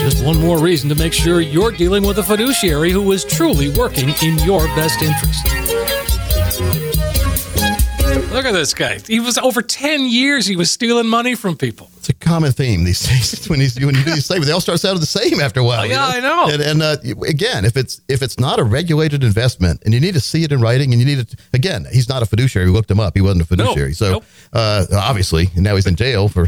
Just 0.00 0.24
one 0.24 0.40
more 0.40 0.58
reason 0.58 0.88
to 0.88 0.94
make 0.96 1.12
sure 1.12 1.40
you're 1.40 1.72
dealing 1.72 2.04
with 2.04 2.18
a 2.18 2.22
fiduciary 2.22 2.90
who 2.90 3.12
is 3.12 3.24
truly 3.24 3.70
working 3.70 4.10
in 4.22 4.38
your 4.40 4.66
best 4.74 5.00
interest. 5.00 5.73
Look 8.34 8.44
at 8.46 8.52
this 8.52 8.74
guy. 8.74 8.98
He 9.06 9.20
was 9.20 9.38
over 9.38 9.62
10 9.62 10.08
years 10.08 10.46
he 10.46 10.56
was 10.56 10.70
stealing 10.70 11.06
money 11.06 11.34
from 11.34 11.56
people. 11.56 11.88
It's 11.96 12.08
a 12.10 12.12
common 12.14 12.52
theme 12.52 12.84
these 12.84 13.00
days 13.08 13.48
when, 13.48 13.60
you 13.60 13.68
when 13.86 13.94
you 13.94 14.04
do 14.04 14.10
these 14.10 14.26
statements. 14.26 14.48
They 14.48 14.52
all 14.52 14.60
start 14.60 14.78
sounding 14.80 15.00
the 15.00 15.06
same 15.06 15.40
after 15.40 15.60
a 15.60 15.64
while. 15.64 15.80
Oh, 15.80 15.84
yeah, 15.84 16.06
I 16.06 16.20
know. 16.20 16.48
And, 16.50 16.60
and 16.60 16.82
uh, 16.82 16.96
again, 17.26 17.64
if 17.64 17.78
it's 17.78 18.02
if 18.08 18.20
it's 18.20 18.38
not 18.38 18.58
a 18.58 18.64
regulated 18.64 19.24
investment 19.24 19.80
and 19.86 19.94
you 19.94 20.00
need 20.00 20.12
to 20.12 20.20
see 20.20 20.42
it 20.44 20.52
in 20.52 20.60
writing 20.60 20.92
and 20.92 21.00
you 21.00 21.06
need 21.06 21.20
it, 21.20 21.34
again, 21.54 21.86
he's 21.90 22.08
not 22.10 22.22
a 22.22 22.26
fiduciary. 22.26 22.66
We 22.66 22.72
looked 22.72 22.90
him 22.90 23.00
up. 23.00 23.14
He 23.14 23.22
wasn't 23.22 23.42
a 23.42 23.46
fiduciary. 23.46 23.90
No, 23.90 23.94
so 23.94 24.10
nope. 24.12 24.24
uh, 24.52 24.84
obviously, 24.92 25.48
and 25.54 25.62
now 25.64 25.76
he's 25.76 25.86
in 25.86 25.96
jail 25.96 26.28
for, 26.28 26.46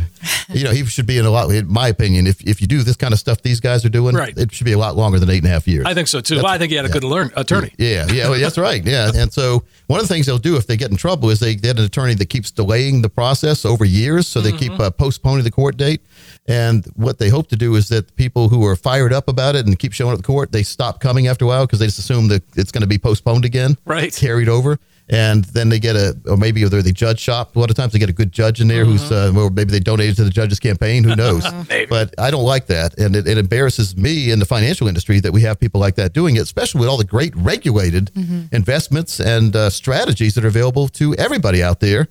you 0.51 0.65
know, 0.65 0.73
he 0.73 0.85
should 0.85 1.07
be 1.07 1.17
in 1.17 1.25
a 1.25 1.31
lot, 1.31 1.49
in 1.51 1.67
my 1.73 1.89
opinion, 1.89 2.27
if, 2.27 2.43
if 2.43 2.61
you 2.61 2.67
do 2.67 2.83
this 2.83 2.97
kind 2.97 3.15
of 3.15 3.19
stuff 3.19 3.41
these 3.41 3.61
guys 3.61 3.83
are 3.87 3.89
doing, 3.89 4.15
Right. 4.15 4.37
it 4.37 4.53
should 4.53 4.67
be 4.67 4.73
a 4.73 4.79
lot 4.79 4.95
longer 4.97 5.19
than 5.19 5.31
eight 5.31 5.39
and 5.39 5.47
a 5.47 5.51
half 5.51 5.67
years. 5.67 5.87
I 5.87 5.95
think 5.95 6.09
so 6.09 6.21
too. 6.21 6.37
Well, 6.37 6.47
I 6.49 6.59
think 6.59 6.71
he 6.71 6.77
had 6.77 6.85
a 6.85 6.91
good 6.91 7.05
learn- 7.05 7.31
attorney. 7.35 7.73
Yeah, 7.79 8.07
yeah, 8.13 8.29
well, 8.29 8.39
that's 8.39 8.59
right. 8.59 8.85
Yeah, 8.85 9.11
and 9.15 9.33
so 9.33 9.65
one 9.87 10.01
of 10.01 10.07
the 10.07 10.13
things 10.13 10.27
they'll 10.27 10.37
do 10.37 10.57
if 10.57 10.67
they 10.67 10.77
get 10.77 10.91
in 10.91 10.99
trouble 10.99 11.31
is 11.31 11.41
they 11.41 11.55
an 11.79 11.85
attorney 11.85 12.15
that 12.15 12.27
keeps 12.31 12.51
delaying 12.51 13.03
the 13.03 13.09
process 13.09 13.65
over 13.65 13.85
years, 13.85 14.27
so 14.27 14.41
they 14.41 14.53
keep 14.53 14.73
Mm-hmm. 14.73 14.83
uh, 14.83 14.91
postponing 14.91 15.45
the 15.45 15.51
court 15.51 15.77
date. 15.77 16.01
And 16.49 16.85
what 16.97 17.19
they 17.19 17.29
hope 17.29 17.49
to 17.49 17.57
do 17.57 17.75
is 17.77 17.89
that 17.89 18.07
the 18.09 18.13
people 18.15 18.49
who 18.49 18.65
are 18.67 18.77
fired 18.77 19.13
up 19.13 19.29
about 19.29 19.55
it 19.57 19.67
and 19.67 19.79
keep 19.79 19.93
showing 19.93 20.13
up 20.13 20.19
at 20.19 20.23
the 20.23 20.27
court, 20.27 20.53
they 20.53 20.63
stop 20.63 21.01
coming 21.01 21.27
after 21.29 21.45
a 21.45 21.49
while 21.49 21.67
because 21.67 21.79
they 21.79 21.87
just 21.87 21.99
assume 21.99 22.29
that 22.29 22.43
it's 22.57 22.71
going 22.73 22.83
to 22.83 22.87
be 22.89 22.99
postponed 22.99 23.45
again, 23.45 23.77
Right. 23.85 24.15
Carried 24.15 24.49
over. 24.49 24.79
And 25.09 25.45
then 25.45 25.69
they 25.69 25.79
get 25.79 25.95
a, 25.95 26.17
or 26.27 26.37
maybe 26.37 26.65
they're 26.65 26.83
the 26.83 26.93
judge 26.93 27.21
shop. 27.21 27.55
A 27.55 27.61
lot 27.61 27.71
of 27.71 27.77
times 27.77 27.93
they 27.93 28.01
get 28.01 28.09
a 28.09 28.13
good 28.13 28.33
judge 28.33 28.61
in 28.61 28.67
there 28.67 28.85
who's, 28.85 29.13
uh, 29.13 29.33
or 29.37 29.51
maybe 29.51 29.71
they 29.71 29.79
donated 29.79 30.17
to 30.17 30.25
the 30.25 30.31
judge's 30.31 30.59
campaign. 30.59 31.05
Who 31.05 31.15
knows? 31.25 31.45
But 31.89 32.15
I 32.19 32.31
don't 32.33 32.43
like 32.45 32.67
that. 32.67 32.99
And 32.99 33.15
it, 33.15 33.29
it 33.29 33.39
embarrasses 33.39 33.97
me 33.97 34.33
in 34.33 34.41
the 34.41 34.47
financial 34.47 34.89
industry 34.89 35.21
that 35.21 35.33
we 35.33 35.43
have 35.43 35.61
people 35.61 35.81
like 35.81 35.95
that 35.95 36.13
doing 36.13 36.37
it, 36.37 36.41
especially 36.41 36.81
with 36.81 36.89
all 36.89 36.97
the 36.97 37.05
great 37.05 37.37
regulated 37.37 38.11
investments 38.51 39.21
and 39.21 39.55
uh, 39.55 39.71
strategies 39.71 40.35
that 40.35 40.45
are 40.45 40.49
available 40.49 40.89
to 40.89 41.15
everybody 41.15 41.63
out 41.63 41.79
there. 41.81 42.09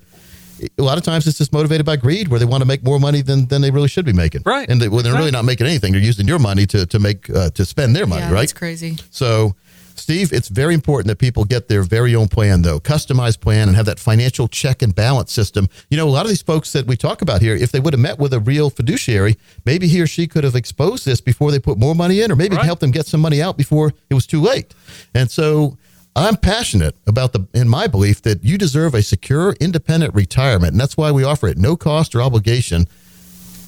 A 0.77 0.81
lot 0.81 0.97
of 0.97 1.03
times 1.03 1.27
it's 1.27 1.37
just 1.37 1.51
motivated 1.51 1.85
by 1.85 1.97
greed 1.97 2.29
where 2.29 2.39
they 2.39 2.45
want 2.45 2.61
to 2.61 2.65
make 2.65 2.81
more 2.81 2.97
money 2.97 3.21
than, 3.21 3.47
than 3.47 3.61
they 3.61 3.71
really 3.71 3.89
should 3.89 4.05
be 4.05 4.13
making. 4.13 4.43
Right. 4.45 4.69
And 4.69 4.81
they, 4.81 4.87
well, 4.87 5.03
they're 5.03 5.13
really 5.13 5.31
not 5.31 5.43
making 5.43 5.67
anything. 5.67 5.91
They're 5.91 6.01
using 6.01 6.27
your 6.27 6.39
money 6.39 6.65
to, 6.67 6.85
to 6.85 6.97
make, 6.97 7.29
uh, 7.29 7.49
to 7.49 7.65
spend 7.65 7.93
their 7.93 8.05
money, 8.05 8.21
yeah, 8.21 8.31
right? 8.31 8.39
that's 8.41 8.53
crazy. 8.53 8.97
So, 9.09 9.55
Steve, 9.97 10.33
it's 10.33 10.49
very 10.49 10.73
important 10.73 11.07
that 11.07 11.17
people 11.17 11.45
get 11.45 11.67
their 11.67 11.83
very 11.83 12.15
own 12.15 12.27
plan, 12.27 12.61
though, 12.61 12.79
customized 12.79 13.39
plan, 13.39 13.67
and 13.67 13.75
have 13.75 13.85
that 13.85 13.99
financial 13.99 14.47
check 14.47 14.81
and 14.81 14.93
balance 14.93 15.31
system. 15.31 15.69
You 15.89 15.97
know, 15.97 16.07
a 16.07 16.11
lot 16.11 16.25
of 16.25 16.29
these 16.29 16.41
folks 16.41 16.71
that 16.73 16.85
we 16.87 16.97
talk 16.97 17.21
about 17.21 17.41
here, 17.41 17.55
if 17.55 17.71
they 17.71 17.79
would 17.79 17.93
have 17.93 17.99
met 17.99 18.19
with 18.19 18.33
a 18.33 18.39
real 18.39 18.69
fiduciary, 18.69 19.37
maybe 19.65 19.87
he 19.87 20.01
or 20.01 20.07
she 20.07 20.27
could 20.27 20.43
have 20.43 20.55
exposed 20.55 21.05
this 21.05 21.21
before 21.21 21.51
they 21.51 21.59
put 21.59 21.77
more 21.77 21.95
money 21.95 22.21
in, 22.21 22.31
or 22.31 22.35
maybe 22.35 22.55
Right. 22.55 22.65
help 22.65 22.79
them 22.79 22.91
get 22.91 23.05
some 23.05 23.21
money 23.21 23.41
out 23.41 23.57
before 23.57 23.93
it 24.09 24.13
was 24.13 24.27
too 24.27 24.41
late. 24.41 24.73
And 25.13 25.29
so, 25.31 25.77
I'm 26.17 26.37
passionate 26.37 26.95
about 27.05 27.33
the, 27.33 27.45
in 27.53 27.67
my 27.67 27.87
belief, 27.87 28.21
that 28.21 28.41
you 28.43 28.57
deserve 28.57 28.93
a 28.95 29.03
secure, 29.03 29.53
independent 29.59 30.13
retirement, 30.13 30.71
and 30.71 30.79
that's 30.79 30.95
why 30.95 31.11
we 31.11 31.23
offer 31.25 31.47
it 31.47 31.57
no 31.57 31.75
cost 31.75 32.15
or 32.15 32.21
obligation 32.21 32.87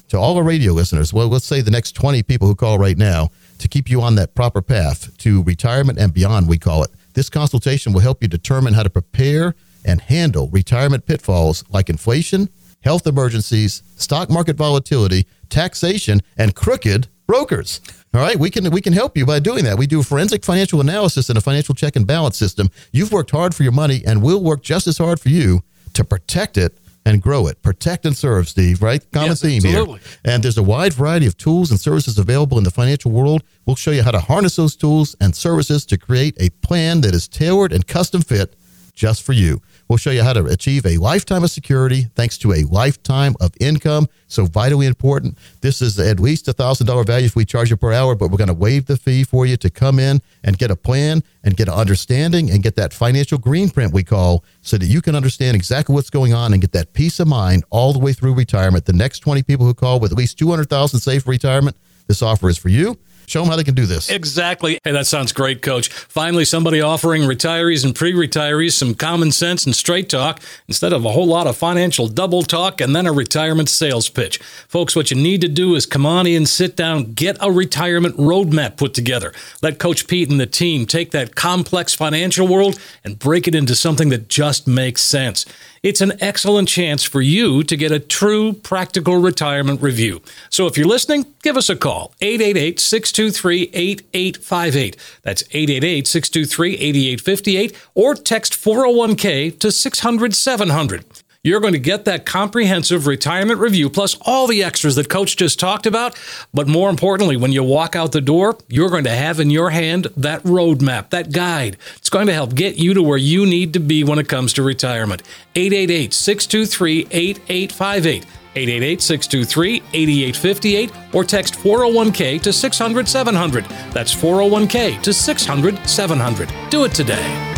to 0.08 0.16
all 0.18 0.36
our 0.38 0.42
radio 0.42 0.72
listeners, 0.72 1.12
well, 1.12 1.28
let's 1.28 1.44
say 1.44 1.60
the 1.60 1.70
next 1.70 1.92
20 1.92 2.22
people 2.22 2.48
who 2.48 2.54
call 2.54 2.78
right 2.78 2.96
now, 2.96 3.28
to 3.58 3.68
keep 3.68 3.90
you 3.90 4.00
on 4.00 4.14
that 4.16 4.34
proper 4.34 4.62
path 4.62 5.16
to 5.18 5.42
retirement 5.42 5.98
and 5.98 6.14
beyond, 6.14 6.48
we 6.48 6.58
call 6.58 6.82
it. 6.82 6.90
This 7.14 7.28
consultation 7.28 7.92
will 7.92 8.00
help 8.00 8.22
you 8.22 8.28
determine 8.28 8.74
how 8.74 8.82
to 8.82 8.90
prepare 8.90 9.54
and 9.84 10.00
handle 10.00 10.48
retirement 10.48 11.06
pitfalls 11.06 11.64
like 11.70 11.88
inflation, 11.88 12.48
health 12.82 13.06
emergencies, 13.06 13.82
stock 13.96 14.30
market 14.30 14.56
volatility, 14.56 15.26
taxation, 15.48 16.20
and 16.36 16.54
crooked 16.54 17.08
brokers. 17.26 17.80
All 18.14 18.20
right, 18.20 18.38
we 18.38 18.50
can 18.50 18.70
we 18.70 18.80
can 18.80 18.92
help 18.92 19.16
you 19.16 19.26
by 19.26 19.38
doing 19.38 19.64
that. 19.64 19.78
We 19.78 19.86
do 19.86 20.02
forensic 20.02 20.44
financial 20.44 20.80
analysis 20.80 21.28
and 21.28 21.36
a 21.36 21.40
financial 21.40 21.74
check 21.74 21.94
and 21.94 22.06
balance 22.06 22.36
system. 22.36 22.70
You've 22.92 23.12
worked 23.12 23.30
hard 23.30 23.54
for 23.54 23.62
your 23.62 23.72
money, 23.72 24.02
and 24.06 24.22
we'll 24.22 24.42
work 24.42 24.62
just 24.62 24.86
as 24.86 24.98
hard 24.98 25.20
for 25.20 25.28
you 25.28 25.62
to 25.92 26.04
protect 26.04 26.56
it 26.56 26.78
and 27.08 27.22
grow 27.22 27.46
it. 27.46 27.60
Protect 27.62 28.06
and 28.06 28.16
serve, 28.16 28.48
Steve. 28.48 28.82
Right? 28.82 29.04
Common 29.12 29.30
Yes, 29.30 29.42
theme 29.42 29.64
absolutely. 29.64 30.00
here. 30.00 30.18
And 30.24 30.42
there's 30.42 30.58
a 30.58 30.62
wide 30.62 30.92
variety 30.92 31.26
of 31.26 31.36
tools 31.36 31.70
and 31.70 31.80
services 31.80 32.18
available 32.18 32.58
in 32.58 32.64
the 32.64 32.70
financial 32.70 33.10
world. 33.10 33.42
We'll 33.66 33.76
show 33.76 33.90
you 33.90 34.02
how 34.02 34.10
to 34.10 34.20
harness 34.20 34.56
those 34.56 34.76
tools 34.76 35.16
and 35.20 35.34
services 35.34 35.84
to 35.86 35.98
create 35.98 36.36
a 36.40 36.50
plan 36.66 37.00
that 37.02 37.14
is 37.14 37.26
tailored 37.28 37.72
and 37.72 37.86
custom 37.86 38.22
fit 38.22 38.54
just 38.94 39.22
for 39.22 39.32
you. 39.32 39.62
We'll 39.88 39.96
show 39.96 40.10
you 40.10 40.22
how 40.22 40.34
to 40.34 40.44
achieve 40.44 40.84
a 40.84 40.98
lifetime 40.98 41.42
of 41.42 41.50
security 41.50 42.08
thanks 42.14 42.36
to 42.38 42.52
a 42.52 42.64
lifetime 42.64 43.34
of 43.40 43.52
income. 43.58 44.06
So 44.26 44.44
vitally 44.44 44.86
important. 44.86 45.38
This 45.62 45.80
is 45.80 45.98
at 45.98 46.20
least 46.20 46.46
a 46.46 46.52
thousand 46.52 46.86
dollar 46.86 47.04
value 47.04 47.24
if 47.24 47.34
we 47.34 47.46
charge 47.46 47.70
you 47.70 47.76
per 47.78 47.92
hour, 47.92 48.14
but 48.14 48.30
we're 48.30 48.36
going 48.36 48.48
to 48.48 48.54
waive 48.54 48.84
the 48.84 48.98
fee 48.98 49.24
for 49.24 49.46
you 49.46 49.56
to 49.56 49.70
come 49.70 49.98
in 49.98 50.20
and 50.44 50.58
get 50.58 50.70
a 50.70 50.76
plan 50.76 51.22
and 51.42 51.56
get 51.56 51.68
an 51.68 51.74
understanding 51.74 52.50
and 52.50 52.62
get 52.62 52.76
that 52.76 52.92
financial 52.92 53.38
green 53.38 53.70
print 53.70 53.94
we 53.94 54.04
call 54.04 54.44
so 54.60 54.76
that 54.76 54.86
you 54.86 55.00
can 55.00 55.14
understand 55.14 55.56
exactly 55.56 55.94
what's 55.94 56.10
going 56.10 56.34
on 56.34 56.52
and 56.52 56.60
get 56.60 56.72
that 56.72 56.92
peace 56.92 57.18
of 57.18 57.26
mind 57.26 57.64
all 57.70 57.94
the 57.94 57.98
way 57.98 58.12
through 58.12 58.34
retirement. 58.34 58.84
The 58.84 58.92
next 58.92 59.20
20 59.20 59.42
people 59.42 59.64
who 59.64 59.72
call 59.72 60.00
with 60.00 60.12
at 60.12 60.18
least 60.18 60.38
200,000 60.38 61.00
safe 61.00 61.26
retirement, 61.26 61.76
this 62.06 62.20
offer 62.20 62.50
is 62.50 62.58
for 62.58 62.68
you. 62.68 62.98
Show 63.28 63.42
them 63.42 63.50
how 63.50 63.56
they 63.56 63.64
can 63.64 63.74
do 63.74 63.84
this. 63.84 64.08
Exactly. 64.08 64.78
Hey, 64.84 64.92
that 64.92 65.06
sounds 65.06 65.32
great, 65.32 65.60
Coach. 65.60 65.90
Finally, 65.90 66.46
somebody 66.46 66.80
offering 66.80 67.22
retirees 67.22 67.84
and 67.84 67.94
pre 67.94 68.14
retirees 68.14 68.72
some 68.72 68.94
common 68.94 69.32
sense 69.32 69.66
and 69.66 69.76
straight 69.76 70.08
talk 70.08 70.40
instead 70.66 70.94
of 70.94 71.04
a 71.04 71.12
whole 71.12 71.26
lot 71.26 71.46
of 71.46 71.54
financial 71.54 72.08
double 72.08 72.42
talk 72.42 72.80
and 72.80 72.96
then 72.96 73.06
a 73.06 73.12
retirement 73.12 73.68
sales 73.68 74.08
pitch. 74.08 74.38
Folks, 74.66 74.96
what 74.96 75.10
you 75.10 75.16
need 75.16 75.42
to 75.42 75.48
do 75.48 75.74
is 75.74 75.84
come 75.84 76.06
on 76.06 76.26
in, 76.26 76.46
sit 76.46 76.74
down, 76.74 77.12
get 77.12 77.36
a 77.40 77.52
retirement 77.52 78.16
roadmap 78.16 78.78
put 78.78 78.94
together. 78.94 79.34
Let 79.60 79.78
Coach 79.78 80.06
Pete 80.06 80.30
and 80.30 80.40
the 80.40 80.46
team 80.46 80.86
take 80.86 81.10
that 81.10 81.34
complex 81.34 81.94
financial 81.94 82.48
world 82.48 82.80
and 83.04 83.18
break 83.18 83.46
it 83.46 83.54
into 83.54 83.74
something 83.74 84.08
that 84.08 84.28
just 84.28 84.66
makes 84.66 85.02
sense. 85.02 85.44
It's 85.82 86.00
an 86.00 86.12
excellent 86.20 86.68
chance 86.68 87.02
for 87.02 87.20
you 87.20 87.62
to 87.62 87.76
get 87.76 87.92
a 87.92 87.98
true 87.98 88.52
practical 88.52 89.16
retirement 89.18 89.80
review. 89.82 90.20
So 90.50 90.66
if 90.66 90.76
you're 90.76 90.86
listening, 90.86 91.26
give 91.42 91.56
us 91.56 91.68
a 91.68 91.76
call 91.76 92.14
888 92.20 92.80
623 92.80 93.70
8858. 93.72 94.96
That's 95.22 95.42
888 95.42 96.06
623 96.06 96.74
8858 96.74 97.76
or 97.94 98.14
text 98.14 98.52
401k 98.54 99.58
to 99.60 99.72
600 99.72 100.34
700. 100.34 101.04
You're 101.48 101.60
going 101.60 101.72
to 101.72 101.78
get 101.78 102.04
that 102.04 102.26
comprehensive 102.26 103.06
retirement 103.06 103.58
review 103.58 103.88
plus 103.88 104.18
all 104.20 104.46
the 104.46 104.62
extras 104.62 104.96
that 104.96 105.08
Coach 105.08 105.34
just 105.34 105.58
talked 105.58 105.86
about. 105.86 106.14
But 106.52 106.68
more 106.68 106.90
importantly, 106.90 107.38
when 107.38 107.52
you 107.52 107.62
walk 107.62 107.96
out 107.96 108.12
the 108.12 108.20
door, 108.20 108.58
you're 108.68 108.90
going 108.90 109.04
to 109.04 109.10
have 109.10 109.40
in 109.40 109.48
your 109.48 109.70
hand 109.70 110.08
that 110.14 110.42
roadmap, 110.42 111.08
that 111.08 111.32
guide. 111.32 111.78
It's 111.96 112.10
going 112.10 112.26
to 112.26 112.34
help 112.34 112.54
get 112.54 112.76
you 112.76 112.92
to 112.92 113.02
where 113.02 113.16
you 113.16 113.46
need 113.46 113.72
to 113.72 113.80
be 113.80 114.04
when 114.04 114.18
it 114.18 114.28
comes 114.28 114.52
to 114.52 114.62
retirement. 114.62 115.22
888 115.56 116.12
623 116.12 117.06
8858. 117.10 118.26
888 118.54 119.00
623 119.00 119.82
8858 119.94 121.14
or 121.14 121.24
text 121.24 121.54
401k 121.54 122.42
to 122.42 122.52
600 122.52 123.08
700. 123.08 123.64
That's 123.94 124.14
401k 124.14 125.00
to 125.00 125.14
600 125.14 125.88
700. 125.88 126.52
Do 126.68 126.84
it 126.84 126.92
today. 126.92 127.57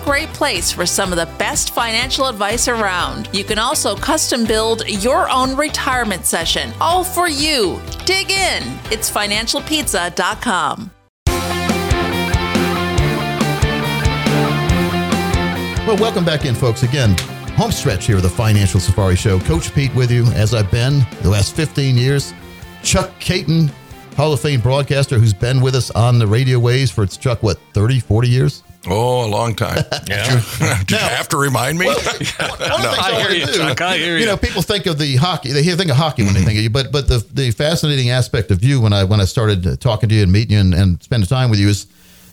great 0.00 0.28
place 0.30 0.72
for 0.72 0.84
some 0.86 1.12
of 1.12 1.18
the 1.18 1.26
best 1.38 1.74
financial 1.74 2.26
advice 2.26 2.68
around. 2.68 3.28
You 3.32 3.44
can 3.44 3.58
also 3.58 3.94
custom 3.96 4.44
build 4.44 4.88
your 4.88 5.30
own 5.30 5.56
retirement 5.56 6.26
session, 6.26 6.72
all 6.80 7.04
for 7.04 7.28
you. 7.28 7.80
Dig 8.04 8.30
in. 8.30 8.62
It's 8.90 9.10
financialpizza.com. 9.10 10.90
Well, 15.86 15.96
welcome 15.98 16.24
back 16.24 16.44
in, 16.44 16.54
folks. 16.54 16.84
Again, 16.84 17.16
home 17.56 17.72
stretch 17.72 18.06
here 18.06 18.16
of 18.16 18.22
the 18.22 18.28
Financial 18.28 18.78
Safari 18.78 19.16
Show. 19.16 19.40
Coach 19.40 19.74
Pete 19.74 19.92
with 19.94 20.10
you, 20.10 20.24
as 20.26 20.54
I've 20.54 20.70
been 20.70 21.00
the 21.22 21.30
last 21.30 21.56
15 21.56 21.96
years. 21.96 22.32
Chuck 22.82 23.10
Kaiton, 23.18 23.70
Hall 24.14 24.32
of 24.32 24.40
Fame 24.40 24.60
broadcaster, 24.60 25.18
who's 25.18 25.34
been 25.34 25.60
with 25.60 25.74
us 25.74 25.90
on 25.90 26.18
the 26.18 26.26
radio 26.26 26.58
waves 26.58 26.90
for, 26.90 27.02
it's 27.02 27.16
Chuck, 27.16 27.42
what, 27.42 27.58
30, 27.72 27.98
40 27.98 28.28
years? 28.28 28.62
Oh, 28.88 29.26
a 29.26 29.28
long 29.28 29.54
time. 29.54 29.84
Yeah. 30.08 30.40
Did 30.80 30.90
you 30.92 30.96
have 30.96 31.28
to 31.28 31.36
remind 31.36 31.78
me? 31.78 31.86
One 31.86 31.96
of 31.96 32.02
the 32.02 32.34
I 32.40 33.10
I 33.12 33.20
hear 33.22 33.30
you, 33.38 33.46
do, 33.46 33.52
Chuck, 33.58 33.80
I 33.80 33.96
hear 33.98 34.18
you. 34.18 34.26
know, 34.26 34.36
people 34.36 34.62
think 34.62 34.86
of 34.86 34.98
the 34.98 35.16
hockey. 35.16 35.52
They 35.52 35.62
think 35.62 35.88
of 35.90 35.96
hockey 35.96 36.24
when 36.24 36.34
they 36.34 36.40
think 36.42 36.56
of 36.58 36.62
you, 36.64 36.70
but 36.70 36.90
but 36.90 37.06
the 37.06 37.24
the 37.32 37.50
fascinating 37.52 38.10
aspect 38.10 38.50
of 38.50 38.64
you 38.64 38.80
when 38.80 38.92
I 38.92 39.04
when 39.04 39.20
I 39.20 39.24
started 39.26 39.66
uh, 39.66 39.76
talking 39.76 40.08
to 40.08 40.14
you 40.14 40.22
and 40.24 40.32
meeting 40.32 40.54
you 40.54 40.60
and, 40.60 40.74
and 40.74 41.02
spending 41.02 41.28
time 41.28 41.50
with 41.50 41.60
you 41.60 41.68
is 41.68 41.86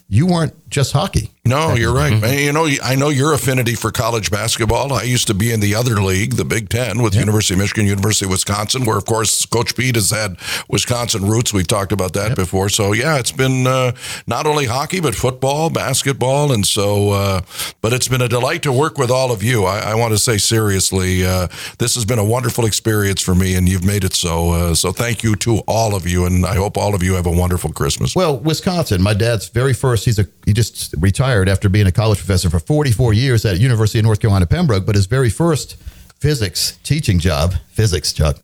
you 0.08 0.26
weren't 0.26 0.54
just 0.68 0.92
hockey. 0.92 1.30
No, 1.44 1.74
you're 1.74 1.94
right. 1.94 2.20
Man, 2.20 2.38
You 2.38 2.52
know, 2.52 2.68
I 2.84 2.94
know 2.94 3.08
your 3.08 3.32
affinity 3.32 3.74
for 3.74 3.90
college 3.90 4.30
basketball. 4.30 4.92
I 4.92 5.04
used 5.04 5.26
to 5.28 5.34
be 5.34 5.50
in 5.50 5.60
the 5.60 5.74
other 5.74 6.02
league, 6.02 6.34
the 6.34 6.44
Big 6.44 6.68
Ten, 6.68 7.02
with 7.02 7.14
University 7.14 7.54
of 7.54 7.60
Michigan, 7.60 7.86
University 7.86 8.26
of 8.26 8.30
Wisconsin, 8.32 8.84
where, 8.84 8.98
of 8.98 9.06
course, 9.06 9.46
Coach 9.46 9.74
Pete 9.74 9.94
has 9.94 10.10
had 10.10 10.36
Wisconsin 10.68 11.24
roots. 11.26 11.54
We've 11.54 11.66
talked 11.66 11.90
about 11.90 12.12
that 12.12 12.36
before. 12.36 12.68
So, 12.68 12.92
yeah, 12.92 13.18
it's 13.18 13.32
been 13.32 13.66
uh, 13.66 13.92
not 14.26 14.46
only 14.46 14.66
hockey, 14.66 15.00
but 15.00 15.14
football, 15.14 15.70
basketball. 15.70 16.52
And 16.52 16.66
so, 16.66 17.12
uh, 17.12 17.40
but 17.80 17.94
it's 17.94 18.08
been 18.08 18.20
a 18.20 18.28
delight 18.28 18.62
to 18.64 18.72
work 18.72 18.98
with 18.98 19.10
all 19.10 19.32
of 19.32 19.42
you. 19.42 19.64
I, 19.64 19.92
I 19.92 19.94
want 19.94 20.12
to 20.12 20.18
say 20.18 20.36
seriously, 20.36 21.24
uh, 21.24 21.48
this 21.78 21.94
has 21.94 22.04
been 22.04 22.18
a 22.18 22.24
wonderful 22.24 22.66
experience 22.66 23.22
for 23.22 23.34
me, 23.34 23.54
and 23.54 23.66
you've 23.66 23.84
made 23.86 24.04
it 24.04 24.12
so. 24.12 24.50
Uh, 24.50 24.74
so, 24.74 24.92
thank 24.92 25.22
you 25.22 25.34
to 25.36 25.60
all 25.66 25.94
of 25.94 26.06
you. 26.06 26.26
And 26.26 26.44
I 26.44 26.56
hope 26.56 26.76
all 26.76 26.94
of 26.94 27.02
you 27.02 27.14
have 27.14 27.26
a 27.26 27.32
wonderful 27.32 27.72
Christmas. 27.72 28.14
Well, 28.14 28.38
Wisconsin. 28.38 29.00
My 29.00 29.14
dad's 29.14 29.48
very 29.48 29.72
first. 29.72 30.04
He's 30.04 30.18
a 30.18 30.26
he 30.44 30.52
just 30.58 30.92
retired 30.98 31.48
after 31.48 31.68
being 31.68 31.86
a 31.86 31.92
college 31.92 32.18
professor 32.18 32.50
for 32.50 32.58
44 32.58 33.12
years 33.14 33.44
at 33.44 33.60
University 33.60 34.00
of 34.00 34.04
North 34.04 34.18
Carolina 34.20 34.44
Pembroke. 34.44 34.84
But 34.84 34.96
his 34.96 35.06
very 35.06 35.30
first 35.30 35.76
physics 36.18 36.78
teaching 36.82 37.20
job, 37.20 37.54
physics 37.70 38.12
Chuck, 38.12 38.38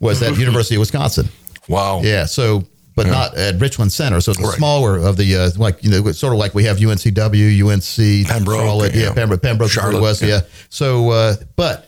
was 0.00 0.22
at 0.22 0.38
University 0.46 0.76
of 0.76 0.80
Wisconsin. 0.80 1.28
Wow. 1.68 2.00
Yeah. 2.02 2.24
So, 2.24 2.64
but 2.96 3.06
not 3.06 3.36
at 3.36 3.60
Richland 3.60 3.92
Center. 3.92 4.22
So 4.22 4.32
it's 4.32 4.40
the 4.40 4.46
Right. 4.46 4.56
smaller 4.56 4.96
of 4.96 5.18
the 5.18 5.36
uh, 5.36 5.50
like 5.58 5.84
you 5.84 5.90
know 5.90 6.12
sort 6.12 6.32
of 6.32 6.38
like 6.38 6.54
we 6.54 6.64
have 6.64 6.78
UNCW, 6.78 7.60
UNC, 7.62 8.26
Pembroke, 8.26 8.60
Charlotte, 8.60 8.94
yeah, 8.94 9.02
yeah. 9.02 9.12
Pembroke, 9.14 9.42
Pembroke, 9.42 9.70
Charlotte, 9.70 10.00
was, 10.00 10.22
yeah. 10.22 10.28
yeah. 10.28 10.40
So, 10.70 11.10
uh, 11.10 11.36
but. 11.56 11.86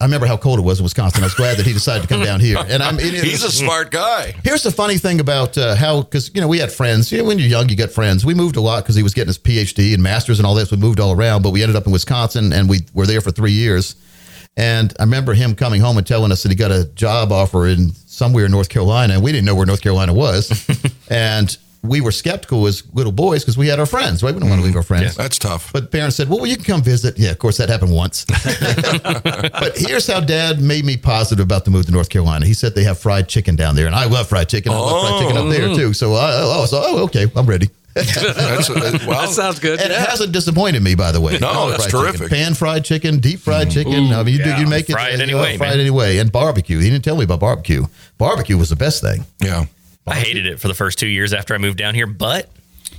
I 0.00 0.04
remember 0.04 0.26
how 0.26 0.36
cold 0.36 0.60
it 0.60 0.62
was 0.62 0.78
in 0.78 0.84
Wisconsin. 0.84 1.24
I 1.24 1.26
was 1.26 1.34
glad 1.34 1.56
that 1.58 1.66
he 1.66 1.72
decided 1.72 2.02
to 2.02 2.08
come 2.08 2.22
down 2.22 2.38
here. 2.38 2.56
And 2.68 2.82
I'm. 2.84 3.00
it 3.00 3.14
is- 3.14 3.22
He's 3.22 3.42
a 3.42 3.50
smart 3.50 3.90
guy. 3.90 4.32
Here's 4.44 4.62
the 4.62 4.70
funny 4.70 4.96
thing 4.96 5.18
about 5.18 5.58
uh, 5.58 5.74
how, 5.74 6.02
because 6.02 6.32
you 6.34 6.40
know, 6.40 6.46
we 6.46 6.58
had 6.60 6.70
friends. 6.70 7.10
You 7.10 7.18
know, 7.18 7.24
when 7.24 7.38
you're 7.40 7.48
young, 7.48 7.68
you 7.68 7.74
get 7.74 7.90
friends. 7.90 8.24
We 8.24 8.32
moved 8.34 8.54
a 8.56 8.60
lot 8.60 8.84
because 8.84 8.94
he 8.94 9.02
was 9.02 9.12
getting 9.12 9.28
his 9.28 9.38
PhD 9.38 9.94
and 9.94 10.02
masters 10.02 10.38
and 10.38 10.46
all 10.46 10.54
this. 10.54 10.70
We 10.70 10.76
moved 10.76 11.00
all 11.00 11.12
around, 11.12 11.42
but 11.42 11.50
we 11.50 11.62
ended 11.62 11.74
up 11.74 11.86
in 11.86 11.92
Wisconsin 11.92 12.52
and 12.52 12.68
we 12.68 12.80
were 12.94 13.06
there 13.06 13.20
for 13.20 13.32
three 13.32 13.50
years. 13.52 13.96
And 14.56 14.92
I 15.00 15.02
remember 15.04 15.34
him 15.34 15.54
coming 15.56 15.80
home 15.80 15.98
and 15.98 16.06
telling 16.06 16.30
us 16.32 16.42
that 16.44 16.50
he 16.50 16.54
got 16.56 16.70
a 16.72 16.84
job 16.94 17.30
offer 17.32 17.66
in 17.66 17.92
somewhere 18.06 18.44
in 18.44 18.50
North 18.52 18.68
Carolina, 18.68 19.14
and 19.14 19.22
we 19.22 19.30
didn't 19.32 19.46
know 19.46 19.54
where 19.54 19.66
North 19.66 19.80
Carolina 19.82 20.12
was. 20.14 20.50
and 21.10 21.56
we 21.88 22.00
were 22.00 22.12
skeptical 22.12 22.66
as 22.66 22.82
little 22.94 23.12
boys 23.12 23.42
because 23.42 23.56
we 23.58 23.66
had 23.68 23.80
our 23.80 23.86
friends. 23.86 24.22
Right? 24.22 24.34
We 24.34 24.40
don't 24.40 24.48
want 24.48 24.60
to 24.60 24.66
leave 24.66 24.76
our 24.76 24.82
friends. 24.82 25.16
Yeah, 25.16 25.22
That's 25.22 25.38
tough. 25.38 25.72
But 25.72 25.90
parents 25.90 26.16
said, 26.16 26.28
well, 26.28 26.46
you 26.46 26.56
can 26.56 26.64
come 26.64 26.82
visit. 26.82 27.18
Yeah, 27.18 27.30
of 27.30 27.38
course, 27.38 27.56
that 27.58 27.68
happened 27.68 27.92
once. 27.92 28.24
but 28.24 29.72
here's 29.76 30.06
how 30.06 30.20
dad 30.20 30.60
made 30.60 30.84
me 30.84 30.96
positive 30.96 31.44
about 31.44 31.64
the 31.64 31.70
move 31.70 31.86
to 31.86 31.92
North 31.92 32.08
Carolina. 32.10 32.46
He 32.46 32.54
said 32.54 32.74
they 32.74 32.84
have 32.84 32.98
fried 32.98 33.28
chicken 33.28 33.56
down 33.56 33.74
there, 33.74 33.86
and 33.86 33.94
I 33.94 34.04
love 34.04 34.28
fried 34.28 34.48
chicken. 34.48 34.72
I 34.72 34.76
love 34.76 35.08
fried 35.08 35.20
chicken 35.22 35.36
up 35.36 35.50
there, 35.50 35.74
too. 35.74 35.92
So 35.94 36.14
I, 36.14 36.30
oh, 36.34 36.66
so, 36.66 36.82
oh, 36.84 37.04
okay, 37.04 37.26
I'm 37.34 37.46
ready. 37.46 37.68
That's, 37.94 38.70
uh, 38.70 38.98
well, 39.08 39.26
That 39.26 39.30
sounds 39.30 39.58
good. 39.58 39.80
And 39.80 39.90
yeah. 39.90 40.04
it 40.04 40.08
hasn't 40.08 40.32
disappointed 40.32 40.82
me, 40.82 40.94
by 40.94 41.10
the 41.10 41.20
way. 41.20 41.36
No, 41.38 41.68
that's 41.70 41.86
fried 41.86 42.04
chicken. 42.04 42.18
terrific. 42.18 42.30
Pan 42.30 42.54
fried 42.54 42.84
chicken, 42.84 43.18
deep 43.18 43.40
fried 43.40 43.72
chicken. 43.72 44.12
I 44.12 44.22
mean, 44.22 44.36
you, 44.36 44.44
do, 44.44 44.54
you 44.56 44.68
make 44.68 44.88
it 44.88 44.92
Fry 44.92 45.08
it 45.10 45.20
anyway, 45.20 45.56
Fry 45.56 45.70
man. 45.70 45.80
anyway. 45.80 46.18
And 46.18 46.30
barbecue. 46.30 46.78
He 46.78 46.90
didn't 46.90 47.02
tell 47.02 47.16
me 47.16 47.24
about 47.24 47.40
barbecue. 47.40 47.86
Barbecue 48.16 48.56
was 48.56 48.68
the 48.68 48.76
best 48.76 49.02
thing. 49.02 49.24
yeah. 49.40 49.64
I 50.08 50.16
hated 50.16 50.46
it 50.46 50.60
for 50.60 50.68
the 50.68 50.74
first 50.74 50.98
two 50.98 51.06
years 51.06 51.32
after 51.32 51.54
I 51.54 51.58
moved 51.58 51.78
down 51.78 51.94
here, 51.94 52.06
but 52.06 52.50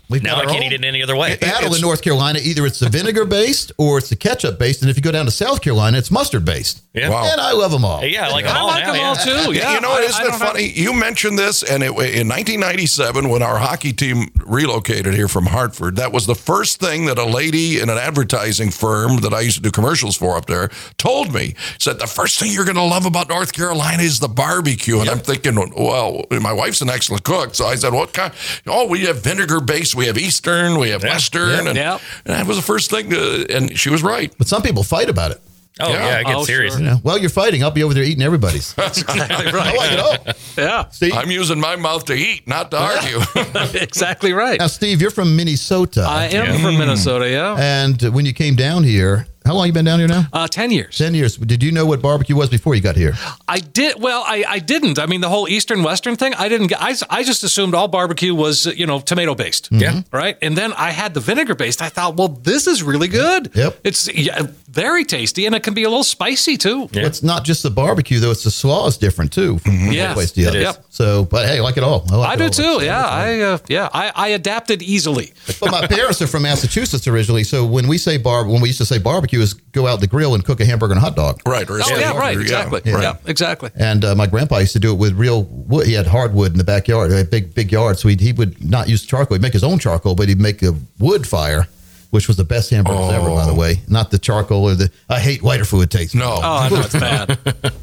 We've 0.10 0.24
now 0.24 0.36
got 0.36 0.48
I 0.48 0.52
can't 0.52 0.64
own. 0.66 0.72
eat 0.72 0.74
it 0.74 0.84
any 0.86 1.04
other 1.04 1.16
way. 1.16 1.36
battle 1.38 1.76
in 1.76 1.82
North 1.82 2.02
Carolina. 2.02 2.40
Either 2.42 2.66
it's 2.66 2.80
the 2.80 2.90
vinegar 2.90 3.26
based 3.26 3.72
or 3.78 4.00
it's 4.00 4.10
the 4.10 4.16
ketchup 4.16 4.58
based, 4.58 4.82
and 4.82 4.90
if 4.90 4.96
you 4.98 5.04
go 5.04 5.12
down 5.12 5.26
to 5.26 5.32
South 5.32 5.62
Carolina, 5.62 5.98
it's 6.00 6.10
mustard 6.10 6.44
based. 6.46 6.82
Yeah. 6.94 7.10
Wow. 7.10 7.30
And 7.32 7.40
I 7.40 7.52
love 7.54 7.72
them 7.72 7.86
all. 7.86 8.04
Yeah, 8.04 8.28
I 8.28 8.32
like 8.32 8.46
them 8.46 8.56
I 8.56 8.60
all 8.60 8.68
like 8.68 8.84
now. 8.86 8.94
them 8.94 9.02
all 9.06 9.16
yeah. 9.16 9.44
too. 9.46 9.54
Yeah, 9.60 9.74
you 9.76 9.82
know, 9.82 9.92
I- 9.92 10.00
isn't 10.02 10.16
I 10.16 10.20
it 10.26 10.30
don't 10.32 10.40
have- 10.40 10.48
funny? 10.50 10.70
You 10.70 10.94
mentioned 10.94 11.38
this, 11.38 11.62
and 11.64 11.84
it, 11.84 11.90
in 11.92 12.28
1997, 12.28 13.30
when 13.30 13.42
our 13.44 13.58
hockey 13.58 13.94
team 13.94 14.30
relocated 14.46 15.14
here 15.14 15.28
from 15.28 15.46
Hartford, 15.46 15.96
that 15.98 16.12
was 16.12 16.26
the 16.26 16.36
first 16.36 16.80
thing 16.80 17.06
that 17.06 17.18
a 17.18 17.26
lady 17.26 17.80
in 17.80 17.90
an 17.90 17.98
advertising 17.98 18.72
firm 18.72 19.18
that 19.18 19.34
I 19.34 19.42
used 19.42 19.58
to 19.58 19.62
do 19.64 19.72
commercials 19.72 20.16
for 20.18 20.36
up 20.38 20.46
there 20.48 20.70
told 20.98 21.34
me. 21.34 21.56
Said 21.78 22.00
the 22.00 22.08
first 22.08 22.40
thing 22.40 22.52
you're 22.52 22.66
going 22.66 22.76
to 22.78 22.84
love 22.84 23.06
about 23.06 23.30
North 23.30 23.54
Carolina 23.54 24.02
is 24.04 24.20
the 24.20 24.28
barbecue, 24.28 25.00
and 25.00 25.10
I'm 25.10 25.20
thinking, 25.20 25.56
well, 25.78 26.24
my 26.32 26.54
wife's 26.54 26.82
an 26.82 26.90
excellent 26.90 27.24
cook, 27.24 27.54
so 27.56 27.66
I 27.66 27.76
said, 27.76 27.94
what 27.94 28.14
kind? 28.14 28.34
Oh, 28.66 28.88
we 28.88 29.02
have 29.06 29.24
vinegar 29.24 29.60
based, 29.60 29.96
we 30.00 30.08
have 30.08 30.18
Eastern, 30.18 30.80
we 30.80 30.90
have 30.90 31.04
Western, 31.04 31.68
and, 31.68 31.76
Yeah. 31.78 32.00
and 32.26 32.34
that 32.36 32.48
was 32.48 32.58
the 32.58 32.64
first 32.64 32.90
thing. 32.90 33.10
To, 33.12 33.46
and 33.56 33.78
she 33.78 33.90
was 33.90 34.02
right. 34.02 34.34
But 34.38 34.48
some 34.48 34.62
people 34.64 34.82
fight 34.84 35.10
about 35.10 35.32
it. 35.32 35.42
Oh, 35.82 35.88
Yeah. 35.90 36.06
yeah, 36.08 36.20
it 36.20 36.26
gets 36.26 36.38
Oh, 36.40 36.44
serious. 36.44 36.74
sure. 36.74 36.82
You 36.84 36.90
know, 36.90 36.96
while 37.04 37.18
you're 37.18 37.30
fighting, 37.30 37.64
I'll 37.64 37.72
be 37.72 37.84
over 37.84 37.94
there 37.94 38.04
eating 38.04 38.22
everybody's. 38.24 38.74
That's 38.82 39.02
exactly 39.02 39.46
right. 39.52 39.54
I 39.54 39.54
right. 39.54 39.78
like 39.78 39.92
it 39.94 40.00
all. 40.00 40.34
Yeah, 40.58 40.90
Steve, 40.90 41.14
I'm 41.16 41.32
using 41.32 41.60
my 41.60 41.76
mouth 41.78 42.04
to 42.06 42.14
eat, 42.14 42.48
not 42.48 42.72
to 42.72 42.78
argue. 42.80 43.20
exactly 43.80 44.34
right. 44.34 44.60
now, 44.60 44.68
Steve, 44.68 45.02
you're 45.02 45.12
from 45.12 45.36
Minnesota. 45.38 46.02
I 46.08 46.26
am 46.26 46.60
from 46.62 46.78
Minnesota. 46.78 47.30
Yeah, 47.30 47.56
and 47.58 48.02
when 48.14 48.26
you 48.26 48.34
came 48.34 48.56
down 48.56 48.84
here, 48.84 49.28
how 49.50 49.56
long 49.56 49.66
you 49.66 49.74
been 49.74 49.84
down 49.84 49.98
here 49.98 50.08
now? 50.08 50.28
uh, 50.32 50.48
ten 50.48 50.70
years. 50.70 50.96
10 50.96 51.16
years. 51.16 51.36
Did 51.36 51.64
you 51.64 51.72
know 51.72 51.88
what 51.88 52.04
barbecue 52.04 52.36
was 52.36 52.50
before 52.50 52.76
you 52.76 52.82
got 52.82 52.96
here? 52.96 53.14
I 53.48 53.58
did 53.58 54.00
well. 54.00 54.24
I, 54.24 54.46
I 54.48 54.60
didn't. 54.60 55.00
I 55.00 55.08
mean, 55.08 55.22
the 55.22 55.30
whole 55.30 55.50
Eastern 55.50 55.82
Western 55.82 56.16
thing. 56.16 56.36
I 56.36 56.50
didn't. 56.50 56.68
get 56.68 56.80
I, 56.80 56.94
I 57.10 57.24
just 57.24 57.44
assumed 57.44 57.74
all 57.74 57.88
barbecue 57.88 58.36
was 58.36 58.68
you 58.68 58.86
know 58.86 59.00
tomato 59.00 59.34
based. 59.34 59.70
Yeah. 59.72 60.04
Right. 60.12 60.38
And 60.44 60.56
then 60.56 60.72
I 60.74 60.92
had 60.92 61.16
the 61.16 61.20
vinegar 61.20 61.56
based. 61.56 61.82
I 61.82 61.90
thought, 61.90 62.16
well, 62.16 62.28
this 62.28 62.68
is 62.68 62.84
really 62.84 63.08
good. 63.08 63.50
Yep. 63.56 63.80
It's 63.84 64.14
yeah, 64.14 64.44
very 64.72 65.04
tasty 65.06 65.46
and 65.46 65.56
it 65.56 65.64
can 65.64 65.74
be 65.74 65.84
a 65.84 65.90
little 65.90 66.04
spicy 66.04 66.58
too. 66.58 66.88
Yeah. 66.92 67.06
It's 67.06 67.24
not 67.24 67.44
just 67.44 67.64
the 67.64 67.70
barbecue, 67.70 68.20
though. 68.20 68.32
It's 68.32 68.44
the 68.44 68.52
slaw 68.52 68.88
is 68.88 68.98
different, 68.98 69.34
too, 69.34 69.58
from 69.60 69.86
one 69.88 69.94
Yes, 69.94 70.14
place 70.14 70.32
to 70.34 70.42
the 70.42 70.48
other. 70.48 70.60
Yep. 70.62 70.86
So, 70.90 71.26
but 71.26 71.48
hey, 71.48 71.58
I 71.60 71.62
like 71.62 71.78
it 71.78 71.84
all. 71.84 72.06
like 72.12 72.30
I 72.30 72.34
it 72.34 72.38
do 72.38 72.44
all. 72.46 72.50
too. 72.52 72.74
Like 72.78 72.86
Yeah. 72.86 73.06
I 73.06 73.30
I 73.30 73.40
uh, 73.42 73.58
yeah. 73.68 73.90
I, 73.94 74.12
I 74.16 74.28
adapted 74.30 74.82
easily. 74.82 75.34
But 75.60 75.72
my 75.72 75.88
parents 75.98 76.22
are 76.22 76.28
from 76.28 76.44
Massachusetts 76.44 77.08
originally, 77.08 77.44
so 77.44 77.66
when 77.66 77.88
we 77.88 77.98
say 77.98 78.18
bar, 78.18 78.46
when 78.48 78.62
we 78.62 78.70
used 78.70 78.80
to 78.80 78.86
say 78.86 79.00
barbecue, 79.00 79.40
is 79.40 79.54
go 79.54 79.88
out 79.88 80.00
the 80.00 80.08
grill 80.08 80.36
and 80.36 80.44
cook 80.46 80.60
a 80.62 80.66
hamburger 80.66 80.94
and 80.94 81.02
a 81.02 81.04
hot 81.06 81.16
dog. 81.16 81.42
right. 81.46 81.70
Or 81.70 81.78
Oh 81.80 81.82
steak, 81.82 82.00
yeah. 82.00 82.18
Right. 82.18 82.38
or- 82.38 82.42
Exactly. 82.42 82.82
right. 82.92 83.02
Yeah. 83.04 83.16
Exactly. 83.26 83.70
And 83.76 84.04
uh, 84.06 84.16
my 84.16 84.28
grandpa 84.28 84.58
used 84.60 84.74
to 84.74 84.80
do 84.80 84.92
it 84.92 84.98
with 85.00 85.14
real 85.14 85.44
wood. 85.44 85.88
He 85.88 85.94
had 85.94 86.08
hardwood 86.08 86.52
in 86.52 86.58
the 86.58 86.64
backyard, 86.64 87.12
a 87.12 87.24
big 87.24 87.54
big 87.56 87.72
yard, 87.72 87.98
so 87.98 88.08
he 88.08 88.16
he 88.20 88.34
would 88.34 88.64
not 88.64 88.88
use 88.90 89.06
charcoal. 89.06 89.36
He'd 89.36 89.42
make 89.42 89.54
his 89.54 89.64
own 89.64 89.80
charcoal, 89.80 90.16
but 90.16 90.28
he'd 90.30 90.40
make 90.40 90.62
a 90.64 90.74
wood 91.00 91.26
fire, 91.28 91.68
which 92.12 92.28
was 92.28 92.38
the 92.38 92.44
best 92.44 92.70
hamburgers 92.70 93.12
ever, 93.14 93.30
by 93.30 93.46
the 93.46 93.54
way. 93.56 93.82
Not 93.88 94.12
the 94.12 94.20
charcoal 94.20 94.64
or 94.70 94.76
the. 94.76 94.92
I 95.10 95.20
hate 95.20 95.42
whiter 95.44 95.66
fluid 95.66 95.92
taste. 95.92 96.16
No. 96.16 96.40
Oh, 96.42 96.42
I 96.42 96.70
know 96.70 96.80
it's 96.82 96.94
bad. 96.94 97.38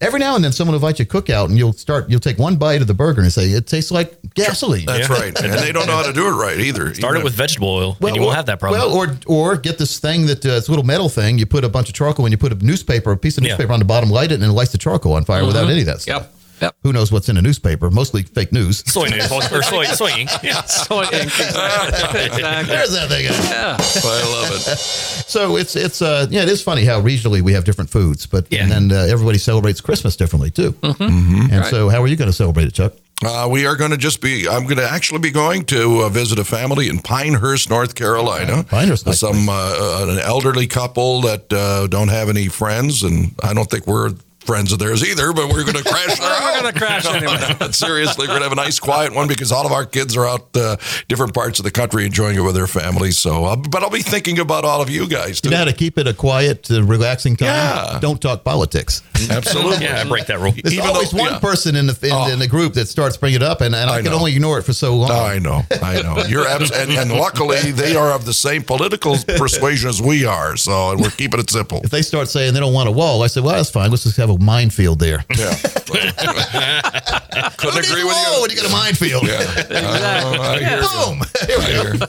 Every 0.00 0.18
now 0.20 0.34
and 0.34 0.44
then, 0.44 0.52
someone 0.52 0.72
will 0.72 0.80
invite 0.86 0.98
you 0.98 1.04
to 1.06 1.10
cookout, 1.22 1.46
and 1.46 1.56
you'll 1.56 1.72
start. 1.72 2.10
You'll 2.10 2.20
take 2.20 2.36
one 2.38 2.56
bite 2.56 2.82
of 2.82 2.88
the 2.88 2.92
burger 2.94 3.22
and 3.22 3.32
say 3.32 3.44
it 3.46 3.66
tastes 3.66 3.90
like 3.90 4.18
gasoline. 4.34 4.84
That's 4.84 5.08
Yeah. 5.08 5.14
right. 5.14 5.40
And 5.42 5.52
they 5.54 5.72
don't 5.72 5.86
know 5.86 5.94
how 5.96 6.02
to 6.02 6.12
do 6.12 6.26
it 6.26 6.32
right 6.32 6.58
either. 6.60 6.92
Start 6.94 7.16
it 7.16 7.24
with 7.24 7.32
vegetable 7.32 7.68
oil, 7.68 7.96
and 8.02 8.14
you 8.14 8.20
or, 8.20 8.26
won't 8.26 8.36
have 8.36 8.46
that 8.46 8.60
problem. 8.60 8.80
Well, 8.82 8.92
or 8.92 9.16
or 9.26 9.56
get 9.56 9.78
this 9.78 9.98
thing 10.00 10.26
that 10.26 10.44
uh, 10.44 10.50
it's 10.50 10.68
a 10.68 10.70
little 10.72 10.84
metal 10.84 11.08
thing. 11.08 11.38
You 11.38 11.46
put 11.46 11.64
a 11.64 11.68
bunch 11.70 11.88
of 11.88 11.94
charcoal 11.94 12.26
and 12.26 12.32
you 12.32 12.36
put 12.38 12.52
a 12.52 12.56
newspaper, 12.56 13.12
a 13.12 13.16
piece 13.16 13.38
of 13.38 13.44
Yeah. 13.44 13.50
newspaper 13.50 13.72
on 13.72 13.78
the 13.78 13.84
bottom, 13.86 14.10
light 14.10 14.30
it, 14.30 14.34
and 14.34 14.44
it 14.44 14.52
lights 14.52 14.72
the 14.72 14.78
charcoal 14.78 15.14
on 15.14 15.24
fire 15.24 15.46
without 15.46 15.70
any 15.70 15.80
of 15.80 15.86
that 15.86 16.02
stuff. 16.02 16.22
Yep. 16.24 16.33
Yep. 16.60 16.76
Who 16.82 16.92
knows 16.92 17.10
what's 17.12 17.28
in 17.28 17.36
a 17.36 17.42
newspaper? 17.42 17.90
Mostly 17.90 18.22
fake 18.22 18.52
news. 18.52 18.78
soy 18.90 19.08
news 19.08 19.30
or 19.52 19.62
soy, 19.62 19.84
soy 19.84 20.10
ink. 20.10 20.30
Yeah. 20.42 20.62
Soy 20.62 21.02
ink. 21.04 21.12
Exactly. 21.44 22.24
exactly. 22.24 22.74
There's 22.74 22.92
that 22.92 23.08
thing. 23.08 23.24
Yeah. 23.24 23.76
I 23.78 24.22
love 24.32 24.50
it. 24.56 24.78
So 24.78 25.56
it's 25.56 25.76
it's 25.76 26.00
uh 26.02 26.26
yeah 26.30 26.42
it 26.42 26.48
is 26.48 26.62
funny 26.62 26.84
how 26.84 27.00
regionally 27.00 27.40
we 27.42 27.52
have 27.54 27.64
different 27.64 27.90
foods, 27.90 28.26
but 28.26 28.46
Yeah. 28.50 28.62
and 28.62 28.70
then 28.70 28.92
uh, 28.92 29.02
everybody 29.10 29.38
celebrates 29.38 29.80
Christmas 29.80 30.16
differently 30.16 30.50
too. 30.50 30.72
Mm-hmm. 30.72 31.52
And 31.52 31.64
so 31.66 31.88
how 31.88 32.02
are 32.02 32.06
you 32.06 32.16
going 32.16 32.30
to 32.30 32.36
celebrate 32.36 32.66
it, 32.66 32.74
Chuck? 32.74 32.92
Uh, 33.24 33.48
we 33.50 33.64
are 33.64 33.76
going 33.76 33.92
to 33.92 33.96
just 33.96 34.20
be, 34.20 34.46
I'm 34.48 34.64
going 34.64 34.76
to 34.78 34.88
actually 34.90 35.20
be 35.20 35.30
going 35.30 35.64
to 35.66 36.02
uh, 36.02 36.08
visit 36.08 36.38
a 36.38 36.44
family 36.44 36.88
in 36.88 36.98
Pinehurst, 36.98 37.70
North 37.70 37.94
Carolina. 37.94 38.64
Pinehurst, 38.64 39.06
nice 39.06 39.20
Some, 39.20 39.48
uh, 39.48 39.52
uh, 39.52 40.06
an 40.10 40.18
elderly 40.18 40.66
couple 40.66 41.20
that 41.22 41.50
uh, 41.52 41.86
don't 41.86 42.08
have 42.08 42.28
any 42.28 42.48
friends, 42.48 43.04
and 43.04 43.32
I 43.42 43.54
don't 43.54 43.70
think 43.70 43.86
we're 43.86 44.10
friends 44.44 44.72
of 44.72 44.78
theirs 44.78 45.02
either, 45.08 45.32
but 45.32 45.48
we're 45.48 45.64
going 45.64 45.76
to 45.76 45.84
crash 45.84 46.18
We're 46.20 46.60
gonna 46.60 46.72
crash 46.78 47.06
anyway. 47.14 47.56
But 47.58 47.74
Seriously, 47.74 48.24
we're 48.26 48.38
going 48.38 48.40
to 48.40 48.44
have 48.48 48.52
a 48.52 48.56
nice, 48.56 48.78
quiet 48.78 49.14
one 49.14 49.28
because 49.28 49.52
all 49.52 49.66
of 49.66 49.72
our 49.72 49.84
kids 49.86 50.16
are 50.16 50.26
out 50.26 50.54
uh, 50.56 50.76
different 51.08 51.34
parts 51.34 51.58
of 51.58 51.64
the 51.64 51.70
country 51.70 52.06
enjoying 52.06 52.36
it 52.36 52.40
with 52.40 52.54
their 52.54 52.66
families. 52.66 53.18
So, 53.18 53.44
uh, 53.44 53.56
but 53.56 53.82
I'll 53.82 53.90
be 53.90 54.02
thinking 54.02 54.38
about 54.38 54.64
all 54.64 54.80
of 54.82 54.90
you 54.90 55.08
guys 55.08 55.40
too. 55.40 55.48
You 55.48 55.52
know 55.52 55.58
how 55.58 55.64
to 55.64 55.72
keep 55.72 55.98
it 55.98 56.06
a 56.06 56.14
quiet, 56.14 56.70
uh, 56.70 56.82
relaxing 56.84 57.36
time? 57.36 57.48
Yeah. 57.48 57.98
Don't 58.00 58.20
talk 58.20 58.44
politics. 58.44 59.02
Absolutely. 59.30 59.74
Yeah, 59.84 60.00
I 60.00 60.08
break 60.08 60.26
that 60.26 60.38
rule. 60.38 60.52
There's 60.52 60.72
Even 60.74 60.86
always 60.88 61.10
though- 61.10 61.18
one 61.18 61.32
yeah. 61.32 61.38
person 61.40 61.74
in 61.76 61.86
the 61.86 61.98
in, 62.02 62.12
Oh. 62.12 62.30
in 62.32 62.38
the 62.38 62.46
group 62.48 62.74
that 62.74 62.86
starts 62.86 63.16
bringing 63.16 63.36
it 63.36 63.42
up, 63.42 63.60
and, 63.60 63.74
and 63.74 63.90
I, 63.90 63.94
I 63.96 64.02
can 64.02 64.12
know. 64.12 64.18
only 64.18 64.34
ignore 64.34 64.58
it 64.58 64.62
for 64.62 64.72
so 64.72 64.94
long. 64.96 65.10
I 65.10 65.38
know, 65.38 65.62
I 65.82 66.00
know. 66.00 66.22
You're 66.28 66.46
abs- 66.46 66.70
and, 66.70 66.90
and 66.92 67.10
luckily 67.12 67.70
they 67.72 67.96
are 67.96 68.12
of 68.12 68.24
the 68.24 68.32
same 68.32 68.62
political 68.62 69.16
persuasion 69.36 69.88
as 69.90 70.00
we 70.00 70.24
are. 70.24 70.56
So, 70.56 70.90
and 70.92 71.00
we're 71.00 71.10
keeping 71.10 71.40
it 71.40 71.50
simple. 71.50 71.80
If 71.84 71.90
they 71.90 72.02
start 72.02 72.28
saying 72.28 72.54
they 72.54 72.60
don't 72.60 72.72
want 72.72 72.88
a 72.88 72.92
wall, 72.92 73.22
I 73.22 73.26
say, 73.26 73.40
well, 73.40 73.56
that's 73.56 73.70
fine. 73.70 73.90
Let's 73.90 74.04
just 74.04 74.16
have 74.16 74.30
a 74.30 74.33
minefield 74.38 74.98
there. 74.98 75.24
Yeah. 75.36 75.54
Couldn't 77.56 77.76
needs 77.76 77.90
agree 77.90 78.04
with 78.04 78.16
you. 78.16 78.40
when 78.42 78.50
you 78.50 78.56
got 78.56 78.66
a 78.66 78.72
minefield? 78.72 79.24
Uh, 79.28 80.38
I 80.40 80.58
hear 80.58 80.80
you. 80.80 80.88
Boom! 80.88 81.22
Here 81.46 81.58
we 81.58 81.98
go. 81.98 82.06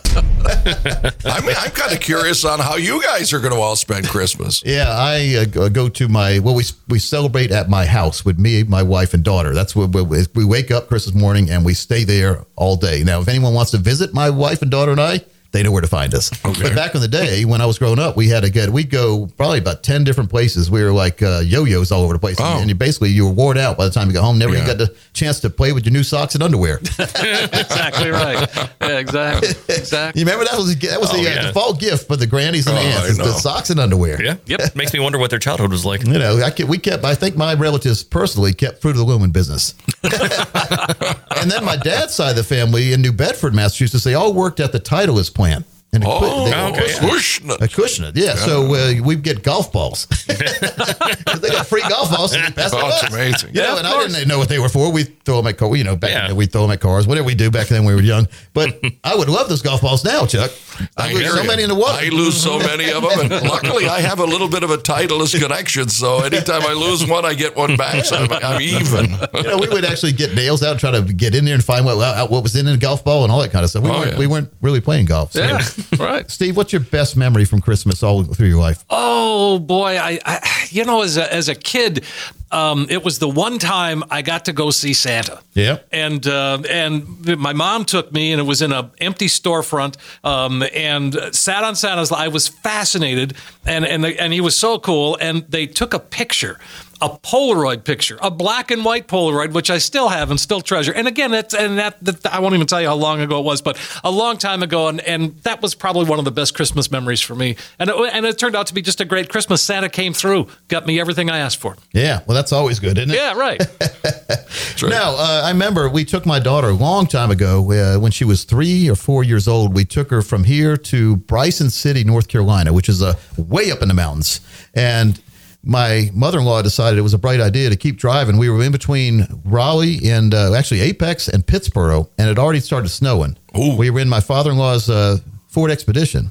I 1.26 1.42
mean, 1.42 1.56
I'm 1.58 1.72
kind 1.72 1.94
of 1.94 2.00
curious 2.00 2.46
on 2.46 2.60
how 2.60 2.76
you 2.76 3.02
guys 3.02 3.34
are 3.34 3.40
going 3.40 3.54
to 3.54 3.60
all 3.60 3.76
spend 3.76 4.08
Christmas. 4.08 4.64
Yeah, 4.66 4.86
I 4.88 5.36
uh, 5.42 5.46
go- 5.46 5.70
go 5.70 5.90
to 5.90 6.08
my 6.08 6.40
well. 6.40 6.56
We 6.56 6.64
we 6.88 7.00
celebrate 7.00 7.52
at 7.52 7.70
my 7.70 7.86
house 7.86 8.24
with 8.26 8.40
me, 8.40 8.64
my 8.64 8.84
wife, 8.84 9.14
and 9.14 9.24
daughter. 9.24 9.54
That's 9.54 9.76
what 9.76 9.94
we, 9.94 10.26
we 10.34 10.46
wake 10.46 10.72
up 10.72 10.88
Christmas 10.88 11.16
morning 11.16 11.50
and 11.50 11.66
we 11.66 11.74
stay 11.74 12.04
there 12.04 12.46
all 12.56 12.76
day. 12.76 13.04
Now, 13.04 13.22
if 13.22 13.28
anyone 13.28 13.54
wants 13.54 13.72
to 13.72 13.78
visit 13.78 14.14
my 14.14 14.30
wife 14.30 14.62
and 14.62 14.72
daughter 14.72 14.92
and 14.92 15.02
I, 15.02 15.22
they 15.56 15.64
know 15.64 15.72
where 15.72 15.82
to 15.82 15.88
find 15.88 16.14
us. 16.14 16.32
Okay. 16.46 16.62
But 16.64 16.76
back 16.76 16.94
in 16.96 17.02
the 17.02 17.08
day, 17.08 17.46
when 17.46 17.62
I 17.62 17.66
was 17.66 17.80
growing 17.80 18.00
up, 18.00 18.16
we 18.18 18.28
had 18.28 18.44
a 18.44 18.50
good. 18.50 18.70
We'd 18.70 18.90
go 18.90 19.28
probably 19.38 19.60
about 19.60 19.82
ten 19.84 20.04
different 20.04 20.30
places. 20.30 20.70
We 20.70 20.84
were 20.84 20.92
like 20.92 21.22
uh, 21.22 21.42
yo-yos 21.46 21.92
all 21.92 22.04
over 22.04 22.14
the 22.14 22.20
place, 22.20 22.38
Oh. 22.40 22.60
and 22.60 22.70
you 22.70 22.76
basically 22.76 23.10
you 23.10 23.26
were 23.26 23.32
worn 23.34 23.58
out 23.58 23.78
by 23.78 23.86
the 23.86 23.92
time 23.92 24.08
you 24.08 24.14
got 24.14 24.24
home. 24.24 24.38
Never 24.38 24.54
even 24.54 24.68
Yeah. 24.68 24.74
got 24.76 24.78
the 24.80 24.96
chance 25.14 25.40
to 25.42 25.50
play 25.50 25.72
with 25.72 25.86
your 25.86 25.94
new 25.94 26.04
socks 26.04 26.36
and 26.36 26.44
underwear. 26.44 26.78
exactly 27.00 28.10
right. 28.10 28.48
Yeah, 28.82 29.00
exactly. 29.00 29.50
Exactly. 29.70 30.20
you 30.22 30.26
remember 30.26 30.46
that 30.46 30.58
was 30.58 30.76
that 30.78 31.00
was 31.00 31.10
Oh, 31.12 31.18
the 31.18 31.22
uh, 31.30 31.34
yeah. 31.34 31.42
default 31.48 31.80
gift 31.80 32.08
for 32.08 32.16
the 32.16 32.28
grannies 32.28 32.68
and 32.68 32.78
Oh, 32.78 32.82
aunts 32.82 33.10
is 33.10 33.18
the 33.18 33.32
socks 33.34 33.70
and 33.70 33.80
underwear. 33.80 34.22
Yeah. 34.22 34.36
Yep. 34.46 34.76
Makes 34.76 34.94
me 34.94 35.00
wonder 35.00 35.18
what 35.18 35.30
their 35.30 35.40
childhood 35.40 35.72
was 35.72 35.86
like. 35.86 36.04
You 36.06 36.20
know, 36.20 36.42
I 36.44 36.50
kept, 36.52 36.70
we 36.70 36.78
kept. 36.78 37.04
I 37.06 37.16
think 37.16 37.36
my 37.38 37.54
relatives 37.54 38.04
personally 38.04 38.54
kept 38.54 38.82
Fruit 38.82 38.92
of 38.92 38.98
the 38.98 39.04
Loom 39.04 39.24
in 39.24 39.32
business. 39.32 39.74
and 41.42 41.50
then 41.52 41.64
my 41.66 41.76
dad's 41.76 42.14
side 42.14 42.32
of 42.32 42.36
the 42.36 42.44
family 42.44 42.94
in 42.94 43.02
New 43.02 43.12
Bedford, 43.14 43.54
Massachusetts, 43.54 44.04
they 44.04 44.14
all 44.14 44.34
worked 44.34 44.60
at 44.60 44.72
the 44.72 44.80
Titleist 44.80 45.34
plant. 45.34 45.66
And 45.94 46.04
Oh, 46.06 46.44
they, 46.46 46.54
okay, 46.54 46.92
yeah. 46.92 47.00
Acushnet. 47.10 47.58
Acushnet, 47.60 48.12
yeah. 48.16 48.36
So 48.36 48.74
uh, 48.76 48.94
we 49.02 49.16
get 49.16 49.44
golf 49.44 49.72
balls. 49.72 50.08
they 50.28 51.50
got 51.50 51.68
free 51.68 51.84
golf 51.88 52.12
balls. 52.12 52.34
And 52.34 52.54
pass 52.54 52.72
Oh, 52.74 52.80
it's 52.90 53.14
amazing. 53.14 53.56
You 53.56 53.62
know, 53.62 53.68
Yeah, 53.76 53.78
and 53.78 53.88
of 53.88 53.94
I 53.94 54.08
didn't 54.08 54.28
know 54.28 54.38
what 54.38 54.50
they 54.50 54.60
were 54.60 54.68
for. 54.68 54.92
We 54.92 55.04
throw 55.04 55.38
them 55.38 55.48
at 55.48 55.58
cars. 55.58 55.78
You 55.78 55.86
know, 55.86 55.96
back 55.96 56.10
Yeah. 56.12 56.28
then 56.28 56.36
we 56.36 56.48
throw 56.48 56.64
them 56.64 56.72
at 56.72 56.82
cars. 56.82 57.08
Whatever 57.08 57.26
we 57.28 57.36
do 57.36 57.50
back 57.50 57.68
then 57.68 57.86
when 57.86 57.96
we 57.96 58.02
were 58.02 58.06
young. 58.06 58.28
But 58.54 58.78
I 59.06 59.16
would 59.16 59.30
love 59.30 59.48
those 59.48 59.62
golf 59.62 59.82
balls 59.82 60.04
now, 60.04 60.26
Chuck. 60.26 60.52
I, 60.98 61.14
lose 61.14 61.34
so 61.34 61.42
you. 61.42 61.48
many 61.48 61.64
in 61.64 61.70
the 61.70 61.76
water. 61.76 61.98
I 62.06 62.10
lose 62.10 62.42
so 62.42 62.58
many 62.60 62.90
of 62.92 63.02
them, 63.04 63.32
and 63.32 63.48
luckily 63.50 63.88
I 63.88 64.00
have 64.02 64.20
a 64.20 64.26
little 64.26 64.50
bit 64.50 64.64
of 64.64 64.72
a 64.72 64.78
Titleist 64.78 65.40
connection. 65.42 65.90
So 65.90 66.20
anytime 66.22 66.62
I 66.64 66.74
lose 66.74 67.06
one, 67.08 67.26
I 67.26 67.34
get 67.34 67.56
one 67.56 67.76
back. 67.78 68.06
So 68.06 68.16
I'm, 68.18 68.32
I'm 68.32 68.62
even. 68.62 69.12
you 69.34 69.44
know, 69.44 69.58
we 69.58 69.68
would 69.70 69.86
actually 69.86 70.12
get 70.14 70.36
nails 70.36 70.64
out, 70.64 70.72
and 70.72 70.80
try 70.80 70.92
to 70.92 71.02
get 71.02 71.34
in 71.36 71.46
there 71.46 71.54
and 71.56 71.64
find 71.64 71.86
what 71.86 71.96
what 72.30 72.44
was 72.44 72.56
in 72.56 72.66
the 72.66 72.78
golf 72.78 73.04
ball 73.04 73.24
and 73.24 73.32
all 73.32 73.40
that 73.42 73.52
kind 73.52 73.64
of 73.64 73.70
stuff. 73.70 73.84
We, 73.84 73.90
Oh, 73.90 74.00
weren't, 74.00 74.12
yeah. 74.14 74.20
we 74.20 74.28
weren't 74.28 74.50
really 74.62 74.82
playing 74.82 75.06
golf. 75.06 75.32
So. 75.34 75.44
Yeah, 75.44 75.62
right. 76.00 76.30
Steve, 76.30 76.58
what's 76.58 76.74
your 76.74 76.82
best 76.82 77.16
memory 77.16 77.46
from 77.46 77.62
Christmas 77.62 78.04
all 78.04 78.24
through 78.24 78.48
your 78.50 78.60
life? 78.60 78.84
Oh 78.90 79.60
boy, 79.60 79.98
I, 79.98 80.20
I 80.26 80.66
you 80.70 80.84
know 80.86 81.02
as 81.02 81.18
a 81.18 81.32
as 81.34 81.48
a 81.50 81.56
kid, 81.56 82.04
um, 82.52 82.88
it 82.90 83.04
was 83.04 83.20
the 83.20 83.30
one 83.30 83.58
time 83.60 84.04
I 84.10 84.22
got 84.22 84.46
to 84.46 84.54
go 84.54 84.70
see 84.72 84.94
Santa. 84.94 85.40
Yeah. 85.54 85.78
and 85.92 86.26
uh, 86.28 86.62
and 86.70 87.26
my 87.40 87.54
mom 87.54 87.86
took 87.86 88.12
me, 88.12 88.32
and 88.34 88.42
it 88.42 88.44
was 88.44 88.62
in 88.62 88.72
an 88.74 88.92
empty 89.00 89.28
storefront, 89.28 89.96
um, 90.24 90.64
and 90.74 91.18
sat 91.32 91.64
on 91.64 91.76
Santa's. 91.76 92.12
I 92.12 92.28
was 92.28 92.48
fascinated, 92.48 93.36
and 93.66 93.86
and 93.86 94.06
and 94.06 94.34
he 94.34 94.42
was 94.42 94.56
so 94.56 94.80
cool, 94.80 95.18
and 95.22 95.46
they 95.50 95.68
took 95.68 95.94
a 95.94 96.00
picture. 96.00 96.60
A 97.02 97.10
Polaroid 97.10 97.84
picture, 97.84 98.18
a 98.22 98.32
black 98.32 98.72
and 98.72 98.86
white 98.86 99.08
Polaroid, 99.08 99.54
which 99.54 99.70
I 99.70 99.78
still 99.78 100.10
have 100.10 100.32
and 100.32 100.40
still 100.40 100.62
treasure. 100.62 100.94
And 100.94 101.08
again, 101.08 101.32
that's 101.32 101.54
and 101.54 101.78
that, 101.78 102.04
that 102.04 102.26
I 102.26 102.40
won't 102.40 102.56
even 102.56 102.68
tell 102.68 102.82
you 102.82 102.88
how 102.88 102.96
long 102.96 103.22
ago 103.22 103.40
it 103.40 103.46
was, 103.46 103.62
but 103.62 103.78
a 104.04 104.12
long 104.12 104.38
time 104.38 104.64
ago, 104.64 104.88
and, 104.88 105.02
and 105.02 105.36
that 105.44 105.62
was 105.62 105.76
probably 105.76 106.06
one 106.06 106.20
of 106.20 106.26
the 106.26 106.32
best 106.32 106.56
Christmas 106.56 106.92
memories 106.92 107.22
for 107.22 107.36
me. 107.36 107.58
And 107.80 107.90
it, 107.90 107.96
and 108.14 108.26
it 108.26 108.38
turned 108.38 108.56
out 108.56 108.68
to 108.68 108.74
be 108.74 108.82
just 108.82 109.02
a 109.02 109.06
great 109.06 109.30
Christmas. 109.30 109.62
Santa 109.62 109.90
came 109.90 110.14
through, 110.14 110.48
got 110.68 110.86
me 110.86 111.00
everything 111.00 111.30
I 111.30 111.40
asked 111.40 111.58
for. 111.58 111.76
Yeah, 111.94 112.22
well, 112.28 112.36
that's 112.36 112.52
always 112.52 112.80
good, 112.80 112.98
isn't 112.98 113.12
it? 113.12 113.16
Yeah, 113.16 113.34
right. 113.34 113.62
Now, 114.84 115.16
uh, 115.16 115.42
I 115.46 115.50
remember 115.50 115.90
we 115.90 116.06
took 116.06 116.26
my 116.26 116.40
daughter 116.40 116.70
a 116.70 116.74
long 116.74 117.08
time 117.08 117.32
ago 117.32 117.72
uh, 117.72 118.00
when 118.00 118.12
she 118.12 118.26
was 118.26 118.44
three 118.44 118.90
or 118.90 118.96
four 118.96 119.24
years 119.24 119.48
old. 119.48 119.74
We 119.74 119.86
took 119.86 120.10
her 120.12 120.22
from 120.22 120.44
here 120.44 120.78
to 120.78 121.16
Bryson 121.18 121.70
City, 121.70 122.04
North 122.04 122.28
Carolina, 122.28 122.74
which 122.74 122.90
is 122.90 123.02
uh, 123.02 123.16
way 123.38 123.72
up 123.72 123.82
in 123.82 123.88
the 123.88 123.94
mountains. 123.94 124.42
And 124.74 125.20
my 125.66 126.10
mother 126.14 126.40
in 126.40 126.46
law 126.46 126.62
decided 126.62 127.00
it 127.00 127.02
was 127.02 127.14
a 127.16 127.18
bright 127.18 127.42
idea 127.42 127.70
to 127.70 127.76
keep 127.76 127.98
driving. 127.98 128.38
We 128.38 128.50
were 128.50 128.64
in 128.64 128.72
between 128.72 129.28
Raleigh 129.44 130.00
and 130.10 130.34
uh, 130.34 130.54
actually 130.54 130.82
Apex 130.82 131.28
and 131.28 131.46
Pittsboro, 131.46 132.08
and 132.18 132.30
it 132.30 132.38
already 132.38 132.60
started 132.60 132.90
snowing. 132.90 133.36
We 133.54 133.90
were 133.90 134.00
in 134.00 134.10
my 134.10 134.20
father 134.20 134.52
in 134.52 134.58
law's 134.58 134.90
uh, 134.90 135.18
Ford 135.48 135.72
Expedition. 135.72 136.30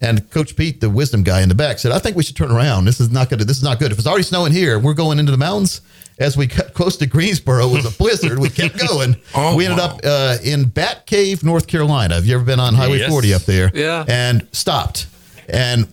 And 0.00 0.30
Coach 0.30 0.54
Pete, 0.54 0.80
the 0.80 0.88
wisdom 0.88 1.24
guy 1.24 1.40
in 1.40 1.48
the 1.48 1.56
back, 1.56 1.80
said, 1.80 1.90
"I 1.90 1.98
think 1.98 2.16
we 2.16 2.22
should 2.22 2.36
turn 2.36 2.52
around. 2.52 2.84
This 2.84 3.00
is 3.00 3.10
not 3.10 3.28
good. 3.30 3.40
This 3.40 3.56
is 3.56 3.64
not 3.64 3.80
good. 3.80 3.90
If 3.90 3.98
it's 3.98 4.06
already 4.06 4.22
snowing 4.22 4.52
here, 4.52 4.78
we're 4.78 4.94
going 4.94 5.18
into 5.18 5.32
the 5.32 5.38
mountains." 5.38 5.80
As 6.20 6.36
we 6.36 6.46
got 6.46 6.72
close 6.74 6.96
to 6.98 7.06
Greensboro, 7.06 7.68
it 7.68 7.72
was 7.72 7.84
a 7.94 7.96
blizzard. 7.96 8.38
We 8.38 8.48
kept 8.48 8.78
going. 8.88 9.16
Oh, 9.34 9.56
we 9.56 9.64
ended 9.66 9.78
wow. 9.78 9.86
up 9.86 10.00
uh, 10.04 10.36
in 10.44 10.64
Bat 10.68 11.06
Cave, 11.06 11.42
North 11.44 11.66
Carolina. 11.66 12.14
Have 12.14 12.26
you 12.26 12.34
ever 12.36 12.44
been 12.44 12.60
on 12.60 12.74
Highway 12.74 12.98
Yes. 12.98 13.10
40 13.10 13.34
up 13.34 13.42
there? 13.42 13.70
Yeah. 13.74 14.04
And 14.06 14.46
stopped. 14.52 15.06
And 15.48 15.86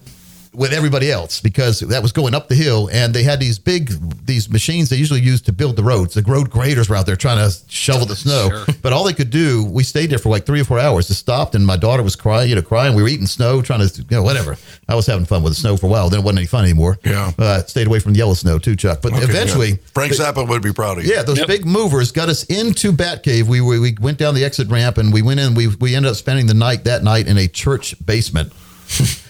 with 0.56 0.74
everybody 0.74 1.12
else 1.12 1.40
because 1.42 1.80
that 1.82 2.02
was 2.02 2.12
going 2.12 2.34
up 2.34 2.48
the 2.48 2.56
hill 2.56 2.90
and 2.92 3.14
they 3.14 3.24
had 3.24 3.40
these 3.40 3.60
big 3.60 3.92
these 4.26 4.50
machines 4.50 4.90
they 4.90 4.96
usually 4.96 5.22
use 5.22 5.42
to 5.42 5.52
build 5.54 5.76
the 5.76 5.84
roads 5.84 6.14
the 6.14 6.22
road 6.24 6.50
graders 6.50 6.90
were 6.90 6.96
out 6.96 7.06
there 7.06 7.16
trying 7.16 7.38
to 7.38 7.56
shovel 7.68 8.06
the 8.06 8.16
snow 8.16 8.66
but 8.82 8.94
all 8.94 9.04
they 9.04 9.14
could 9.14 9.30
do 9.30 9.64
we 9.66 9.84
stayed 9.84 10.10
there 10.10 10.18
for 10.20 10.30
like 10.30 10.46
three 10.46 10.62
or 10.62 10.64
four 10.64 10.80
hours 10.80 11.08
just 11.08 11.20
stopped 11.20 11.56
and 11.56 11.66
my 11.66 11.78
daughter 11.78 12.02
was 12.04 12.16
crying 12.16 12.50
you 12.50 12.56
know 12.56 12.62
crying 12.62 12.96
we 12.96 13.02
were 13.02 13.08
eating 13.10 13.28
snow 13.28 13.62
trying 13.62 13.80
to 13.88 14.02
you 14.02 14.06
know 14.12 14.24
whatever 14.24 14.58
i 14.88 14.96
was 14.96 15.06
having 15.06 15.26
fun 15.26 15.44
with 15.44 15.52
the 15.54 15.60
snow 15.60 15.76
for 15.78 15.88
a 15.88 15.90
while 15.90 16.10
then 16.10 16.20
it 16.20 16.24
wasn't 16.24 16.40
any 16.40 16.48
fun 16.48 16.64
anymore 16.64 16.98
Yeah. 17.04 17.32
uh, 17.38 17.64
stayed 17.64 17.88
away 17.88 18.00
from 18.00 18.14
the 18.14 18.20
yellow 18.20 18.34
snow 18.34 18.58
too 18.60 18.76
chuck 18.76 19.02
but 19.02 19.14
Okay, 19.14 19.24
eventually 19.24 19.70
yeah. 19.72 19.76
Frank 19.94 20.14
Zappa 20.14 20.48
would 20.48 20.62
be 20.62 20.74
proud 20.74 20.98
of 20.98 21.06
you. 21.06 21.14
yeah, 21.14 21.24
those 21.24 21.44
big 21.46 21.66
movers 21.66 22.12
got 22.12 22.30
us 22.30 22.44
into 22.46 22.92
Bat 22.92 23.24
Cave. 23.24 23.48
We, 23.48 23.62
we 23.62 23.80
we 23.80 23.96
went 24.00 24.18
down 24.18 24.36
the 24.36 24.44
exit 24.46 24.68
ramp 24.70 24.98
and 24.98 25.12
we 25.14 25.22
went 25.22 25.40
in. 25.40 25.54
We 25.56 25.68
we 25.68 25.96
ended 25.96 26.12
up 26.12 26.18
spending 26.18 26.48
the 26.48 26.54
night 26.54 26.84
that 26.86 27.04
night 27.04 27.28
in 27.28 27.38
a 27.38 27.48
church 27.48 27.96
basement. 28.06 28.52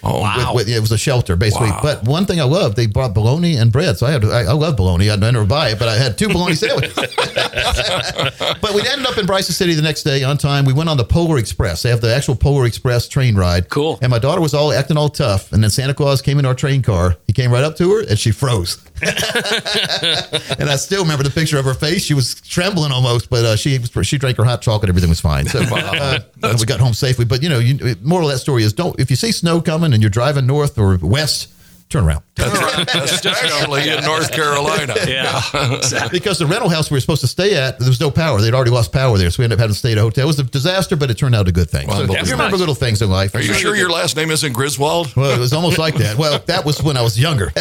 Oh, 0.08 0.22
With, 0.22 0.56
with, 0.56 0.70
yeah, 0.70 0.78
it 0.78 0.82
was 0.82 0.92
a 0.92 0.98
shelter 0.98 1.36
basically. 1.36 1.72
Wow. 1.72 1.80
But 1.82 2.04
one 2.04 2.26
thing 2.26 2.40
I 2.40 2.44
loved, 2.44 2.78
they 2.78 2.86
brought 2.86 3.16
bologna 3.16 3.58
and 3.58 3.72
bread. 3.72 3.98
So 3.98 4.06
I 4.06 4.12
had, 4.12 4.24
I, 4.24 4.42
I 4.42 4.54
love 4.54 4.78
bologna. 4.78 5.10
I'd 5.10 5.20
never 5.20 5.46
buy 5.46 5.70
it, 5.70 5.80
but 5.80 5.88
I 5.88 5.96
had 5.96 6.18
two 6.18 6.28
bologna 6.28 6.54
sandwiches. 6.54 6.96
but 6.96 8.74
we 8.76 8.88
ended 8.88 9.08
up 9.08 9.18
in 9.18 9.26
Bryson 9.26 9.54
City 9.54 9.74
the 9.74 9.82
next 9.82 10.04
day 10.04 10.24
on 10.24 10.38
time. 10.38 10.66
We 10.66 10.74
went 10.74 10.90
on 10.90 10.98
the 10.98 11.04
Polar 11.04 11.40
Express. 11.40 11.82
They 11.82 11.90
have 11.90 12.02
the 12.02 12.14
actual 12.14 12.36
Polar 12.36 12.66
Express 12.66 13.08
train 13.08 13.36
ride. 13.36 13.70
Cool. 13.70 13.98
And 14.02 14.12
my 14.12 14.20
daughter 14.20 14.42
was 14.42 14.54
all 14.54 14.72
acting 14.72 14.98
all 14.98 15.10
tough. 15.10 15.52
And 15.52 15.64
then 15.64 15.72
Santa 15.72 15.96
Claus 15.96 16.22
came 16.22 16.38
in 16.38 16.46
our 16.46 16.56
train 16.56 16.84
car. 16.84 17.16
He 17.26 17.34
came 17.34 17.52
right 17.52 17.64
up 17.64 17.76
to 17.78 17.92
her 17.94 18.02
and 18.02 18.20
she 18.20 18.32
froze. 18.32 18.78
and 19.02 20.70
I 20.70 20.76
still 20.78 21.04
remember 21.04 21.24
the 21.24 21.32
picture 21.34 21.58
of 21.58 21.66
her 21.66 21.74
face. 21.74 22.04
She 22.04 22.14
was 22.14 22.36
trembling 22.36 22.92
almost, 22.92 23.30
but 23.30 23.44
uh, 23.44 23.56
she 23.56 23.80
she 24.04 24.18
drank 24.18 24.38
her 24.38 24.46
hot 24.46 24.62
chocolate. 24.62 24.90
Everything 24.90 25.10
was 25.10 25.20
fine. 25.20 25.48
So 25.48 25.60
uh, 25.72 26.20
and 26.44 26.60
we 26.60 26.66
got 26.66 26.80
home 26.80 26.94
safely. 26.94 27.26
But 27.26 27.44
you 27.44 27.50
know, 27.50 27.60
you, 27.60 27.96
moral 28.02 28.30
of 28.30 28.34
that 28.34 28.40
story 28.40 28.64
is 28.64 28.74
don't 28.74 28.98
if 29.00 29.10
you 29.10 29.16
see 29.16 29.32
snow 29.32 29.62
coming 29.62 29.94
and 29.94 30.02
you're 30.02 30.10
driving 30.10 30.46
north 30.46 30.78
or 30.78 30.98
west, 31.02 31.54
turn 31.90 32.06
around. 32.06 32.24
Especially 32.38 33.90
in 33.90 34.04
North 34.04 34.32
Carolina. 34.32 34.96
Yeah. 35.08 35.42
Exactly. 35.76 36.20
because 36.20 36.40
the 36.40 36.46
rental 36.46 36.70
house 36.70 36.90
we 36.90 36.96
were 36.96 37.02
supposed 37.02 37.22
to 37.22 37.28
stay 37.28 37.56
at, 37.56 37.80
there 37.80 37.88
was 37.88 38.00
no 38.02 38.12
power. 38.12 38.42
They'd 38.42 38.54
already 38.54 38.72
lost 38.72 38.92
power 38.92 39.18
there, 39.18 39.30
so 39.30 39.42
we 39.42 39.46
ended 39.46 39.58
up 39.58 39.62
having 39.62 39.74
to 39.74 39.78
stay 39.80 39.92
at 39.92 39.98
a 39.98 40.02
hotel. 40.02 40.24
It 40.24 40.28
was 40.28 40.40
a 40.40 40.44
disaster, 40.44 40.96
but 40.96 41.10
it 41.12 41.18
turned 41.18 41.36
out 41.36 41.48
a 41.48 41.52
good 41.52 41.70
thing. 41.70 41.90
So 41.90 42.04
you 42.04 42.32
remember 42.32 42.58
little 42.58 42.76
things 42.76 43.02
in 43.02 43.10
life. 43.10 43.36
Are 43.36 43.42
you 43.42 43.54
sure 43.54 43.76
your 43.76 43.90
last 43.90 44.16
name 44.16 44.32
isn't 44.32 44.54
Griswold? 44.54 45.16
Well, 45.16 45.32
it 45.32 45.40
was 45.40 45.54
almost 45.54 45.78
like 45.78 45.96
that. 45.96 46.18
Well, 46.18 46.40
that 46.48 46.66
was 46.66 46.82
when 46.82 46.98
I 46.98 47.02
was 47.02 47.20
younger. 47.20 47.52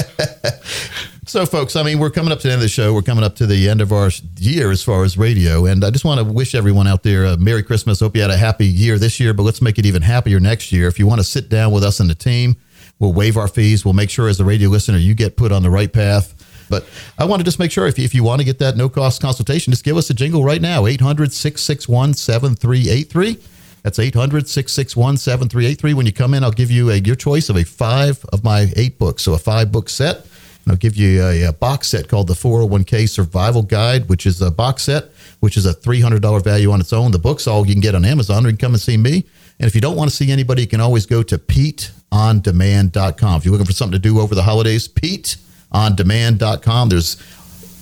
So, 1.34 1.44
folks, 1.44 1.74
I 1.74 1.82
mean, 1.82 1.98
we're 1.98 2.10
coming 2.10 2.30
up 2.30 2.38
to 2.38 2.46
the 2.46 2.52
end 2.52 2.60
of 2.60 2.62
the 2.62 2.68
show. 2.68 2.94
We're 2.94 3.02
coming 3.02 3.24
up 3.24 3.34
to 3.36 3.46
the 3.46 3.68
end 3.68 3.80
of 3.80 3.90
our 3.90 4.08
year 4.38 4.70
as 4.70 4.84
far 4.84 5.02
as 5.02 5.18
radio. 5.18 5.66
And 5.66 5.84
I 5.84 5.90
just 5.90 6.04
want 6.04 6.24
to 6.24 6.24
wish 6.24 6.54
everyone 6.54 6.86
out 6.86 7.02
there 7.02 7.24
a 7.24 7.36
Merry 7.36 7.64
Christmas. 7.64 7.98
Hope 7.98 8.14
you 8.14 8.22
had 8.22 8.30
a 8.30 8.36
happy 8.36 8.68
year 8.68 9.00
this 9.00 9.18
year, 9.18 9.34
but 9.34 9.42
let's 9.42 9.60
make 9.60 9.76
it 9.76 9.84
even 9.84 10.00
happier 10.00 10.38
next 10.38 10.70
year. 10.70 10.86
If 10.86 10.96
you 10.96 11.08
want 11.08 11.18
to 11.18 11.24
sit 11.24 11.48
down 11.48 11.72
with 11.72 11.82
us 11.82 11.98
and 11.98 12.08
the 12.08 12.14
team, 12.14 12.54
we'll 13.00 13.12
waive 13.12 13.36
our 13.36 13.48
fees. 13.48 13.84
We'll 13.84 13.94
make 13.94 14.10
sure, 14.10 14.28
as 14.28 14.38
a 14.38 14.44
radio 14.44 14.68
listener, 14.68 14.96
you 14.96 15.12
get 15.12 15.36
put 15.36 15.50
on 15.50 15.64
the 15.64 15.70
right 15.70 15.92
path. 15.92 16.36
But 16.70 16.86
I 17.18 17.24
want 17.24 17.40
to 17.40 17.44
just 17.44 17.58
make 17.58 17.72
sure 17.72 17.88
if 17.88 17.98
you, 17.98 18.04
if 18.04 18.14
you 18.14 18.22
want 18.22 18.38
to 18.38 18.44
get 18.44 18.60
that 18.60 18.76
no 18.76 18.88
cost 18.88 19.20
consultation, 19.20 19.72
just 19.72 19.82
give 19.82 19.96
us 19.96 20.08
a 20.10 20.14
jingle 20.14 20.44
right 20.44 20.62
now 20.62 20.86
800 20.86 21.32
661 21.32 22.14
7383. 22.14 23.38
That's 23.82 23.98
800 23.98 24.48
661 24.48 25.16
7383. 25.16 25.94
When 25.94 26.06
you 26.06 26.12
come 26.12 26.32
in, 26.32 26.44
I'll 26.44 26.52
give 26.52 26.70
you 26.70 26.92
a, 26.92 26.94
your 26.94 27.16
choice 27.16 27.48
of 27.48 27.56
a 27.56 27.64
five 27.64 28.24
of 28.26 28.44
my 28.44 28.72
eight 28.76 29.00
books. 29.00 29.24
So 29.24 29.34
a 29.34 29.38
five 29.38 29.72
book 29.72 29.88
set. 29.88 30.28
And 30.64 30.72
I'll 30.72 30.78
give 30.78 30.96
you 30.96 31.22
a, 31.22 31.44
a 31.44 31.52
box 31.52 31.88
set 31.88 32.08
called 32.08 32.26
the 32.26 32.34
401k 32.34 33.08
Survival 33.08 33.62
Guide, 33.62 34.08
which 34.08 34.26
is 34.26 34.40
a 34.40 34.50
box 34.50 34.84
set, 34.84 35.10
which 35.40 35.56
is 35.56 35.66
a 35.66 35.74
$300 35.74 36.42
value 36.42 36.72
on 36.72 36.80
its 36.80 36.92
own. 36.92 37.10
The 37.10 37.18
book's 37.18 37.46
all 37.46 37.66
you 37.66 37.74
can 37.74 37.82
get 37.82 37.94
on 37.94 38.04
Amazon, 38.04 38.44
or 38.44 38.48
you 38.48 38.56
can 38.56 38.66
come 38.66 38.74
and 38.74 38.80
see 38.80 38.96
me. 38.96 39.24
And 39.60 39.68
if 39.68 39.74
you 39.74 39.80
don't 39.80 39.96
want 39.96 40.10
to 40.10 40.16
see 40.16 40.32
anybody, 40.32 40.62
you 40.62 40.68
can 40.68 40.80
always 40.80 41.06
go 41.06 41.22
to 41.22 41.38
PeteOnDemand.com. 41.38 43.36
If 43.36 43.44
you're 43.44 43.52
looking 43.52 43.66
for 43.66 43.72
something 43.72 43.92
to 43.92 43.98
do 43.98 44.20
over 44.20 44.34
the 44.34 44.42
holidays, 44.42 44.88
PeteOnDemand.com. 44.88 46.88
There's 46.88 47.16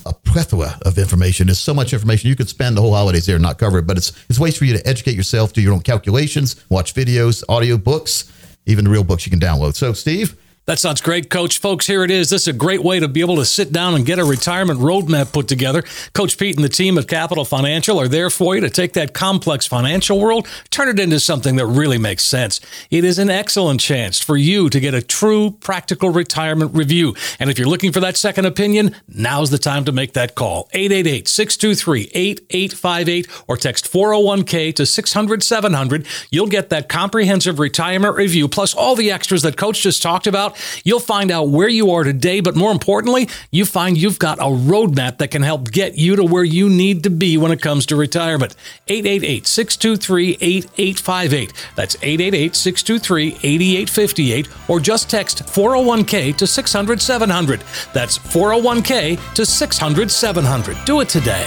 a 0.04 0.12
plethora 0.12 0.78
of 0.84 0.98
information. 0.98 1.46
There's 1.46 1.60
so 1.60 1.72
much 1.72 1.92
information 1.92 2.28
you 2.28 2.36
could 2.36 2.48
spend 2.48 2.76
the 2.76 2.80
whole 2.80 2.94
holidays 2.94 3.26
there 3.26 3.36
and 3.36 3.42
not 3.42 3.58
cover 3.58 3.78
it. 3.78 3.86
But 3.86 3.96
it's 3.96 4.12
it's 4.28 4.38
ways 4.38 4.56
for 4.56 4.64
you 4.64 4.76
to 4.76 4.86
educate 4.86 5.14
yourself, 5.14 5.52
do 5.52 5.62
your 5.62 5.72
own 5.72 5.80
calculations, 5.80 6.56
watch 6.68 6.94
videos, 6.94 7.44
audio 7.48 7.78
books, 7.78 8.30
even 8.66 8.88
real 8.88 9.04
books 9.04 9.26
you 9.26 9.30
can 9.30 9.40
download. 9.40 9.74
So, 9.74 9.92
Steve, 9.92 10.36
that 10.66 10.78
sounds 10.78 11.00
great, 11.00 11.28
Coach. 11.28 11.58
Folks, 11.58 11.88
here 11.88 12.04
it 12.04 12.10
is. 12.10 12.30
This 12.30 12.42
is 12.42 12.48
a 12.48 12.52
great 12.52 12.84
way 12.84 13.00
to 13.00 13.08
be 13.08 13.20
able 13.20 13.34
to 13.36 13.44
sit 13.44 13.72
down 13.72 13.96
and 13.96 14.06
get 14.06 14.20
a 14.20 14.24
retirement 14.24 14.78
roadmap 14.78 15.32
put 15.32 15.48
together. 15.48 15.82
Coach 16.12 16.38
Pete 16.38 16.54
and 16.54 16.64
the 16.64 16.68
team 16.68 16.96
at 16.98 17.08
Capital 17.08 17.44
Financial 17.44 17.98
are 18.00 18.06
there 18.06 18.30
for 18.30 18.54
you 18.54 18.60
to 18.60 18.70
take 18.70 18.92
that 18.92 19.12
complex 19.12 19.66
financial 19.66 20.20
world, 20.20 20.46
turn 20.70 20.88
it 20.88 21.00
into 21.00 21.18
something 21.18 21.56
that 21.56 21.66
really 21.66 21.98
makes 21.98 22.22
sense. 22.22 22.60
It 22.92 23.02
is 23.02 23.18
an 23.18 23.28
excellent 23.28 23.80
chance 23.80 24.20
for 24.20 24.36
you 24.36 24.70
to 24.70 24.78
get 24.78 24.94
a 24.94 25.02
true 25.02 25.50
practical 25.50 26.10
retirement 26.10 26.76
review. 26.76 27.16
And 27.40 27.50
if 27.50 27.58
you're 27.58 27.68
looking 27.68 27.90
for 27.90 28.00
that 28.00 28.16
second 28.16 28.46
opinion, 28.46 28.94
now's 29.08 29.50
the 29.50 29.58
time 29.58 29.84
to 29.86 29.92
make 29.92 30.12
that 30.12 30.36
call. 30.36 30.68
888 30.72 31.26
623 31.26 32.10
8858 32.14 33.28
or 33.48 33.56
text 33.56 33.92
401k 33.92 34.76
to 34.76 34.86
600 34.86 35.42
700. 35.42 36.06
You'll 36.30 36.46
get 36.46 36.70
that 36.70 36.88
comprehensive 36.88 37.58
retirement 37.58 38.14
review 38.14 38.46
plus 38.46 38.74
all 38.74 38.94
the 38.94 39.10
extras 39.10 39.42
that 39.42 39.56
Coach 39.56 39.82
just 39.82 40.02
talked 40.02 40.28
about 40.28 40.51
You'll 40.84 41.00
find 41.00 41.30
out 41.30 41.48
where 41.48 41.68
you 41.68 41.90
are 41.92 42.04
today, 42.04 42.40
but 42.40 42.56
more 42.56 42.72
importantly, 42.72 43.28
you 43.50 43.64
find 43.64 43.96
you've 43.96 44.18
got 44.18 44.38
a 44.38 44.44
roadmap 44.44 45.18
that 45.18 45.30
can 45.30 45.42
help 45.42 45.70
get 45.70 45.96
you 45.96 46.16
to 46.16 46.24
where 46.24 46.44
you 46.44 46.68
need 46.68 47.02
to 47.04 47.10
be 47.10 47.36
when 47.36 47.52
it 47.52 47.62
comes 47.62 47.86
to 47.86 47.96
retirement. 47.96 48.54
888 48.88 49.46
623 49.46 50.38
8858. 50.40 51.52
That's 51.76 51.96
888 51.96 52.56
623 52.56 53.26
8858, 53.42 54.48
or 54.68 54.80
just 54.80 55.10
text 55.10 55.44
401k 55.44 56.36
to 56.36 56.46
600 56.46 57.00
700. 57.00 57.64
That's 57.92 58.18
401k 58.18 59.34
to 59.34 59.46
600 59.46 60.10
700. 60.10 60.84
Do 60.84 61.00
it 61.00 61.08
today. 61.08 61.46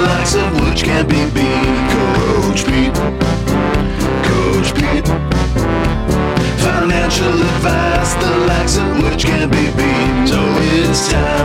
likes 0.21 0.35
of 0.35 0.53
which 0.61 0.83
can't 0.83 1.09
be 1.09 1.25
beat. 1.33 1.89
Coach 1.91 2.63
Pete, 2.67 2.93
Coach 4.23 4.69
Pete. 4.75 5.07
Financial 6.61 7.33
advice, 7.41 8.13
the 8.21 8.31
likes 8.47 8.77
of 8.77 9.01
which 9.01 9.23
can't 9.25 9.51
be 9.51 9.65
beat. 9.77 10.27
So 10.27 10.39
it's 10.77 11.11
time. 11.11 11.40